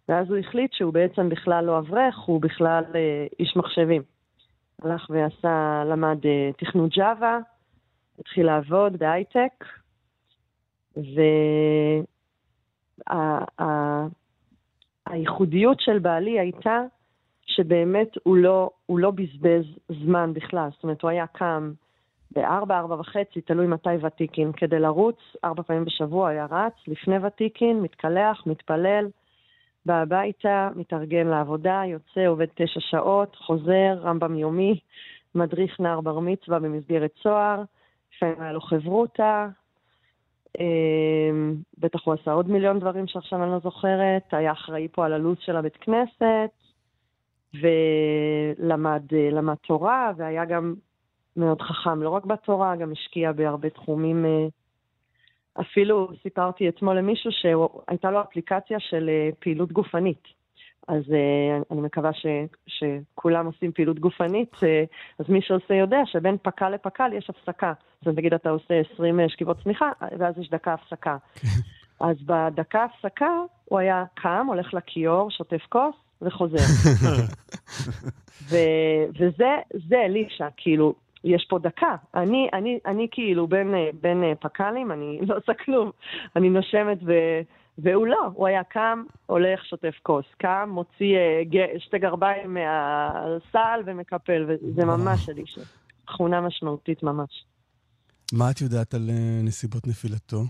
[0.09, 4.03] ואז הוא החליט שהוא בעצם בכלל לא אברך, הוא בכלל אה, איש מחשבים.
[4.83, 7.39] הלך ועשה, למד אה, תכנות ג'אווה,
[8.19, 9.65] התחיל לעבוד בהייטק,
[15.07, 16.81] והייחודיות של בעלי הייתה
[17.47, 20.69] שבאמת הוא לא, הוא לא בזבז זמן בכלל.
[20.73, 21.73] זאת אומרת, הוא היה קם
[22.31, 27.81] בארבע, ארבע וחצי, תלוי מתי ותיקין, כדי לרוץ, ארבע פעמים בשבוע היה רץ, לפני ותיקין,
[27.81, 29.09] מתקלח, מתפלל,
[29.87, 34.81] בא הביתה, מתארגן לעבודה, יוצא, עובד תשע שעות, חוזר, רמב"ם יומי,
[35.35, 37.63] מדריך נער בר מצווה במסגרת צוהר,
[38.17, 39.49] לפעמים היה לו חברותה,
[40.61, 45.13] אמ, בטח הוא עשה עוד מיליון דברים שעכשיו אני לא זוכרת, היה אחראי פה על
[45.13, 46.51] הלו"ז של הבית כנסת,
[47.55, 49.03] ולמד
[49.67, 50.75] תורה, והיה גם
[51.37, 54.25] מאוד חכם, לא רק בתורה, גם השקיע בהרבה תחומים.
[54.25, 54.47] אה,
[55.61, 60.23] אפילו סיפרתי אתמול למישהו שהייתה לו אפליקציה של אה, פעילות גופנית.
[60.89, 61.03] אז
[61.71, 62.27] אני מקווה ש,
[62.67, 64.57] שכולם עושים פעילות גופנית,
[65.19, 67.73] אז מי שעושה יודע שבין פק"ל לפק"ל יש הפסקה.
[68.07, 71.17] אז נגיד אתה עושה 20 שכיבות צמיחה, ואז יש דקה הפסקה.
[72.01, 73.31] אז בדקה הפסקה
[73.65, 76.57] הוא היה קם, הולך לכיור, שוטף כוס וחוזר.
[78.51, 80.95] ו- וזה אלישע, כאילו,
[81.25, 81.97] יש פה דקה.
[82.15, 85.91] אני, אני, אני כאילו בין, בין פק"לים, אני לא עושה כלום.
[86.37, 87.13] אני נושמת ו...
[87.79, 90.25] והוא לא, הוא היה קם, הולך, שוטף כוס.
[90.39, 91.17] קם, מוציא
[91.51, 95.61] uh, שתי גרביים מהסל ומקפל, וזה ממש אלישע.
[96.07, 97.45] תכונה משמעותית ממש.
[98.33, 100.43] מה את יודעת על uh, נסיבות נפילתו?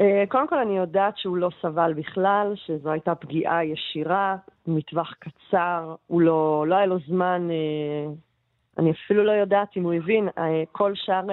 [0.00, 4.36] Uh, קודם כל אני יודעת שהוא לא סבל בכלל, שזו הייתה פגיעה ישירה,
[4.66, 9.94] מטווח קצר, הוא לא, לא היה לו זמן, uh, אני אפילו לא יודעת אם הוא
[9.94, 10.40] הבין, uh,
[10.72, 11.26] כל שאר...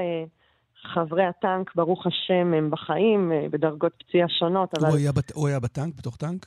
[0.83, 4.87] חברי הטנק, ברוך השם, הם בחיים, אה, בדרגות פציעה שונות, אבל...
[4.87, 5.31] הוא היה, בת...
[5.31, 5.95] הוא היה בטנק?
[5.95, 6.45] בתוך טנק?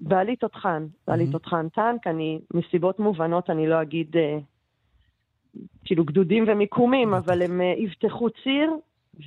[0.00, 1.32] בעלי תותחן, בעלי mm-hmm.
[1.32, 4.38] תותחן טנק, אני, מסיבות מובנות, אני לא אגיד, אה,
[5.84, 8.70] כאילו גדודים ומיקומים, אבל הם אה, אבטחו ציר,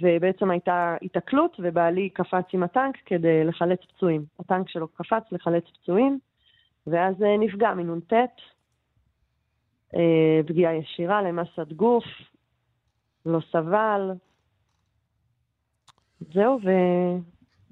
[0.01, 4.25] ובעצם הייתה התקלות, ובעלי קפץ עם הטנק כדי לחלץ פצועים.
[4.39, 6.19] הטנק שלו קפץ לחלץ פצועים,
[6.87, 8.13] ואז אה, נפגע מנ"ט,
[9.95, 12.05] אה, פגיעה ישירה למסת גוף,
[13.25, 14.11] לא סבל,
[16.33, 16.69] זהו, ו...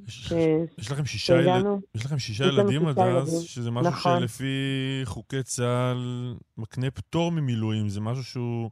[0.07, 0.32] יש,
[0.78, 1.66] יש לכם שישה, יל...
[1.95, 4.20] יש לכם שישה ילדים עד אז, שזה משהו נכון.
[4.20, 8.70] שלפי חוקי צה"ל מקנה פטור ממילואים, זה משהו שהוא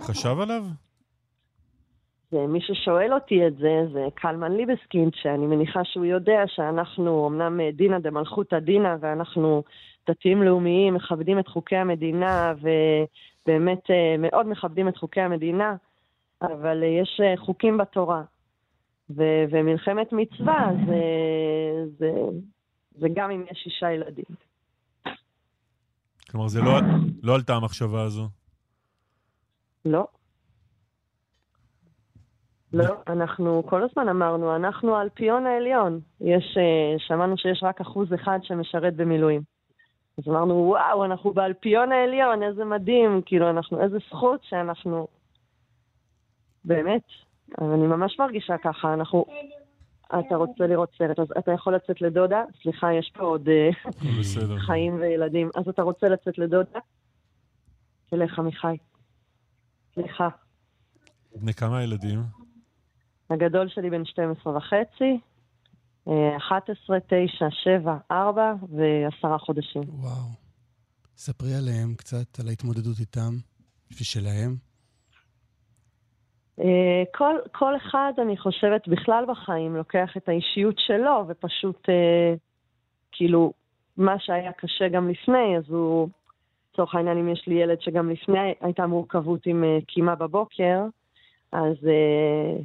[0.00, 0.64] חשב עליו?
[2.32, 7.98] מי ששואל אותי את זה, זה קלמן ליבסקינד, שאני מניחה שהוא יודע שאנחנו אמנם דינא
[7.98, 9.62] דמלכותא דינא, ואנחנו
[10.08, 15.76] דתיים לאומיים, מכבדים את חוקי המדינה, ובאמת אה, מאוד מכבדים את חוקי המדינה,
[16.42, 18.22] אבל אה, יש אה, חוקים בתורה.
[19.16, 21.00] ו- ומלחמת מצווה זה,
[21.98, 22.12] זה,
[22.90, 24.24] זה גם אם יש שישה ילדים.
[26.30, 26.72] כלומר, זה לא,
[27.22, 28.28] לא עלתה המחשבה הזו.
[29.84, 30.06] לא.
[32.72, 36.00] לא, אנחנו כל הזמן אמרנו, אנחנו האלפיון העליון.
[36.20, 39.42] יש, אה, שמענו שיש רק אחוז אחד שמשרת במילואים.
[40.18, 45.06] אז אמרנו, וואו, אנחנו באלפיון העליון, איזה מדהים, כאילו, אנחנו, איזה זכות שאנחנו...
[46.64, 47.02] באמת,
[47.60, 49.24] אני ממש מרגישה ככה, אנחנו...
[50.06, 53.48] אתה רוצה לראות סרט, אז אתה יכול לצאת לדודה, סליחה, יש פה עוד
[54.20, 54.58] בסדר.
[54.58, 56.78] חיים וילדים, אז אתה רוצה לצאת לדודה?
[58.10, 58.76] תלך, עמיחי.
[59.94, 60.28] סליחה.
[61.34, 62.41] בני כמה ילדים?
[63.32, 65.18] הגדול שלי בן 12 וחצי,
[66.36, 69.82] 11, 9, 7, 4 ועשרה חודשים.
[69.88, 70.42] וואו.
[71.16, 73.32] ספרי עליהם קצת, על ההתמודדות איתם,
[74.00, 74.56] ושלהם.
[76.60, 82.34] אה, כל, כל אחד, אני חושבת, בכלל בחיים לוקח את האישיות שלו, ופשוט, אה,
[83.12, 83.52] כאילו,
[83.96, 86.08] מה שהיה קשה גם לפני, אז הוא,
[86.72, 90.80] לצורך העניין, אם יש לי ילד שגם לפני הייתה מורכבות עם אה, קימה בבוקר,
[91.52, 92.62] אז, אה,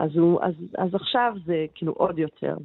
[0.00, 2.56] אז, הוא, אז, אז עכשיו זה כאילו עוד יותר.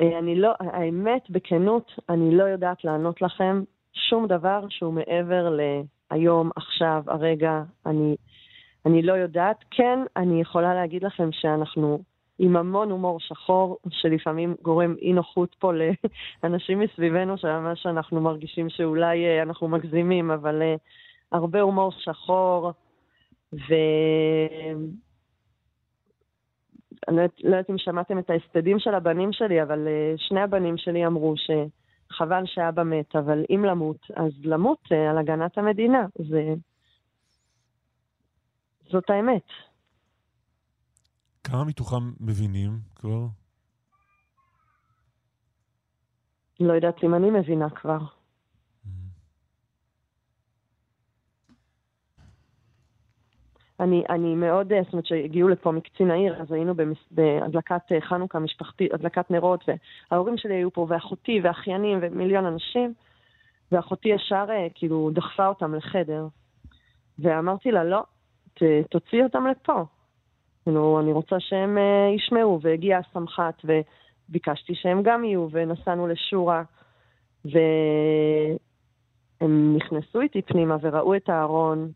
[0.00, 3.62] אה, אני לא, האמת, בכנות, אני לא יודעת לענות לכם
[3.92, 5.56] שום דבר שהוא מעבר
[6.10, 8.16] להיום, עכשיו, הרגע, אני,
[8.86, 9.64] אני לא יודעת.
[9.70, 12.02] כן, אני יכולה להגיד לכם שאנחנו
[12.38, 15.72] עם המון הומור שחור, שלפעמים גורם אי נוחות פה
[16.44, 20.80] לאנשים מסביבנו, שממש אנחנו מרגישים שאולי אה, אנחנו מגזימים, אבל uh,
[21.32, 22.72] הרבה הומור שחור,
[23.52, 23.74] ו...
[27.08, 30.78] אני לא, לא יודעת אם שמעתם את ההספדים של הבנים שלי, אבל uh, שני הבנים
[30.78, 36.06] שלי אמרו שחבל שאבא מת, אבל אם למות, אז למות uh, על הגנת המדינה.
[36.18, 36.54] זה...
[38.90, 39.46] זאת האמת.
[41.44, 43.26] כמה מתוכם מבינים כבר?
[46.60, 48.19] לא יודעת אם אני מבינה כבר.
[53.80, 58.94] אני, אני מאוד, זאת אומרת שהגיעו לפה מקצין העיר, אז היינו במס, בהדלקת חנוכה משפחתית,
[58.94, 59.64] הדלקת נרות,
[60.10, 62.94] וההורים שלי היו פה, ואחותי, ואחיינים, ומיליון אנשים,
[63.72, 66.26] ואחותי ישר כאילו דחפה אותם לחדר.
[67.18, 68.02] ואמרתי לה, לא,
[68.54, 69.84] ת, תוציאי אותם לפה.
[70.64, 76.62] כאילו, אני רוצה שהם uh, ישמעו, והגיע הסמח"ט, וביקשתי שהם גם יהיו, ונסענו לשורה,
[77.44, 77.56] והם
[79.76, 81.90] נכנסו איתי פנימה וראו את הארון.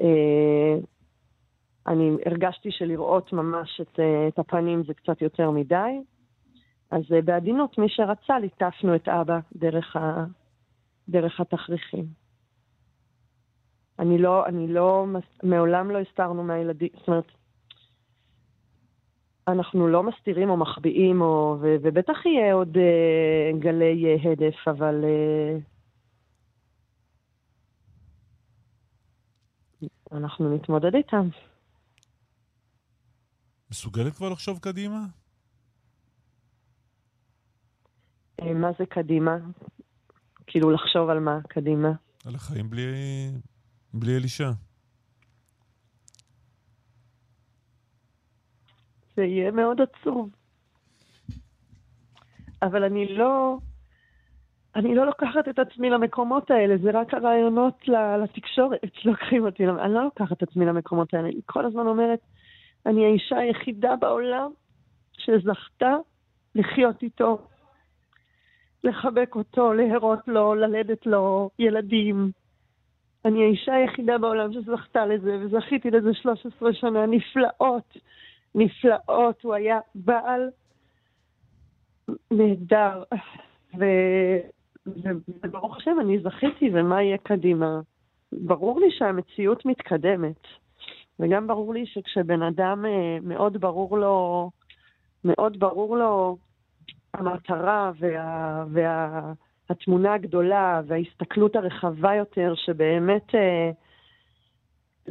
[0.00, 0.86] Uh,
[1.86, 6.00] אני הרגשתי שלראות ממש את, uh, את הפנים זה קצת יותר מדי,
[6.90, 10.24] אז uh, בעדינות, מי שרצה, ליטפנו את אבא דרך, ה,
[11.08, 12.04] דרך התכריכים.
[13.98, 15.06] אני לא, אני לא,
[15.42, 17.32] מעולם לא הסתרנו מהילדים, זאת אומרת,
[19.48, 25.04] אנחנו לא מסתירים או מחביאים, או, ו, ובטח יהיה עוד uh, גלי uh, הדף, אבל...
[25.04, 25.73] Uh,
[30.12, 31.28] אנחנו נתמודד איתם.
[33.70, 35.04] מסוגלת כבר לחשוב קדימה?
[38.40, 39.36] מה זה קדימה?
[40.46, 41.92] כאילו לחשוב על מה קדימה?
[42.26, 42.82] על החיים בלי,
[43.94, 44.50] בלי אלישע.
[49.16, 50.30] זה יהיה מאוד עצוב.
[52.62, 53.58] אבל אני לא...
[54.76, 57.88] אני לא לוקחת את עצמי למקומות האלה, זה רק הרעיונות
[58.22, 59.66] לתקשורת שלוקחים אותי.
[59.66, 61.28] אני לא לוקחת את עצמי למקומות האלה.
[61.28, 62.20] אני כל הזמן אומרת,
[62.86, 64.50] אני האישה היחידה בעולם
[65.12, 65.96] שזכתה
[66.54, 67.38] לחיות איתו,
[68.84, 72.30] לחבק אותו, להרות לו, ללדת לו ילדים.
[73.24, 77.96] אני האישה היחידה בעולם שזכתה לזה, וזכיתי לזה 13 שנה נפלאות.
[78.54, 80.50] נפלאות, הוא היה בעל
[82.30, 83.02] נהדר.
[83.78, 83.84] ו...
[85.44, 87.80] וברוך השם, אני זכיתי, ומה יהיה קדימה?
[88.32, 90.40] ברור לי שהמציאות מתקדמת,
[91.20, 94.50] וגם ברור לי שכשבן אדם אה, מאוד ברור לו,
[95.24, 96.36] מאוד ברור לו
[97.14, 99.32] המטרה וה, וה,
[99.70, 103.70] התמונה הגדולה וההסתכלות הרחבה יותר, שבאמת אה,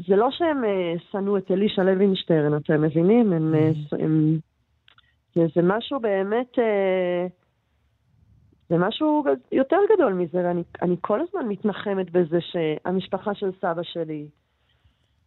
[0.07, 3.33] זה לא שהם אה, שנאו את אלישע לוינשטרן, אתם מבינים?
[3.33, 3.95] הם, mm.
[3.99, 4.37] הם,
[5.35, 6.57] זה, זה משהו באמת,
[8.73, 14.27] זה משהו יותר גדול מזה, ואני אני כל הזמן מתנחמת בזה שהמשפחה של סבא שלי,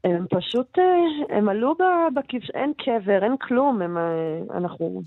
[0.04, 0.78] הם פשוט,
[1.28, 1.74] הם עלו
[2.14, 3.96] בכבש, אין קבר, אין כלום, הם,
[4.50, 5.02] אנחנו,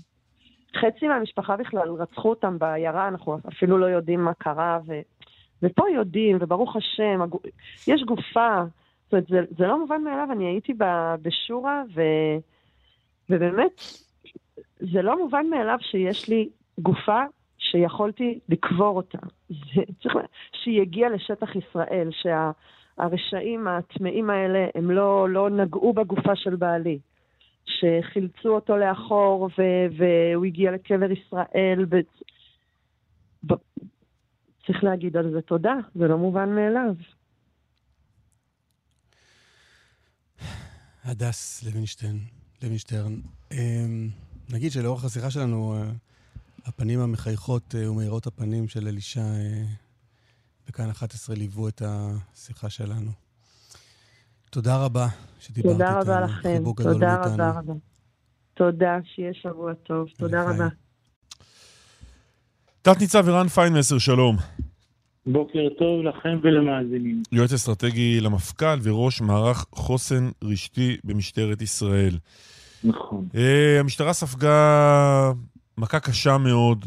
[0.76, 5.00] חצי מהמשפחה בכלל רצחו אותם בעיירה, אנחנו אפילו לא יודעים מה קרה, ו,
[5.62, 7.20] ופה יודעים, וברוך השם,
[7.86, 8.62] יש גופה,
[9.04, 10.72] זאת אומרת, זה, זה לא מובן מאליו, אני הייתי
[11.22, 12.02] בשורה, ו,
[13.30, 13.80] ובאמת,
[14.80, 17.22] זה לא מובן מאליו שיש לי גופה
[17.60, 19.18] שיכולתי לקבור אותה.
[20.02, 20.14] צריך,
[20.52, 26.98] שהיא הגיעה לשטח ישראל, שהרשעים הטמאים האלה, הם לא, לא נגעו בגופה של בעלי.
[27.64, 31.86] שחילצו אותו לאחור ו- והוא הגיע לקבר ישראל.
[31.90, 31.96] ו...
[34.66, 36.94] צריך להגיד על זה תודה, זה לא מובן מאליו.
[41.04, 42.18] הדס לוינשטיין,
[42.62, 43.20] לוינשטרן,
[43.52, 44.08] אמ,
[44.52, 45.90] נגיד שלאורך השיחה שלנו, אה,
[46.66, 49.22] הפנים המחייכות אה, ומאירות הפנים של אלישע
[50.68, 53.10] בכאן 11 ליוו את השיחה שלנו.
[54.50, 55.06] תודה רבה
[55.40, 55.86] שדיברת איתנו.
[55.86, 56.62] תודה רבה לכם.
[56.76, 57.72] תודה רבה רבה.
[58.54, 60.06] תודה, שיהיה שבוע טוב.
[60.18, 60.68] תודה רבה.
[62.82, 64.36] תת-ניצב ערן פיינמסר, שלום.
[65.26, 67.22] בוקר טוב לכם ולמאזינים.
[67.32, 72.18] יועץ אסטרטגי למפכ"ל וראש מערך חוסן רשתי במשטרת ישראל.
[72.84, 73.28] נכון.
[73.80, 75.32] המשטרה ספגה
[75.80, 76.86] מכה קשה מאוד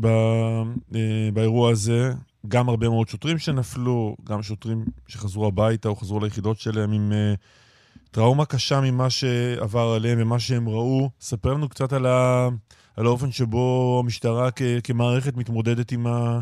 [0.00, 0.96] ב, uh,
[1.32, 2.10] באירוע הזה.
[2.48, 8.10] גם הרבה מאוד שוטרים שנפלו, גם שוטרים שחזרו הביתה או חזרו ליחידות שלהם עם uh,
[8.10, 11.10] טראומה קשה ממה שעבר עליהם ומה שהם ראו.
[11.20, 12.48] ספר לנו קצת על, ה,
[12.96, 16.40] על האופן שבו המשטרה כ, כמערכת מתמודדת עם, ה,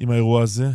[0.00, 0.66] עם האירוע הזה.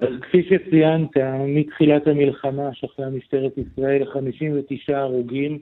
[0.00, 1.10] אז כפי שציינת,
[1.48, 5.58] מתחילת המלחמה שכלה משטרת ישראל 59 הרוגים,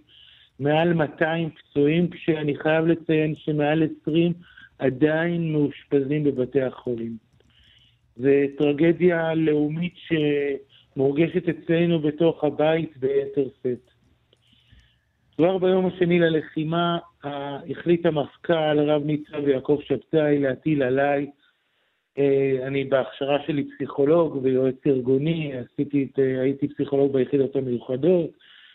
[0.61, 4.33] מעל 200 פצועים, כשאני חייב לציין שמעל 20
[4.79, 7.17] עדיין מאושפזים בבתי החולים.
[8.17, 13.91] זו טרגדיה לאומית שמורגשת אצלנו בתוך הבית ביתר שאת.
[15.37, 21.31] כבר ביום השני ללחימה החליט המפכ"ל, רב ניצב יעקב שבתאי, להטיל עליי
[22.19, 28.31] אה, אני בהכשרה שלי פסיכולוג ויועץ ארגוני, עשיתי את, אה, הייתי פסיכולוג ביחידות המיוחדות,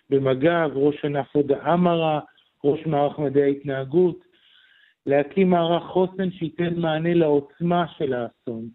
[0.10, 2.20] במג"ב, ראש ענף הודעה מרה,
[2.64, 4.20] ראש מערך מדעי ההתנהגות,
[5.06, 8.70] להקים מערך חוסן שייתן מענה לעוצמה של האסון.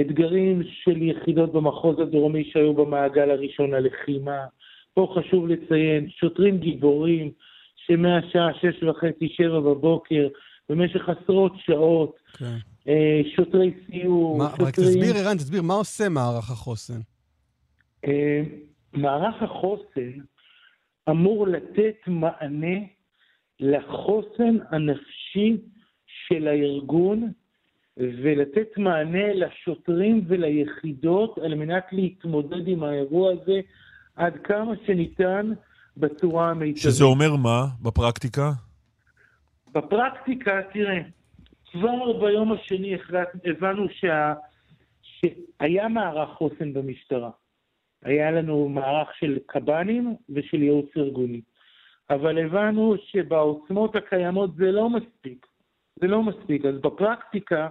[0.00, 4.46] אתגרים של יחידות במחוז הדרומי שהיו במעגל הראשון ללחימה.
[4.94, 7.30] פה חשוב לציין, שוטרים גיבורים
[7.76, 10.28] שמהשעה שש וחצי, שבע בבוקר,
[10.68, 12.38] במשך עשרות שעות, okay.
[12.38, 12.56] כן.
[12.88, 14.68] אה, שוטרי סיור, מה, שוטרים...
[14.68, 17.00] רק תסביר, ערן, תסביר, מה עושה מערך החוסן?
[18.92, 20.10] מערך החוסן
[21.10, 22.76] אמור לתת מענה
[23.60, 25.56] לחוסן הנפשי
[26.06, 27.32] של הארגון
[27.96, 33.60] ולתת מענה לשוטרים וליחידות על מנת להתמודד עם האירוע הזה
[34.16, 35.52] עד כמה שניתן
[35.96, 36.82] בצורה המיטבית.
[36.82, 38.50] שזה אומר מה בפרקטיקה?
[39.72, 40.98] בפרקטיקה, תראה,
[41.72, 44.34] כבר ביום השני החלט, הבנו שה,
[45.02, 47.30] שהיה מערך חוסן במשטרה.
[48.02, 51.40] היה לנו מערך של קב"נים ושל ייעוץ ארגוני.
[52.10, 55.46] אבל הבנו שבעוצמות הקיימות זה לא מספיק.
[56.00, 56.64] זה לא מספיק.
[56.64, 57.68] אז בפרקטיקה,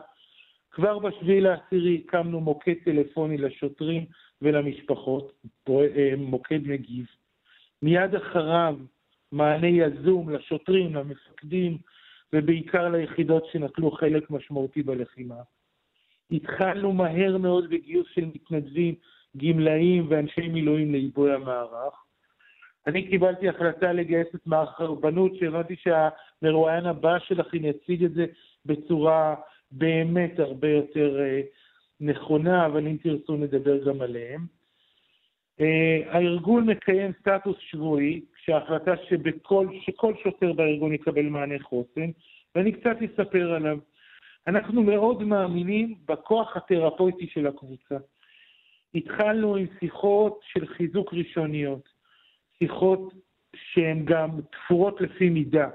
[0.72, 4.06] כבר בשביעי לעשירי הקמנו מוקד טלפוני לשוטרים
[4.42, 5.32] ולמשפחות,
[5.70, 7.06] אה, מוקד מגיב.
[7.82, 8.78] מיד אחריו
[9.32, 11.78] מענה יזום לשוטרים, למפקדים,
[12.34, 15.42] ובעיקר ליחידות שנטלו חלק משמעותי בלחימה.
[16.32, 18.96] התחלנו מהר מאוד בגיוס של מתנדבים,
[19.38, 21.94] גמלאים ואנשי מילואים לעיבוי המערך.
[22.88, 28.26] אני קיבלתי החלטה לגייס את מערך הרבנות, שהבנתי שהמרואיין הבא שלכם יציג את זה
[28.66, 29.36] בצורה
[29.72, 31.46] באמת הרבה יותר uh,
[32.00, 34.46] נכונה, אבל אם תרצו נדבר גם עליהם.
[35.60, 35.64] Uh,
[36.10, 42.10] הארגון מקיים סטטוס שבועי, שההחלטה שבכל, שכל שוטר בארגון יקבל מענה חוסן,
[42.56, 43.78] ואני קצת אספר עליו.
[44.48, 47.96] אנחנו מאוד מאמינים בכוח התרפויטי של הקבוצה.
[48.96, 51.90] התחלנו עם שיחות של חיזוק ראשוניות,
[52.60, 53.14] שיחות
[53.56, 55.70] שהן גם תפורות לפי מידה,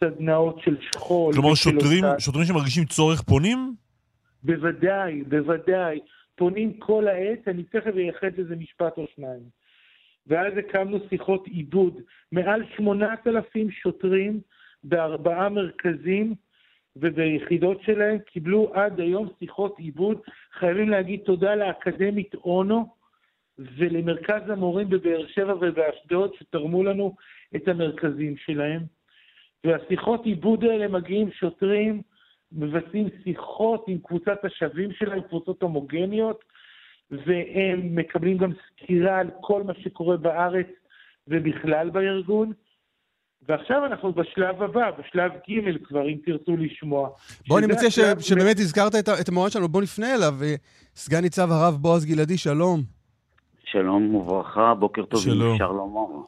[0.00, 1.34] סדנאות של שכול.
[1.34, 3.74] כלומר, שוטרים, שוטרים שמרגישים צורך פונים?
[4.42, 6.00] בוודאי, בוודאי.
[6.36, 9.42] פונים כל העת, אני תכף אייחד לזה משפט או שניים.
[10.26, 12.00] ואז הקמנו שיחות עידוד.
[12.32, 14.40] מעל 8,000 שוטרים
[14.84, 16.34] בארבעה מרכזים
[16.96, 20.18] וביחידות שלהם קיבלו עד היום שיחות עיבוד.
[20.52, 22.86] חייבים להגיד תודה לאקדמית אונו
[23.58, 27.14] ולמרכז המורים בבאר שבע ובאשדוד שתרמו לנו
[27.56, 28.82] את המרכזים שלהם.
[29.64, 32.02] והשיחות עיבוד האלה מגיעים שוטרים,
[32.52, 36.44] מבצעים שיחות עם קבוצת השווים שלהם, קבוצות הומוגניות,
[37.10, 40.66] והם מקבלים גם סקירה על כל מה שקורה בארץ
[41.28, 42.52] ובכלל בארגון.
[43.48, 47.08] ועכשיו אנחנו בשלב הבא, בשלב ג' כבר, אם תרצו לשמוע.
[47.48, 47.98] בוא, אני מציע ש...
[48.20, 50.34] שבאמת הזכרת את, את המועד שלנו, בוא נפנה אליו.
[50.96, 52.82] סגן ניצב הרב בועז גלעדי, שלום.
[53.64, 55.48] שלום וברכה, בוקר טוב, שלום.
[55.48, 56.24] אם אפשר לומר.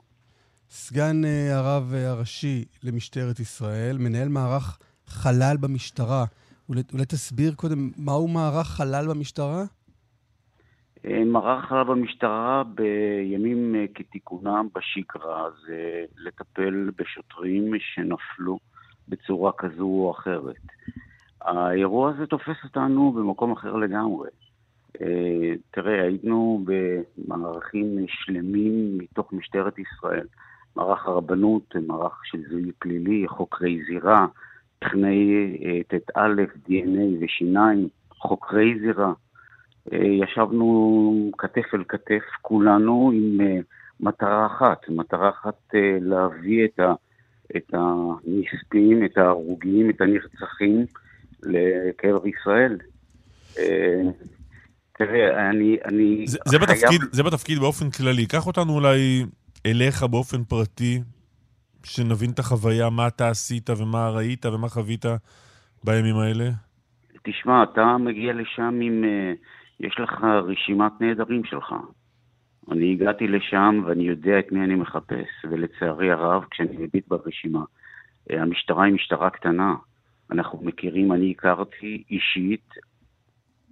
[0.70, 6.24] סגן uh, הרב uh, הראשי למשטרת ישראל, מנהל מערך חלל במשטרה.
[6.68, 9.64] אולי, אולי תסביר קודם מהו מערך חלל במשטרה?
[11.26, 18.58] מערך חלל במשטרה בימים אה, כתיקונם בשגרה זה לטפל בשוטרים שנפלו
[19.08, 20.56] בצורה כזו או אחרת.
[21.40, 24.28] האירוע הזה תופס אותנו במקום אחר לגמרי.
[25.70, 30.26] תראה, היינו במערכים שלמים מתוך משטרת ישראל
[30.76, 34.26] מערך הרבנות, מערך של זיהוי פלילי, חוקרי זירה,
[34.78, 35.56] טכנאי
[35.88, 36.28] ט"א,
[36.68, 39.12] DNA ושיניים, חוקרי זירה.
[39.92, 43.38] ישבנו כתף אל כתף כולנו עם
[44.00, 46.94] מטרה אחת, מטרה אחת להביא את, ה,
[47.56, 50.86] את הנספים, את ההרוגים, את הנרצחים
[51.42, 52.78] לקבר ישראל.
[54.98, 56.58] תראה, אני, אני זה, זה.
[56.58, 58.26] בתפקיד, זה בתפקיד באופן כללי.
[58.26, 59.24] קח אותנו אולי
[59.66, 61.00] אליך באופן פרטי,
[61.84, 65.04] שנבין את החוויה, מה אתה עשית ומה ראית ומה חווית
[65.84, 66.50] בימים האלה.
[67.22, 69.04] תשמע, אתה מגיע לשם עם...
[69.04, 69.32] אה,
[69.80, 71.74] יש לך רשימת נעדרים שלך.
[72.70, 77.64] אני הגעתי לשם ואני יודע את מי אני מחפש, ולצערי הרב, כשאני מביט ברשימה,
[78.30, 79.74] אה, המשטרה היא משטרה קטנה.
[80.30, 82.68] אנחנו מכירים, אני הכרתי אישית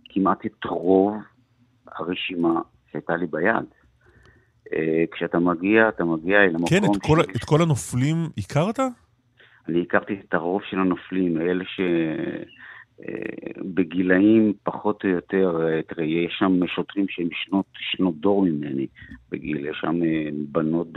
[0.04, 1.14] כמעט את רוב
[1.86, 2.60] הרשימה
[2.92, 3.66] שהייתה לי ביד.
[4.72, 6.68] אה, כשאתה מגיע, אתה מגיע אל המקום...
[6.68, 7.36] כן, את כל, ש...
[7.36, 8.78] את כל הנופלים הכרת?
[9.68, 12.62] אני הכרתי את הרוב של הנופלים, אלה שבגילאים
[13.00, 18.86] אה, פחות או יותר, אה, תראה, יש שם שוטרים שהם שנות, שנות דור ממני
[19.30, 20.00] בגיל, יש שם
[20.52, 20.88] בנות,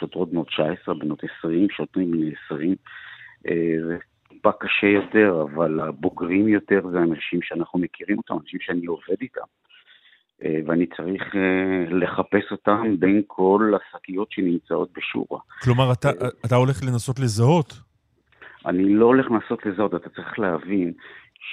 [0.00, 2.74] שוטרות בנות 19, בנות 20, שוטרים בני 20.
[3.86, 3.96] זה
[4.28, 9.44] טיפה קשה יותר, אבל הבוגרים יותר זה אנשים שאנחנו מכירים אותם, אנשים שאני עובד איתם.
[10.44, 15.40] אה, ואני צריך אה, לחפש אותם בין כל השקיות שנמצאות בשורה.
[15.62, 17.72] כלומר, אתה, אה, אתה הולך לנסות לזהות?
[18.66, 20.92] אני לא הולך לנסות לזהות, אתה צריך להבין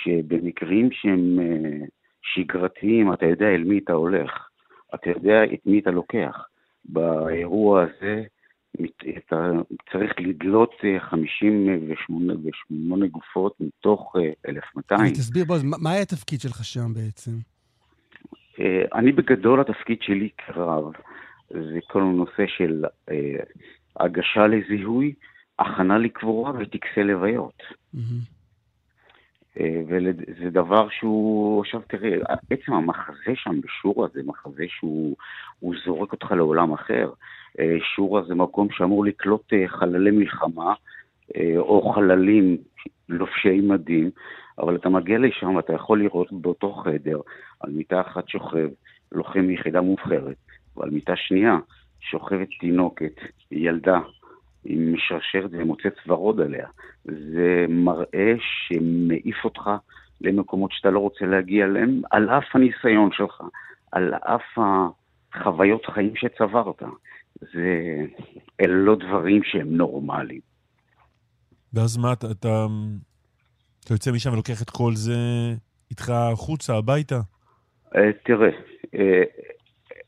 [0.03, 1.39] שבמקרים שהם
[2.21, 4.49] שגרתיים, אתה יודע אל מי אתה הולך,
[4.95, 6.47] אתה יודע את מי אתה לוקח.
[6.85, 8.23] באירוע הזה
[9.17, 9.51] אתה
[9.91, 14.15] צריך לדלות 58 גופות מתוך
[14.47, 15.13] 1,200.
[15.13, 17.31] תסביר, בוא, מה היה התפקיד שלך שם בעצם?
[18.59, 20.83] אה, אני בגדול, התפקיד שלי כרב
[21.49, 23.35] זה כל הנושא של אה,
[23.99, 25.13] הגשה לזיהוי,
[25.59, 27.63] הכנה לקבורה וטקסי לוויות.
[27.95, 28.01] אה,
[29.57, 32.17] וזה דבר שהוא, עכשיו תראה,
[32.49, 35.15] עצם המחזה שם בשורה זה מחזה שהוא
[35.85, 37.09] זורק אותך לעולם אחר.
[37.95, 40.73] שורה זה מקום שאמור לקלוט חללי מלחמה
[41.57, 42.57] או חללים
[43.09, 44.09] לובשי מדים,
[44.59, 47.19] אבל אתה מגיע לשם ואתה יכול לראות באותו חדר,
[47.59, 48.69] על מיטה אחת שוכב
[49.11, 50.37] לוחם מיחידה מובחרת,
[50.77, 51.57] ועל מיטה שנייה
[51.99, 53.15] שוכבת תינוקת,
[53.51, 53.99] ילדה,
[54.65, 56.67] עם משרשרת ומוצץ ורוד עליה.
[57.05, 59.69] זה מראה שמעיף אותך
[60.21, 63.41] למקומות שאתה לא רוצה להגיע אליהם, על אף הניסיון שלך,
[63.91, 66.83] על אף החוויות חיים שצברת.
[67.41, 68.05] זה...
[68.61, 70.41] אלה לא דברים שהם נורמליים.
[71.73, 72.65] ואז מה, אתה, אתה,
[73.85, 75.15] אתה יוצא משם ולוקח את כל זה
[75.91, 77.19] איתך החוצה, הביתה?
[77.95, 78.49] אה, תראה,
[78.95, 79.23] אה,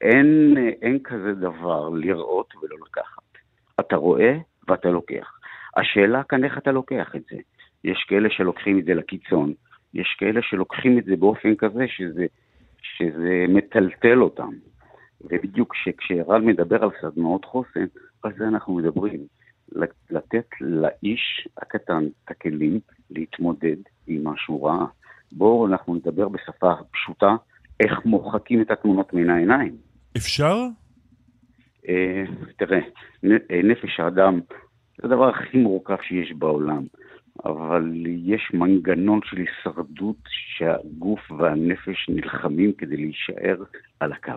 [0.02, 3.13] אין, אין כזה דבר לראות ולא לקחת.
[3.80, 4.38] אתה רואה
[4.68, 5.40] ואתה לוקח.
[5.78, 7.38] השאלה כאן איך אתה לוקח את זה.
[7.84, 9.54] יש כאלה שלוקחים את זה לקיצון,
[9.94, 12.26] יש כאלה שלוקחים את זה באופן כזה שזה,
[12.82, 14.50] שזה מטלטל אותם.
[15.22, 17.86] ובדיוק כשערן מדבר על סדנאות חוסן,
[18.24, 19.20] על זה אנחנו מדברים.
[20.10, 22.80] לתת לאיש הקטן את הכלים
[23.10, 23.76] להתמודד
[24.08, 24.86] עם משהו רע.
[25.32, 27.36] בואו אנחנו נדבר בשפה פשוטה,
[27.80, 29.76] איך מוחקים את התמונות מן העיניים.
[30.18, 30.56] אפשר?
[31.90, 32.24] אה,
[32.58, 32.80] תראה,
[33.26, 34.40] אה, נפש האדם
[34.98, 36.84] זה הדבר הכי מורכב שיש בעולם,
[37.46, 43.64] אבל יש מנגנון של הישרדות שהגוף והנפש נלחמים כדי להישאר
[44.00, 44.32] על הקו.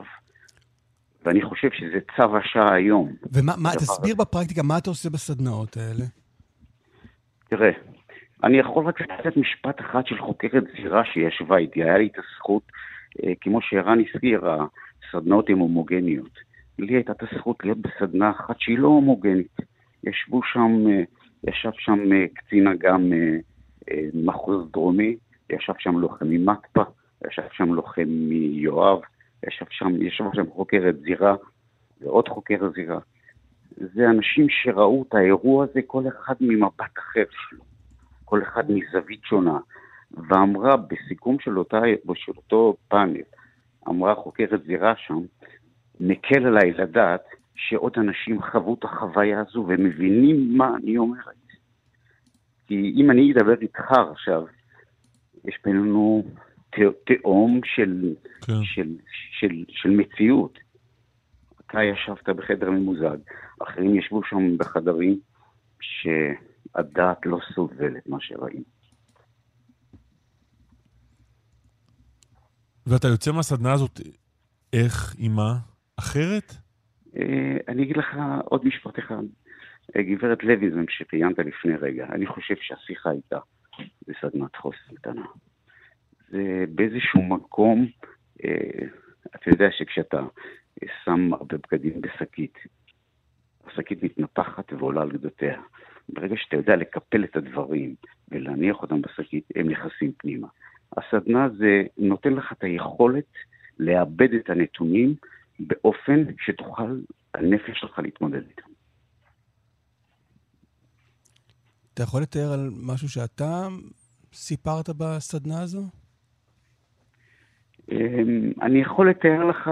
[1.24, 3.12] ואני חושב שזה צו השעה היום.
[3.32, 4.14] ומה, מה, תסביר.
[4.14, 6.04] בפרקטיקה, מה אתה עושה בסדנאות האלה?
[7.48, 7.70] תראה,
[8.44, 11.82] אני יכול רק לתת משפט אחד של חוקרת זירה שישבה איתי.
[11.82, 12.62] היה לי את הזכות,
[13.24, 14.44] אה, כמו שערן הזכיר,
[15.08, 16.45] הסדנאות הן הומוגניות.
[16.78, 19.56] לי הייתה את הזכות להיות בסדנה אחת שהיא לא הומוגנית.
[20.04, 21.02] ישבו שם, אה,
[21.44, 23.10] ישב שם אה, קצין אג"ם
[24.14, 25.16] מחוז דרומי,
[25.50, 26.82] ישב שם לוחם ממטפא,
[27.26, 29.00] ישב שם לוחם מיואב,
[29.46, 31.34] ישב שם, ישב שם חוקרת זירה
[32.00, 32.98] ועוד חוקר זירה.
[33.76, 37.64] זה אנשים שראו את האירוע הזה, כל אחד ממבט אחר שלו,
[38.24, 39.58] כל אחד מזווית שונה,
[40.10, 41.80] ואמרה בסיכום של, אותה,
[42.14, 43.22] של אותו פאנל,
[43.88, 45.20] אמרה חוקרת זירה שם,
[46.00, 47.24] מקל עליי לדעת
[47.54, 51.36] שעוד אנשים חוו את החוויה הזו ומבינים מה אני אומרת.
[52.66, 54.44] כי אם אני אדבר איתך עכשיו,
[55.44, 56.24] יש בינינו
[57.06, 58.52] תהום של, כן.
[58.64, 58.96] של,
[59.40, 60.58] של, של מציאות.
[61.66, 63.16] אתה ישבת בחדר ממוזג,
[63.62, 65.20] אחרים ישבו שם בחדרים
[65.80, 68.64] שהדעת לא סובלת מה שראינו.
[72.86, 74.00] ואתה יוצא מהסדנה הזאת,
[74.72, 75.75] איך, עם מה?
[75.98, 76.52] אחרת?
[77.68, 79.22] אני אגיד לך עוד משפט אחד.
[79.96, 83.38] גברת לוי, זה שציינת לפני רגע, אני חושב שהשיחה הייתה
[84.08, 85.26] בסדנת חוסן קטנה.
[86.28, 87.86] זה באיזשהו מקום,
[89.36, 90.22] אתה יודע שכשאתה
[91.04, 92.58] שם הרבה בגדים בשקית,
[93.66, 95.60] השקית מתנפחת ועולה על גדותיה.
[96.08, 97.94] ברגע שאתה יודע לקפל את הדברים
[98.28, 100.48] ולהניח אותם בשקית, הם נכנסים פנימה.
[100.96, 103.32] הסדנה זה נותן לך את היכולת
[103.78, 105.14] לאבד את הנתונים
[105.60, 107.00] באופן שתוכל
[107.34, 108.70] הנפש שלך להתמודד איתם.
[111.94, 113.68] אתה יכול לתאר על משהו שאתה
[114.32, 115.82] סיפרת בסדנה הזו?
[117.90, 119.70] אמ, אני יכול לתאר לך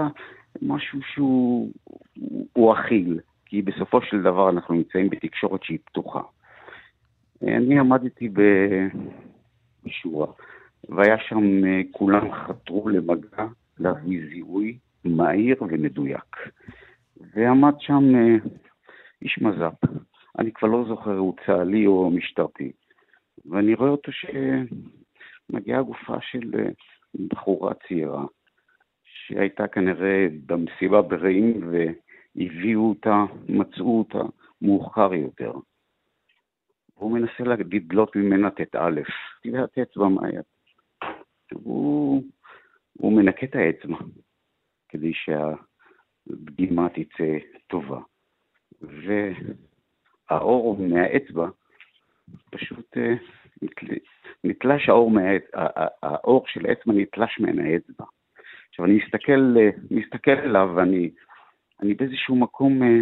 [0.61, 6.21] משהו שהוא אכיל, כי בסופו של דבר אנחנו נמצאים בתקשורת שהיא פתוחה.
[7.41, 8.29] אני עמדתי
[9.85, 10.27] בשורה,
[10.89, 13.45] והיה שם, כולם חתרו למגע
[13.79, 16.35] להביא זיהוי מהיר ומדויק.
[17.17, 18.03] ועמד שם
[19.21, 19.89] איש מז"פ,
[20.39, 22.71] אני כבר לא זוכר, הוא צה"לי או משטרתי,
[23.45, 26.51] ואני רואה אותו שמגיעה גופה של
[27.29, 28.25] בחורה צעירה,
[29.03, 31.71] שהייתה כנראה במסיבה ברעים
[32.35, 34.21] והביאו אותה, מצאו אותה
[34.61, 35.51] מאוחר יותר.
[36.97, 38.89] והוא מנסה לדלות ממנה ט"א,
[39.43, 40.41] טביעת אצבע מהיד.
[41.53, 42.23] הוא,
[42.93, 43.97] הוא מנקה את האצבע
[44.89, 47.37] כדי שהדגימה תצא
[47.67, 47.99] טובה.
[50.31, 51.47] והאור מהאצבע
[52.51, 53.13] פשוט אה,
[54.43, 55.21] נתלש האור, מה...
[56.03, 58.05] האור של האצבע נתלש מן האצבע.
[58.69, 59.55] עכשיו, אני מסתכל,
[59.91, 61.09] מסתכל אליו ואני
[61.81, 62.99] אני באיזשהו מקום, אה,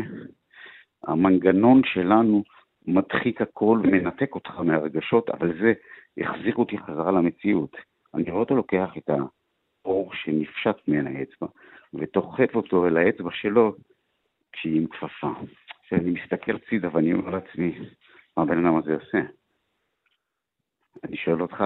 [1.04, 2.44] המנגנון שלנו
[2.88, 5.74] מדחיק הכל ומנתק אותך מהרגשות, אבל זה
[6.18, 7.78] יחזיר אותי חזרה למציאות.
[8.14, 9.10] אני רואה אותו לוקח את
[9.86, 11.48] האור שנפשט מן האצבע
[11.94, 13.76] ותוחף אותו אל האצבע שלו
[14.52, 15.28] כשהיא עם כפפה.
[15.84, 17.80] עכשיו אני מסתכל צידה ואני אומר לעצמי,
[18.38, 19.20] מה הבן אדם הזה עושה?
[21.04, 21.64] אני שואל אותך,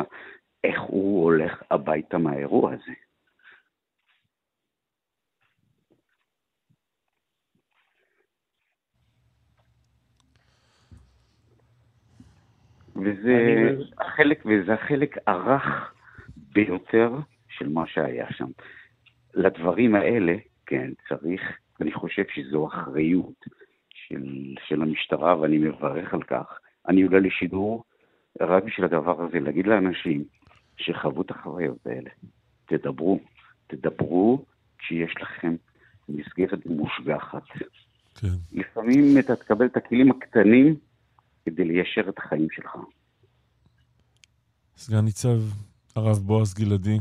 [0.64, 2.94] איך הוא הולך הביתה מהאירוע הזה?
[12.95, 15.94] וזה החלק, וזה החלק הרך
[16.36, 17.12] ביותר
[17.49, 18.48] של מה שהיה שם.
[19.38, 20.35] לדברים האלה,
[20.65, 21.41] כן, צריך,
[21.81, 23.45] אני חושב שזו אחריות
[23.89, 26.59] של, של המשטרה, ואני מברך על כך.
[26.88, 27.84] אני עולה לשידור
[28.41, 30.23] רק בשביל הדבר הזה, להגיד לאנשים
[30.77, 32.09] שחוו את החוויות האלה,
[32.65, 33.19] תדברו,
[33.68, 34.45] תדברו
[34.77, 35.55] כשיש לכם
[36.09, 37.43] מסגרת מושגחת.
[38.15, 38.27] כן.
[38.51, 40.76] לפעמים אתה תקבל את הכלים הקטנים
[41.45, 42.77] כדי ליישר את החיים שלך.
[44.77, 45.39] סגן ניצב
[45.95, 46.97] הרב בועז גלעדי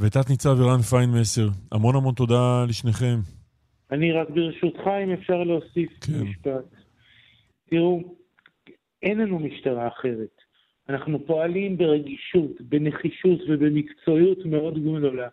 [0.00, 3.16] ותת ניצב ערן פיינמסר, המון המון תודה לשניכם.
[3.90, 6.12] אני רק ברשותך, אם אפשר להוסיף כן.
[6.22, 6.64] משפט.
[7.70, 8.16] תראו,
[9.02, 10.36] אין לנו משטרה אחרת.
[10.88, 15.28] אנחנו פועלים ברגישות, בנחישות ובמקצועיות מאוד גדולה.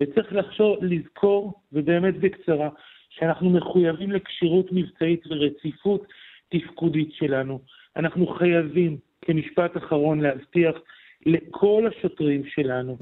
[0.00, 2.68] וצריך לחשוב, לזכור, ובאמת בקצרה,
[3.10, 6.06] שאנחנו מחויבים לכשירות מבצעית ורציפות
[6.48, 7.60] תפקודית שלנו.
[7.96, 10.74] אנחנו חייבים, כמשפט אחרון, להבטיח
[11.26, 12.98] לכל השוטרים שלנו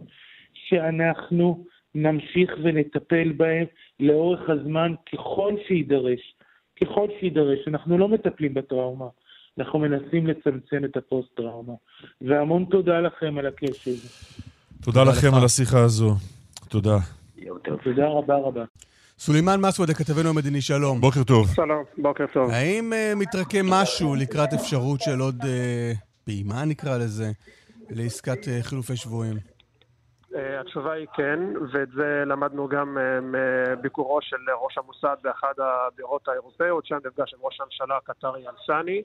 [0.70, 1.64] שאנחנו
[1.94, 3.64] נמשיך ונטפל בהם
[4.00, 6.34] לאורך הזמן ככל שיידרש.
[6.80, 7.58] ככל שיידרש.
[7.68, 9.06] אנחנו לא מטפלים בטראומה,
[9.58, 11.74] אנחנו מנסים לצמצם את הפוסט-טראומה.
[12.20, 13.90] והמון תודה לכם על הקשב.
[14.82, 16.14] תודה לכם על השיחה הזו.
[16.68, 16.96] תודה.
[17.84, 18.64] תודה רבה רבה.
[19.18, 21.00] סולימאן מסוודה, כתבנו המדיני, שלום.
[21.00, 21.54] בוקר טוב.
[21.54, 22.50] שלום, בוקר טוב.
[22.50, 25.46] האם uh, מתרקם משהו לקראת אפשרות של עוד uh,
[26.24, 27.30] פעימה, נקרא לזה,
[27.90, 29.36] לעסקת uh, חילופי שבויים?
[30.32, 31.40] Uh, התשובה היא כן,
[31.72, 33.24] ואת זה למדנו גם uh,
[33.78, 39.02] מביקורו של ראש המוסד באחד הבירות האירופאיות, שם נפגש עם ראש הממשלה הקטרי אלסני,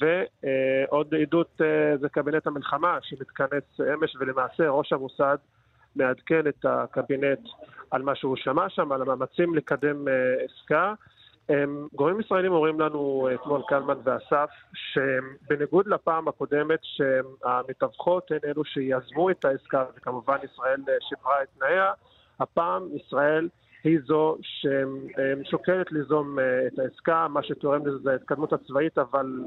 [0.00, 5.36] ועוד עדות uh, זה קבינט המלחמה שמתכנס אמש, ולמעשה ראש המוסד
[5.96, 7.48] מעדכן את הקבינט
[7.90, 10.04] על מה שהוא שמע שם, על המאמצים לקדם
[10.44, 10.94] עסקה.
[11.94, 19.44] גורמים ישראלים אומרים לנו אתמול קלמן ואסף, שבניגוד לפעם הקודמת שהמתווכות הן אלו שיזמו את
[19.44, 21.92] העסקה, וכמובן ישראל שיפרה את תנאיה,
[22.40, 23.48] הפעם ישראל
[23.84, 29.44] היא זו ששוקלת ליזום uh, את העסקה, מה שתורם לזה זה ההתקדמות הצבאית, אבל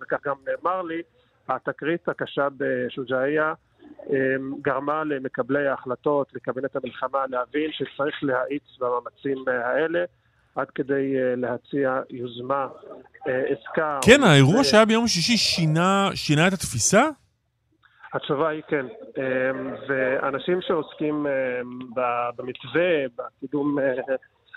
[0.00, 1.02] וכך גם נאמר לי,
[1.48, 3.77] התקרית הקשה בשוג'אעיה אמ,
[4.62, 10.04] גרמה למקבלי ההחלטות, לקבינט המלחמה, להבין שצריך להאיץ במאמצים אה, האלה.
[10.54, 12.66] עד כדי אה, להציע יוזמה,
[13.28, 13.98] אה, עסקה.
[14.04, 17.08] כן, האירוע שהיה ביום שישי שינה, שינה את התפיסה?
[18.14, 18.86] התשובה היא כן.
[19.16, 19.22] אמ,
[19.88, 21.78] ואנשים שעוסקים אמ,
[22.36, 23.76] במתווה, בקידום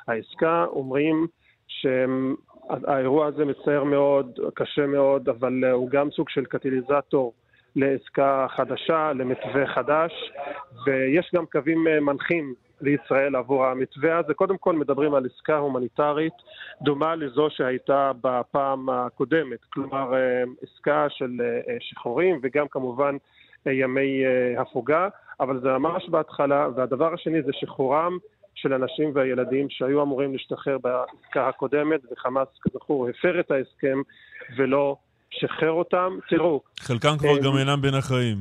[0.08, 1.28] העסקה, אומרים
[1.68, 7.34] שהאירוע הזה מצער מאוד, קשה מאוד, אבל הוא גם סוג של קטליזטור
[7.76, 10.32] לעסקה חדשה, למתווה חדש,
[10.86, 14.34] ויש גם קווים מנחים לישראל עבור המתווה הזה.
[14.34, 16.34] קודם כל מדברים על עסקה הומניטרית
[16.82, 20.14] דומה לזו שהייתה בפעם הקודמת, כלומר
[20.62, 21.38] עסקה של
[21.80, 23.16] שחרורים וגם כמובן
[23.66, 24.24] ימי
[24.58, 28.18] הפוגה, אבל זה ממש בהתחלה, והדבר השני זה שחרורם
[28.56, 34.02] של אנשים והילדים שהיו אמורים להשתחרר בעסקה הקודמת, וחמאס כזכור הפר את ההסכם
[34.58, 34.96] ולא
[35.32, 36.18] שחרר אותם.
[36.30, 36.62] תראו...
[36.80, 38.38] חלקם כבר גם אינם בין החיים.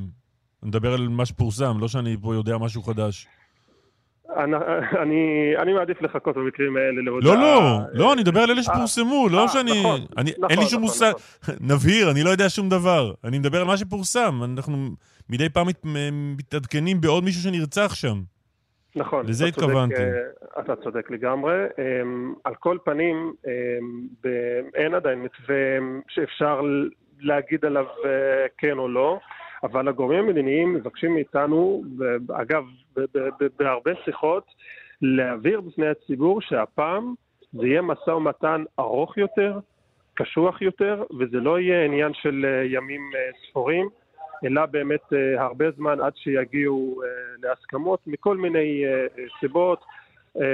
[0.62, 3.26] אני מדבר על מה שפורסם, לא שאני פה יודע משהו חדש.
[4.36, 4.56] אני,
[5.02, 7.34] אני, אני מעדיף לחכות במקרים האלה להודעה.
[7.34, 9.80] לא, לא, לא, אני מדבר על אלה שפורסמו, לא שאני...
[9.80, 11.12] נכון, אני, נכון, אין לי שום מושג...
[11.42, 11.54] נכון.
[11.70, 13.12] נבהיר, אני לא יודע שום דבר.
[13.24, 14.40] אני מדבר על מה שפורסם.
[14.44, 14.88] אנחנו
[15.28, 18.20] מדי פעם מת, מתעדכנים בעוד מישהו שנרצח שם.
[18.96, 19.26] נכון.
[19.26, 19.94] לזה אתה התכוונתי.
[19.94, 21.64] צודק, אתה צודק לגמרי.
[22.44, 23.32] על כל פנים,
[24.74, 25.56] אין עדיין מתווה
[26.08, 26.60] שאפשר
[27.20, 27.86] להגיד עליו
[28.58, 29.18] כן או לא.
[29.62, 31.82] אבל הגורמים המדיניים מבקשים מאיתנו,
[32.32, 32.64] אגב,
[33.58, 34.44] בהרבה שיחות,
[35.02, 37.14] להעביר בפני הציבור שהפעם
[37.52, 39.58] זה יהיה משא ומתן ארוך יותר,
[40.14, 43.88] קשוח יותר, וזה לא יהיה עניין של אה, ימים אה, ספורים,
[44.44, 47.00] אלא באמת אה, הרבה זמן עד שיגיעו
[47.42, 48.84] להסכמות מכל מיני
[49.40, 49.84] סיבות.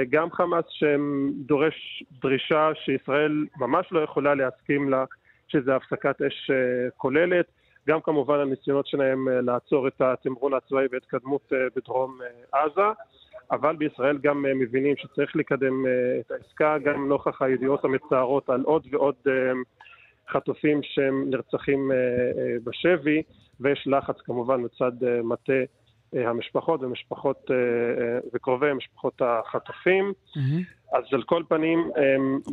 [0.09, 5.05] גם חמאס שדורש דרישה שישראל ממש לא יכולה להסכים לה,
[5.47, 6.51] שזה הפסקת אש
[6.97, 7.45] כוללת.
[7.87, 12.81] גם כמובן הניסיונות שלהם אה, לעצור את התמרון הצבאי והתקדמות אה, בדרום אה, עזה,
[13.51, 15.85] אבל בישראל גם מבינים שצריך לקדם
[16.19, 19.15] את העסקה, גם נוכח הידיעות המצערות על עוד ועוד
[20.29, 21.91] חטופים שהם נרצחים
[22.63, 23.21] בשבי,
[23.59, 24.91] ויש לחץ כמובן מצד
[25.23, 25.53] מטה
[26.13, 27.51] המשפחות ומשפחות
[28.33, 30.13] וקרובי משפחות החטופים.
[30.27, 30.97] Mm-hmm.
[30.97, 31.91] אז על כל פנים,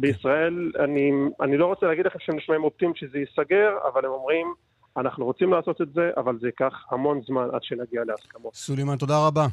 [0.00, 1.10] בישראל, אני,
[1.40, 4.54] אני לא רוצה להגיד לכם שהם נשמעים אופטימיים שזה ייסגר, אבל הם אומרים
[4.96, 8.54] אנחנו רוצים לעשות את זה, אבל זה ייקח המון זמן עד שנגיע להסכמות.
[8.54, 9.46] סולימן, תודה רבה.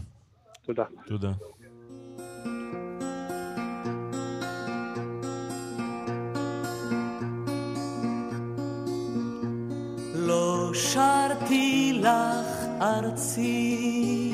[0.66, 0.84] תודה.
[1.06, 1.32] תודה.
[10.32, 14.34] לא שרתי לך ארצי,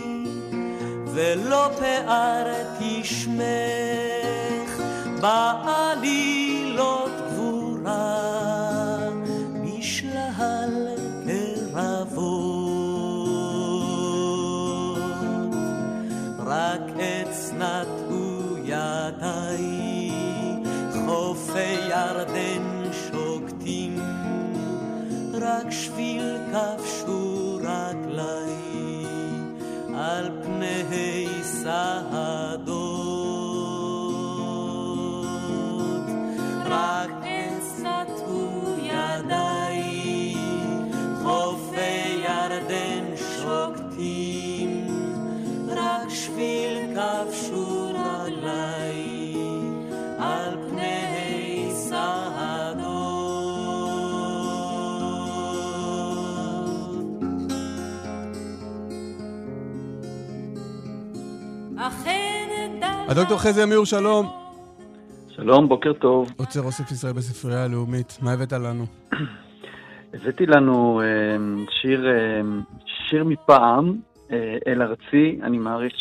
[1.14, 4.82] ולא פארתי שמך
[5.22, 8.28] בעלילות גבורה.
[17.58, 20.12] נטעו ידיי,
[21.06, 22.57] חופי ירדן
[25.48, 29.06] רק שביל כבשו רגליי
[29.96, 32.77] על פני סהדות.
[63.10, 64.26] הדוקטור חזי אמיר, שלום.
[65.30, 66.32] שלום, בוקר טוב.
[66.38, 68.86] עוצר אוסף ישראל בספרייה הלאומית, מה הבאת לנו?
[70.14, 71.06] הבאתי לנו אה,
[71.82, 72.42] שיר, אה,
[73.10, 73.96] שיר מפעם,
[74.32, 75.94] אה, אל ארצי, אני מעריך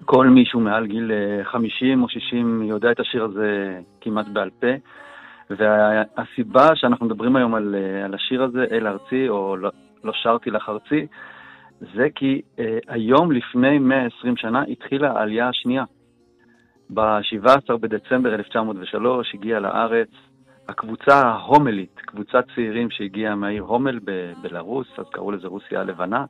[0.00, 1.10] שכל מישהו מעל גיל
[1.44, 4.66] 50 אה, או 60 יודע את השיר הזה כמעט בעל פה.
[5.50, 9.70] והסיבה שאנחנו מדברים היום על, על השיר הזה, אל ארצי, או לא,
[10.04, 11.06] לא שרתי לך ארצי,
[11.80, 15.84] זה כי אה, היום לפני 120 שנה התחילה העלייה השנייה.
[16.94, 20.08] ב-17 בדצמבר 1903 הגיעה לארץ
[20.68, 26.24] הקבוצה ההומלית, קבוצת צעירים שהגיעה מהעיר הומל בבלארוס, אז קראו לזה רוסיה הלבנה.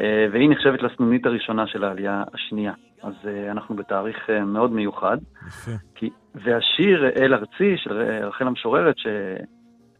[0.00, 2.72] אה, והיא נחשבת לסנונית הראשונה של העלייה השנייה.
[3.02, 5.16] אז אה, אנחנו בתאריך אה, מאוד מיוחד.
[5.46, 5.70] יפה.
[5.94, 7.92] כי, והשיר אל ארצי של
[8.26, 8.96] רחל המשוררת,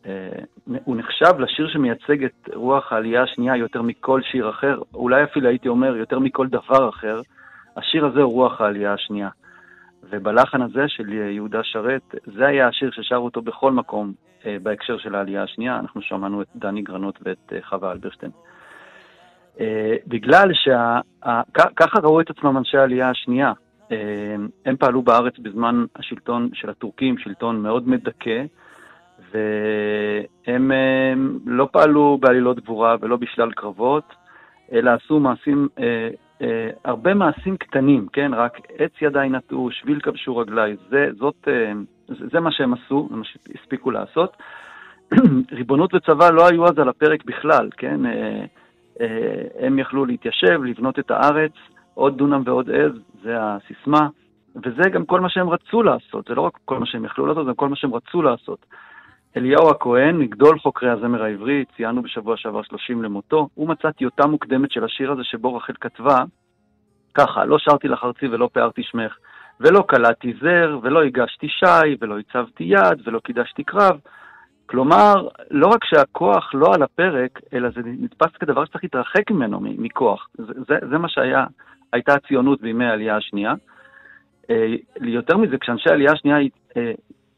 [0.04, 5.68] שהוא נחשב לשיר שמייצג את רוח העלייה השנייה יותר מכל שיר אחר, אולי אפילו הייתי
[5.68, 7.20] אומר יותר מכל דבר אחר,
[7.76, 9.28] השיר הזה הוא רוח העלייה השנייה.
[10.10, 14.12] ובלחן הזה של יהודה שרת, זה היה השיר ששר אותו בכל מקום
[14.62, 15.78] בהקשר של העלייה השנייה.
[15.78, 18.32] אנחנו שמענו את דני גרנות ואת חווה אלברשטיין.
[19.60, 23.52] אה, בגלל שככה ראו את עצמם אנשי העלייה השנייה.
[23.92, 28.44] אה, הם פעלו בארץ בזמן השלטון של הטורקים, שלטון מאוד מדכא,
[29.32, 30.72] והם
[31.46, 34.14] לא פעלו בעלילות גבורה ולא בשלל קרבות,
[34.72, 36.08] אלא עשו מעשים אה,
[36.42, 38.34] אה, הרבה מעשים קטנים, כן?
[38.34, 41.72] רק עץ ידיי נטעו, שביל כבשו רגליי, זה, זאת, אה,
[42.08, 44.36] זה, מה שהם עשו, זה מה שהספיקו לעשות.
[45.52, 48.06] ריבונות וצבא לא היו אז על הפרק בכלל, כן?
[48.06, 48.44] אה,
[49.00, 51.52] אה, הם יכלו להתיישב, לבנות את הארץ,
[51.94, 52.92] עוד דונם ועוד עז,
[53.22, 54.08] זה הסיסמה,
[54.64, 57.46] וזה גם כל מה שהם רצו לעשות, זה לא רק כל מה שהם יכלו לעשות,
[57.46, 58.66] זה כל מה שהם רצו לעשות.
[59.36, 64.70] אליהו הכהן, מגדול חוקרי הזמר העברי, ציינו בשבוע שעבר 30 למותו, הוא מצא טיוטה מוקדמת
[64.70, 66.18] של השיר הזה שבו רחל כתבה,
[67.14, 69.16] ככה, לא שרתי לך ארצי ולא פארתי שמך,
[69.60, 73.98] ולא קלעתי זר, ולא הגשתי שי, ולא הצבתי יד, ולא קידשתי קרב.
[74.66, 75.14] כלומר,
[75.50, 80.28] לא רק שהכוח לא על הפרק, אלא זה נתפס כדבר שצריך להתרחק ממנו, מכוח.
[80.34, 83.54] זה, זה, זה מה שהייתה הציונות בימי העלייה השנייה.
[84.50, 86.36] אה, יותר מזה, כשאנשי העלייה השנייה
[86.76, 86.92] אה,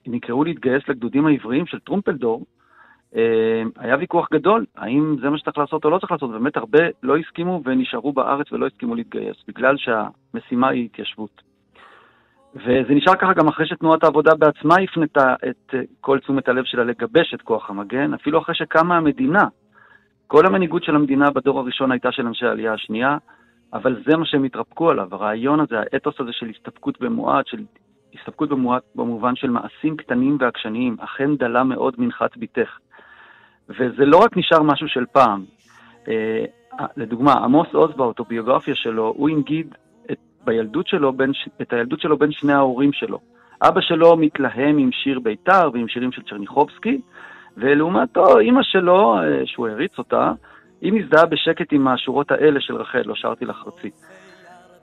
[0.07, 2.45] נקראו להתגייס לגדודים העבריים של טרומפלדור,
[3.17, 6.79] אה, היה ויכוח גדול, האם זה מה שצריך לעשות או לא צריך לעשות, באמת הרבה
[7.03, 11.43] לא הסכימו ונשארו בארץ ולא הסכימו להתגייס, בגלל שהמשימה היא התיישבות.
[12.55, 17.35] וזה נשאר ככה גם אחרי שתנועת העבודה בעצמה הפנתה את כל תשומת הלב שלה לגבש
[17.35, 19.45] את כוח המגן, אפילו אחרי שקמה המדינה.
[20.27, 23.19] כל המנהיגות של המדינה בדור הראשון הייתה של אנשי העלייה השנייה,
[23.73, 27.65] אבל זה מה שהם התרפקו עליו, הרעיון הזה, האתוס הזה של הסתפקות במועט, של
[28.15, 32.79] הסתפקות במועט במובן של מעשים קטנים ועקשניים, אכן דלה מאוד מנחת ביתך.
[33.69, 35.45] וזה לא רק נשאר משהו של פעם.
[36.09, 36.45] אה,
[36.97, 39.75] לדוגמה, עמוס עוז באוטוביוגרפיה שלו, הוא הנגיד
[40.11, 41.33] את, בילדות שלו בין,
[41.63, 43.19] את הילדות שלו בין שני ההורים שלו.
[43.63, 47.01] אבא שלו מתלהם עם שיר בית"ר ועם שירים של צ'רניחובסקי,
[47.57, 50.33] ולעומתו, אימא שלו, אה, שהוא הריץ אותה,
[50.81, 53.91] היא מזדהה בשקט עם השורות האלה של רחל, לא שרתי לך ארצי.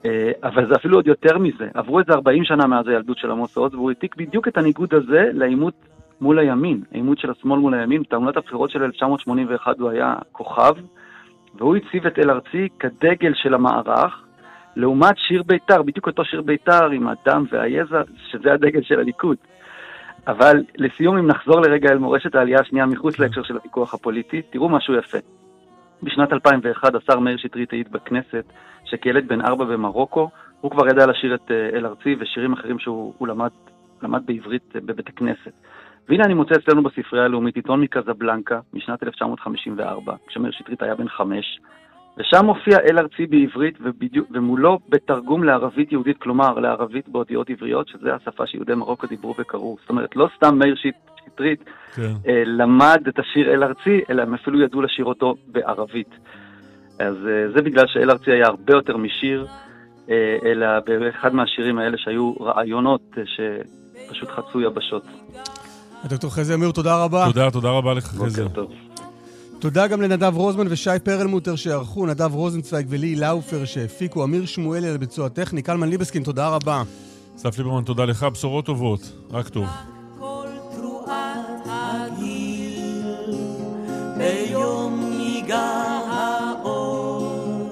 [0.06, 1.68] אה, אבל זה אפילו עוד יותר מזה.
[1.74, 5.30] עברו איזה 40 שנה מאז הילדות של עמוס עוז, והוא העתיק בדיוק את הניגוד הזה
[5.32, 5.74] לעימות
[6.20, 8.02] מול הימין, העימות של השמאל מול הימין.
[8.02, 10.74] בתעמולת הבחירות של 1981 הוא היה כוכב,
[11.54, 14.24] והוא הציב את אל ארצי כדגל של המערך,
[14.76, 19.36] לעומת שיר בית"ר, בדיוק אותו שיר בית"ר עם הדם והיזע, שזה הדגל של הליכוד.
[20.26, 23.18] אבל לסיום, אם נחזור לרגע אל מורשת העלייה השנייה מחוץ.
[23.18, 25.18] להקשר של הוויכוח הפוליטי, תראו משהו יפה.
[26.02, 28.44] בשנת 2001 השר מאיר שטרית העיד בכנסת
[28.84, 30.30] שכילד בן ארבע במרוקו,
[30.60, 33.50] הוא כבר ידע לשיר את אה, אל ארצי ושירים אחרים שהוא למד,
[34.02, 35.52] למד בעברית אה, בבית הכנסת.
[36.08, 41.60] והנה אני מוצא אצלנו בספרייה הלאומית עיתון מקזבלנקה משנת 1954, כשמאיר שטרית היה בן חמש,
[42.18, 48.14] ושם מופיע אל ארצי בעברית ובדיוק, ומולו בתרגום לערבית יהודית, כלומר לערבית באותיות עבריות, שזה
[48.14, 49.76] השפה שיהודי מרוקו דיברו וקראו.
[49.80, 50.74] זאת אומרת, לא סתם מאיר
[51.38, 52.12] שטרית כן.
[52.28, 56.10] אה, למד את השיר אל ארצי, אלא הם אפילו ידעו לשיר אותו בערבית.
[56.98, 59.46] אז אה, זה בגלל שאל ארצי היה הרבה יותר משיר,
[60.10, 65.02] אה, אלא באחד מהשירים האלה שהיו רעיונות שפשוט חצו יבשות.
[66.04, 67.26] דוקטור חזי אמיר, תודה רבה.
[67.26, 68.42] תודה, תודה רבה לך, חזי.
[68.42, 68.72] בוקר טוב.
[69.58, 74.96] תודה גם לנדב רוזמן ושי פרלמוטר שערכו, נדב רוזנצוויג ולי לאופר שהפיקו, אמיר שמואלי על
[74.96, 76.82] ביצוע טכני, קלמן ליבסקין, תודה רבה.
[77.36, 79.00] אסף ליברמן, תודה לך, בשורות טובות,
[79.30, 79.66] רק טוב.
[81.68, 83.34] הגיל,
[84.18, 87.70] ביום ייגע האור,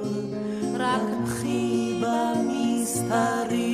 [0.79, 3.66] רק חי במסתרים.